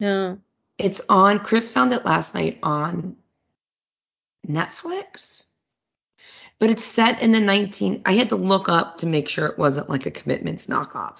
No. 0.00 0.38
It's 0.78 1.00
on. 1.08 1.38
Chris 1.38 1.70
found 1.70 1.92
it 1.92 2.04
last 2.04 2.34
night 2.34 2.58
on 2.62 3.16
Netflix. 4.46 5.44
But 6.62 6.70
it's 6.70 6.84
set 6.84 7.20
in 7.20 7.32
the 7.32 7.40
19. 7.40 8.02
I 8.06 8.12
had 8.12 8.28
to 8.28 8.36
look 8.36 8.68
up 8.68 8.98
to 8.98 9.06
make 9.06 9.28
sure 9.28 9.46
it 9.46 9.58
wasn't 9.58 9.90
like 9.90 10.06
a 10.06 10.12
Commitments 10.12 10.68
knockoff. 10.68 11.18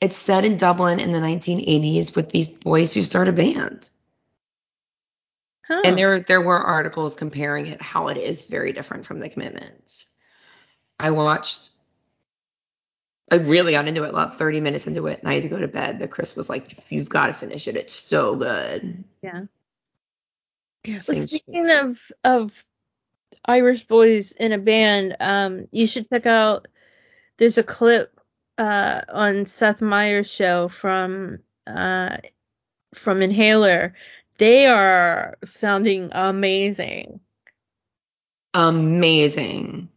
It's 0.00 0.16
set 0.16 0.46
in 0.46 0.56
Dublin 0.56 0.98
in 0.98 1.12
the 1.12 1.18
1980s 1.18 2.16
with 2.16 2.30
these 2.30 2.48
boys 2.48 2.94
who 2.94 3.02
start 3.02 3.28
a 3.28 3.32
band. 3.32 3.90
Huh. 5.68 5.82
And 5.84 5.98
there 5.98 6.20
there 6.20 6.40
were 6.40 6.58
articles 6.58 7.16
comparing 7.16 7.66
it 7.66 7.82
how 7.82 8.08
it 8.08 8.16
is 8.16 8.46
very 8.46 8.72
different 8.72 9.04
from 9.04 9.20
the 9.20 9.28
commitments. 9.28 10.06
I 10.98 11.10
watched 11.10 11.68
I 13.30 13.34
really 13.34 13.72
got 13.72 13.88
into 13.88 14.04
it 14.04 14.08
about 14.08 14.38
30 14.38 14.60
minutes 14.60 14.86
into 14.86 15.06
it 15.06 15.18
and 15.18 15.28
I 15.28 15.34
had 15.34 15.42
to 15.42 15.50
go 15.50 15.58
to 15.58 15.68
bed. 15.68 15.98
But 15.98 16.10
Chris 16.10 16.34
was 16.34 16.48
like, 16.48 16.78
You've 16.88 17.10
got 17.10 17.26
to 17.26 17.34
finish 17.34 17.68
it. 17.68 17.76
It's 17.76 17.92
so 17.92 18.36
good. 18.36 19.04
yeah. 19.22 19.42
Well, 20.88 21.00
Same 21.00 21.26
speaking 21.26 21.70
of 21.70 22.00
of 22.24 22.64
Irish 23.44 23.86
boys 23.86 24.32
in 24.32 24.52
a 24.52 24.58
band, 24.58 25.16
um, 25.20 25.68
you 25.70 25.86
should 25.86 26.08
check 26.08 26.26
out. 26.26 26.68
There's 27.38 27.58
a 27.58 27.62
clip 27.62 28.20
uh, 28.58 29.02
on 29.08 29.46
Seth 29.46 29.80
Meyers' 29.80 30.30
show 30.30 30.68
from 30.68 31.38
uh, 31.66 32.18
from 32.94 33.22
Inhaler. 33.22 33.94
They 34.38 34.66
are 34.66 35.36
sounding 35.44 36.10
amazing. 36.12 37.20
Amazing. 38.54 39.88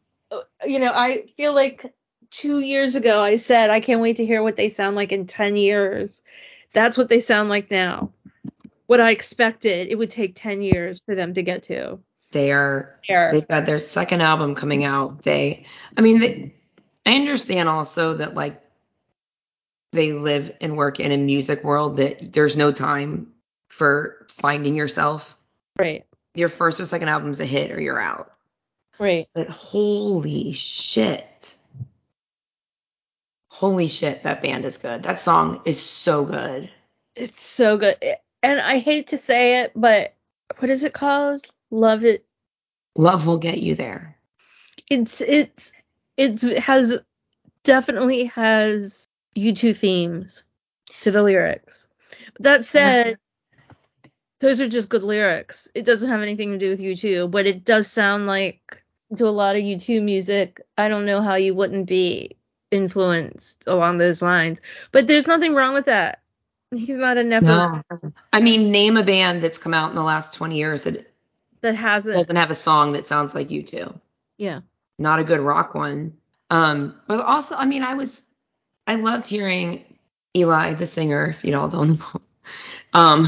You 0.66 0.80
know, 0.80 0.92
I 0.94 1.26
feel 1.38 1.54
like 1.54 1.94
two 2.32 2.60
years 2.60 2.96
ago 2.96 3.22
I 3.22 3.38
said 3.38 3.70
I 3.70 3.80
can't 3.80 4.02
wait 4.02 4.18
to 4.18 4.26
hear 4.26 4.44
what 4.44 4.56
they 4.56 4.70
sound 4.70 4.96
like 4.96 5.12
in 5.12 5.28
ten 5.28 5.56
years. 5.56 6.24
That's 6.74 6.98
what 6.98 7.10
they 7.10 7.22
sound 7.22 7.50
like 7.50 7.72
now. 7.72 8.12
What 8.88 9.02
I 9.02 9.12
expected 9.12 9.88
it 9.90 9.98
would 9.98 10.10
take 10.10 10.36
ten 10.36 10.62
years 10.62 11.02
for 11.06 11.16
them 11.16 11.34
to 11.34 11.44
get 11.44 11.64
to. 11.64 12.00
They 12.36 12.52
are 12.52 13.00
There. 13.08 13.32
they've 13.32 13.48
got 13.48 13.66
their 13.66 13.80
second 13.80 14.20
album 14.20 14.56
coming 14.56 14.84
out. 14.84 15.24
They 15.24 15.66
I 15.96 16.02
mean 16.02 16.20
they, 16.20 16.54
I 17.06 17.16
understand 17.16 17.70
also 17.70 18.16
that 18.16 18.36
like 18.36 18.62
they 19.94 20.12
live 20.12 20.54
and 20.60 20.76
work 20.76 21.00
in 21.00 21.14
a 21.14 21.18
music 21.18 21.64
world 21.64 21.96
that 21.96 22.34
there's 22.34 22.58
no 22.58 22.74
time 22.74 23.32
for 23.70 24.28
finding 24.28 24.76
yourself. 24.76 25.38
Right. 25.80 26.06
Your 26.34 26.50
first 26.50 26.78
or 26.82 26.84
second 26.84 27.08
album's 27.08 27.40
a 27.40 27.46
hit 27.46 27.72
or 27.72 27.80
you're 27.80 28.02
out. 28.02 28.34
Right. 29.00 29.30
But 29.34 29.48
holy 29.48 30.52
shit. 30.52 31.56
Holy 33.48 33.88
shit, 33.88 34.24
that 34.24 34.42
band 34.42 34.66
is 34.66 34.78
good. 34.78 35.04
That 35.04 35.20
song 35.20 35.62
is 35.64 35.82
so 35.82 36.26
good. 36.26 36.70
It's 37.16 37.42
so 37.42 37.78
good. 37.78 37.96
And 38.44 38.60
I 38.60 38.80
hate 38.80 39.08
to 39.08 39.18
say 39.18 39.62
it, 39.62 39.72
but 39.74 40.14
what 40.58 40.70
is 40.70 40.84
it 40.84 40.92
called? 40.92 41.46
Love 41.72 42.04
it. 42.04 42.26
Love 42.96 43.28
will 43.28 43.38
get 43.38 43.60
you 43.60 43.76
there. 43.76 44.18
It's 44.90 45.22
it's 45.22 45.72
it's 46.18 46.44
it 46.44 46.60
has 46.60 46.98
definitely 47.64 48.26
has 48.26 49.08
U2 49.36 49.76
themes 49.76 50.44
to 51.02 51.12
the 51.12 51.22
lyrics. 51.22 51.88
But 52.34 52.44
that 52.44 52.66
said, 52.66 53.18
those 54.40 54.62
are 54.62 54.70
just 54.70 54.90
good 54.90 55.04
lyrics. 55.04 55.68
It 55.74 55.86
doesn't 55.86 56.10
have 56.10 56.22
anything 56.22 56.52
to 56.52 56.58
do 56.58 56.70
with 56.70 56.80
U2, 56.80 57.30
but 57.30 57.48
it 57.48 57.66
does 57.66 57.88
sound 57.88 58.28
like 58.28 58.84
to 59.18 59.28
a 59.28 59.30
lot 59.30 59.56
of 59.56 59.62
U2 59.62 60.02
music. 60.02 60.62
I 60.78 60.88
don't 60.88 61.06
know 61.06 61.22
how 61.22 61.36
you 61.36 61.54
wouldn't 61.54 61.88
be 61.88 62.38
influenced 62.72 63.64
along 63.68 63.98
those 63.98 64.22
lines. 64.22 64.62
But 64.92 65.08
there's 65.08 65.28
nothing 65.28 65.54
wrong 65.54 65.74
with 65.74 65.86
that. 65.86 66.22
He's 66.72 66.98
not 66.98 67.18
a 67.18 67.24
nepo 67.24 67.46
No. 67.46 67.82
I 68.34 68.42
mean, 68.42 68.72
name 68.72 68.98
a 68.98 69.04
band 69.04 69.42
that's 69.42 69.58
come 69.58 69.74
out 69.74 69.90
in 69.90 69.96
the 69.96 70.04
last 70.04 70.34
20 70.34 70.58
years 70.58 70.84
that 70.84 71.12
that 71.66 71.76
hasn't. 71.76 72.16
doesn't 72.16 72.36
have 72.36 72.52
a 72.52 72.56
song 72.56 72.94
that 72.94 73.06
sounds 73.06 73.36
like 73.36 73.50
U2. 73.50 74.00
Yeah. 74.38 74.62
Not 74.98 75.20
a 75.20 75.24
good 75.24 75.40
rock 75.40 75.76
one. 75.76 76.18
Um, 76.50 76.96
but 77.08 77.20
also, 77.20 77.56
I 77.56 77.66
mean, 77.66 77.84
I 77.84 77.96
was, 77.96 78.24
I 78.88 78.96
loved 78.96 79.28
hearing 79.28 79.98
Eli, 80.36 80.74
the 80.74 80.86
singer, 80.86 81.26
if 81.26 81.44
you 81.44 81.58
all 81.58 81.68
don't 81.68 82.00
know, 82.14 82.22
um, 82.94 83.28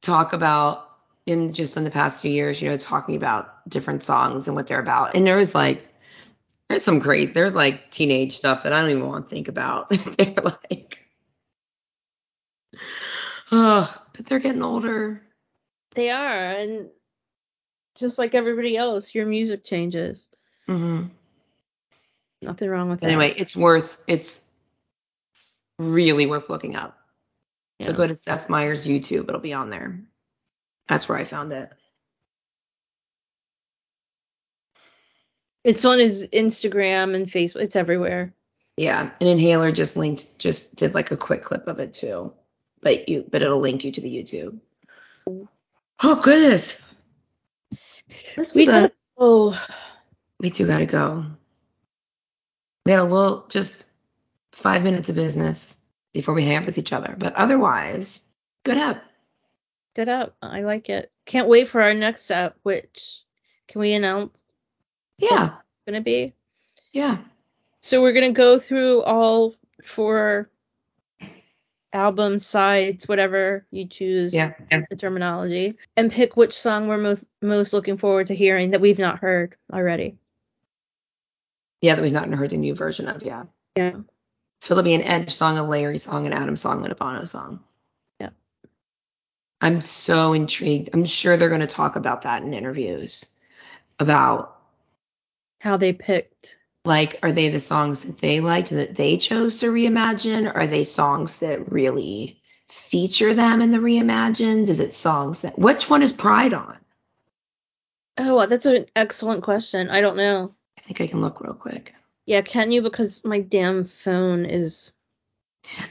talk 0.00 0.32
about 0.32 0.88
in 1.26 1.52
just 1.52 1.76
in 1.76 1.84
the 1.84 1.90
past 1.90 2.22
few 2.22 2.30
years, 2.30 2.62
you 2.62 2.70
know, 2.70 2.76
talking 2.76 3.16
about 3.16 3.68
different 3.68 4.02
songs 4.02 4.46
and 4.46 4.56
what 4.56 4.66
they're 4.66 4.80
about. 4.80 5.14
And 5.14 5.26
there 5.26 5.36
was 5.36 5.54
like, 5.54 5.86
there's 6.68 6.84
some 6.84 7.00
great, 7.00 7.34
there's 7.34 7.54
like 7.54 7.90
teenage 7.90 8.36
stuff 8.36 8.62
that 8.62 8.72
I 8.72 8.80
don't 8.80 8.90
even 8.90 9.08
want 9.08 9.28
to 9.28 9.34
think 9.34 9.48
about. 9.48 9.90
they're 10.16 10.34
like, 10.42 11.00
oh, 13.50 14.02
but 14.14 14.26
they're 14.26 14.38
getting 14.38 14.62
older. 14.62 15.20
They 15.96 16.10
are, 16.10 16.52
and 16.52 16.90
just 18.00 18.18
like 18.18 18.34
everybody 18.34 18.76
else, 18.76 19.14
your 19.14 19.26
music 19.26 19.64
changes. 19.64 20.28
hmm 20.66 21.04
Nothing 22.42 22.70
wrong 22.70 22.88
with 22.88 23.00
that. 23.00 23.06
Anyway, 23.06 23.34
it's 23.36 23.54
worth, 23.54 24.02
it's 24.06 24.42
really 25.78 26.26
worth 26.26 26.48
looking 26.48 26.74
up. 26.74 26.96
So 27.80 27.92
go 27.94 28.06
to 28.06 28.14
Seth 28.14 28.48
Meyers 28.48 28.86
YouTube. 28.86 29.28
It'll 29.28 29.40
be 29.40 29.54
on 29.54 29.70
there. 29.70 30.00
That's 30.88 31.08
where 31.08 31.16
I 31.16 31.24
found 31.24 31.52
it. 31.52 31.70
It's 35.64 35.84
on 35.84 35.98
his 35.98 36.26
Instagram 36.28 37.14
and 37.14 37.26
Facebook. 37.26 37.62
It's 37.62 37.76
everywhere. 37.76 38.34
Yeah, 38.76 39.10
and 39.20 39.28
Inhaler 39.28 39.72
just 39.72 39.96
linked, 39.96 40.38
just 40.38 40.74
did 40.76 40.94
like 40.94 41.10
a 41.10 41.16
quick 41.16 41.42
clip 41.42 41.68
of 41.68 41.80
it 41.80 41.92
too. 41.92 42.32
But 42.80 43.08
you, 43.08 43.24
but 43.30 43.42
it'll 43.42 43.60
link 43.60 43.84
you 43.84 43.92
to 43.92 44.00
the 44.00 44.14
YouTube. 44.14 44.58
Oh 46.02 46.20
goodness, 46.22 46.80
this 48.36 48.54
We 48.54 48.68
a. 48.68 48.90
oh, 49.16 49.60
We 50.38 50.50
do 50.50 50.66
gotta 50.66 50.86
go. 50.86 51.24
We 52.86 52.92
had 52.92 53.00
a 53.00 53.04
little, 53.04 53.46
just 53.48 53.84
five 54.52 54.82
minutes 54.82 55.08
of 55.08 55.16
business 55.16 55.76
before 56.12 56.34
we 56.34 56.44
hang 56.44 56.56
up 56.58 56.66
with 56.66 56.78
each 56.78 56.92
other. 56.92 57.14
But 57.18 57.34
otherwise, 57.34 58.20
good 58.64 58.78
up. 58.78 59.02
good 59.94 60.08
up. 60.08 60.34
I 60.42 60.62
like 60.62 60.88
it. 60.88 61.10
Can't 61.26 61.48
wait 61.48 61.68
for 61.68 61.82
our 61.82 61.94
next 61.94 62.30
up, 62.30 62.56
which 62.62 63.20
can 63.68 63.80
we 63.80 63.92
announce 63.92 64.36
Yeah, 65.18 65.46
it's 65.58 65.84
gonna 65.86 66.00
be? 66.00 66.34
yeah. 66.92 67.18
So 67.82 68.02
we're 68.02 68.12
gonna 68.12 68.32
go 68.32 68.58
through 68.58 69.02
all 69.02 69.54
four 69.82 70.50
album 71.92 72.38
sides, 72.38 73.08
whatever 73.08 73.66
you 73.70 73.86
choose 73.86 74.32
Yeah, 74.34 74.52
yeah. 74.70 74.82
the 74.88 74.96
terminology, 74.96 75.76
and 75.96 76.10
pick 76.12 76.36
which 76.36 76.54
song 76.58 76.88
we're 76.88 76.98
most 76.98 77.24
most 77.42 77.72
looking 77.72 77.96
forward 77.96 78.28
to 78.28 78.34
hearing 78.34 78.70
that 78.70 78.80
we've 78.80 78.98
not 78.98 79.18
heard 79.18 79.56
already. 79.72 80.16
Yeah, 81.80 81.94
that 81.94 82.02
we've 82.02 82.12
not 82.12 82.28
heard 82.28 82.50
the 82.50 82.56
new 82.56 82.74
version 82.74 83.08
of. 83.08 83.22
Yeah. 83.22 83.44
Yeah. 83.76 83.92
So 84.60 84.74
there'll 84.74 84.84
be 84.84 84.94
an 84.94 85.02
Edge 85.02 85.30
song, 85.30 85.56
a 85.56 85.62
Larry 85.62 85.98
song, 85.98 86.26
an 86.26 86.34
Adam 86.34 86.56
song, 86.56 86.82
and 86.82 86.92
a 86.92 86.94
Bono 86.94 87.24
song. 87.24 87.60
Yeah. 88.20 88.30
I'm 89.60 89.80
so 89.80 90.34
intrigued. 90.34 90.90
I'm 90.92 91.06
sure 91.06 91.36
they're 91.36 91.48
going 91.48 91.62
to 91.62 91.66
talk 91.66 91.96
about 91.96 92.22
that 92.22 92.42
in 92.42 92.52
interviews. 92.52 93.24
About 93.98 94.56
How 95.60 95.76
they 95.78 95.92
picked. 95.92 96.56
Like, 96.84 97.18
are 97.22 97.32
they 97.32 97.48
the 97.48 97.60
songs 97.60 98.02
that 98.02 98.18
they 98.18 98.40
liked 98.40 98.70
that 98.70 98.94
they 98.94 99.16
chose 99.16 99.58
to 99.58 99.66
reimagine? 99.66 100.52
Are 100.54 100.66
they 100.66 100.84
songs 100.84 101.38
that 101.38 101.70
really 101.70 102.40
feature 102.68 103.34
them 103.34 103.60
in 103.60 103.70
the 103.70 103.78
reimagined? 103.78 104.68
Is 104.68 104.80
it 104.80 104.94
songs 104.94 105.42
that 105.42 105.58
which 105.58 105.90
one 105.90 106.02
is 106.02 106.12
Pride 106.12 106.54
on? 106.54 106.76
Oh, 108.18 108.46
that's 108.46 108.66
an 108.66 108.86
excellent 108.96 109.42
question. 109.42 109.88
I 109.88 110.00
don't 110.00 110.16
know. 110.16 110.54
I 110.78 110.80
think 110.82 111.00
I 111.00 111.06
can 111.06 111.20
look 111.20 111.40
real 111.40 111.54
quick. 111.54 111.94
Yeah, 112.26 112.42
can 112.42 112.70
you? 112.70 112.82
Because 112.82 113.24
my 113.24 113.40
damn 113.40 113.86
phone 113.86 114.46
is. 114.46 114.92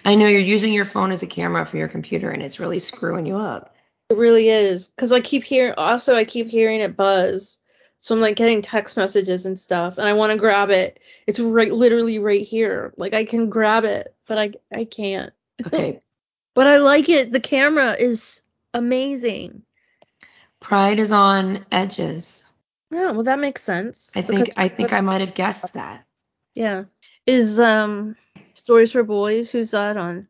I 0.04 0.16
know 0.16 0.28
you're 0.28 0.42
using 0.42 0.74
your 0.74 0.86
phone 0.86 1.12
as 1.12 1.22
a 1.22 1.28
camera 1.28 1.66
for 1.66 1.78
your 1.78 1.88
computer 1.88 2.32
and 2.32 2.42
it's 2.42 2.60
really 2.60 2.80
screwing 2.80 3.26
you 3.26 3.36
up. 3.36 3.76
It 4.10 4.18
really 4.18 4.50
is. 4.50 4.88
Because 4.88 5.12
I 5.12 5.22
keep 5.22 5.44
hearing. 5.44 5.76
Also, 5.78 6.16
I 6.16 6.26
keep 6.26 6.48
hearing 6.48 6.82
it 6.82 6.98
buzz. 6.98 7.60
So 8.02 8.16
I'm 8.16 8.22
like 8.22 8.38
getting 8.38 8.62
text 8.62 8.96
messages 8.96 9.46
and 9.46 9.60
stuff, 9.60 9.98
and 9.98 10.08
I 10.08 10.14
want 10.14 10.32
to 10.32 10.38
grab 10.38 10.70
it. 10.70 11.00
It's 11.28 11.38
right, 11.38 11.72
literally 11.72 12.18
right 12.18 12.48
here. 12.48 12.94
Like 12.96 13.14
I 13.14 13.26
can 13.26 13.50
grab 13.50 13.84
it, 13.84 14.16
but 14.26 14.38
I 14.38 14.54
I 14.74 14.86
can't. 14.86 15.34
Okay. 15.66 16.00
But 16.56 16.68
I 16.68 16.78
like 16.78 17.08
it. 17.08 17.32
The 17.32 17.40
camera 17.40 17.96
is 17.98 18.42
amazing. 18.74 19.62
Pride 20.60 21.00
is 21.00 21.14
on 21.14 21.66
Edges. 21.72 22.44
Yeah, 22.92 23.12
well 23.12 23.24
that 23.24 23.40
makes 23.40 23.62
sense. 23.64 24.12
I 24.16 24.24
think 24.24 24.50
I 24.58 24.68
think 24.68 24.92
I 24.92 25.00
might 25.00 25.22
have 25.22 25.36
guessed 25.36 25.74
that. 25.76 26.06
Yeah. 26.56 26.86
Is 27.26 27.60
um 27.62 28.18
Stories 28.56 28.92
for 28.92 29.04
Boys? 29.04 29.52
Who's 29.52 29.72
that 29.72 29.96
on? 29.96 30.28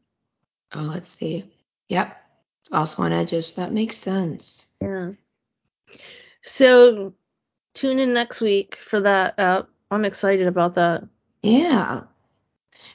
Oh, 0.74 0.82
let's 0.82 1.10
see. 1.10 1.52
Yep. 1.88 2.16
It's 2.62 2.72
also 2.72 3.04
on 3.04 3.14
edges. 3.14 3.54
That 3.54 3.72
makes 3.72 3.96
sense. 3.96 4.68
Yeah. 4.82 5.14
So 6.44 7.14
tune 7.80 8.00
in 8.00 8.14
next 8.14 8.42
week 8.42 8.78
for 8.86 9.00
that. 9.02 9.40
Uh, 9.40 9.64
I'm 9.90 10.04
excited 10.04 10.48
about 10.48 10.76
that. 10.76 11.08
Yeah. 11.42 12.02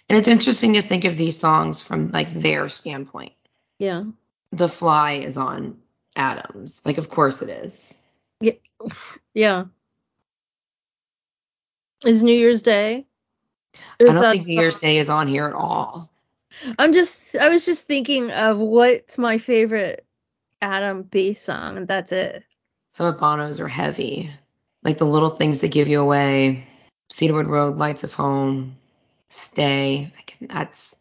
And 0.08 0.18
it's 0.18 0.28
interesting 0.28 0.74
to 0.74 0.82
think 0.82 1.06
of 1.06 1.16
these 1.16 1.38
songs 1.38 1.82
from 1.82 2.10
like 2.10 2.30
their 2.30 2.68
standpoint. 2.68 3.32
Yeah. 3.78 4.04
The 4.52 4.68
Fly 4.68 5.12
is 5.12 5.38
on 5.38 5.78
Adams. 6.14 6.82
Like 6.84 6.98
of 6.98 7.08
course 7.08 7.42
it 7.42 7.48
is. 7.48 7.96
Yeah. 8.40 8.52
Yeah. 9.36 9.64
Is 12.04 12.22
New 12.22 12.36
Year's 12.36 12.62
Day? 12.62 13.04
I 14.00 14.04
don't 14.04 14.20
think 14.20 14.46
New 14.46 14.60
Year's 14.60 14.78
Day 14.78 14.98
is 14.98 15.10
on 15.10 15.26
here 15.26 15.46
at 15.46 15.54
all. 15.54 16.08
I'm 16.78 16.92
just 16.92 17.34
I 17.34 17.48
was 17.48 17.66
just 17.66 17.88
thinking 17.88 18.30
of 18.30 18.58
what's 18.58 19.18
my 19.18 19.38
favorite 19.38 20.06
Adam 20.62 21.02
bass 21.02 21.42
song, 21.42 21.78
and 21.78 21.88
that's 21.88 22.12
it. 22.12 22.44
Some 22.92 23.06
of 23.06 23.18
Bono's 23.18 23.58
are 23.58 23.66
heavy, 23.66 24.30
like 24.84 24.98
the 24.98 25.06
little 25.06 25.30
things 25.30 25.60
that 25.60 25.68
give 25.68 25.88
you 25.88 26.00
away. 26.00 26.66
Cedarwood 27.10 27.46
Road, 27.46 27.78
Lights 27.78 28.04
of 28.04 28.12
Home, 28.14 28.76
Stay. 29.30 30.12
Can, 30.26 30.48
that's 30.48 30.94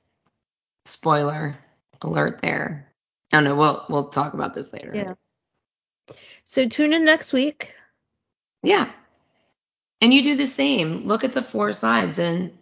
spoiler 0.85 1.57
alert 2.01 2.39
there. 2.41 2.87
I 3.31 3.37
don't 3.37 3.43
know. 3.43 3.55
We'll 3.55 3.85
we'll 3.89 4.09
talk 4.09 4.33
about 4.33 4.53
this 4.53 4.73
later. 4.73 4.91
Yeah. 4.93 5.13
So 6.45 6.67
tune 6.67 6.93
in 6.93 7.05
next 7.05 7.33
week. 7.33 7.73
Yeah. 8.63 8.89
And 10.01 10.13
you 10.13 10.23
do 10.23 10.35
the 10.35 10.45
same. 10.45 11.07
Look 11.07 11.23
at 11.23 11.31
the 11.31 11.41
four 11.41 11.71
sides 11.73 12.19
and 12.19 12.57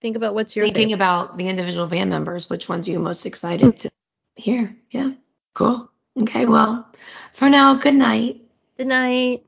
think 0.00 0.16
about 0.16 0.34
what's 0.34 0.56
your 0.56 0.64
thinking 0.64 0.88
favorite. 0.88 0.94
about 0.94 1.38
the 1.38 1.48
individual 1.48 1.86
band 1.86 2.10
members. 2.10 2.50
Which 2.50 2.68
ones 2.68 2.88
are 2.88 2.90
you 2.90 2.98
most 2.98 3.24
excited 3.24 3.76
to 3.78 3.90
hear? 4.36 4.76
Yeah. 4.90 5.12
Cool. 5.54 5.88
Okay. 6.20 6.46
Well, 6.46 6.88
for 7.32 7.48
now, 7.48 7.74
good 7.74 7.94
night. 7.94 8.42
Good 8.76 8.88
night. 8.88 9.44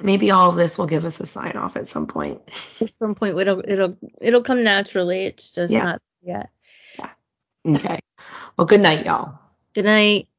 Maybe 0.00 0.30
all 0.30 0.50
of 0.50 0.56
this 0.56 0.78
will 0.78 0.86
give 0.86 1.04
us 1.04 1.20
a 1.20 1.26
sign 1.26 1.56
off 1.56 1.76
at 1.76 1.86
some 1.86 2.06
point. 2.06 2.40
At 2.80 2.90
some 3.00 3.14
point, 3.14 3.38
it'll 3.38 3.62
it'll 3.66 3.96
it'll 4.20 4.42
come 4.42 4.62
naturally. 4.64 5.24
It's 5.26 5.50
just 5.50 5.72
yeah. 5.72 5.82
not 5.82 6.02
yet. 6.22 6.50
Yeah. 6.98 7.10
Okay. 7.66 8.00
Well, 8.56 8.66
good 8.66 8.80
night, 8.80 9.06
y'all. 9.06 9.38
Good 9.74 9.84
night. 9.84 10.26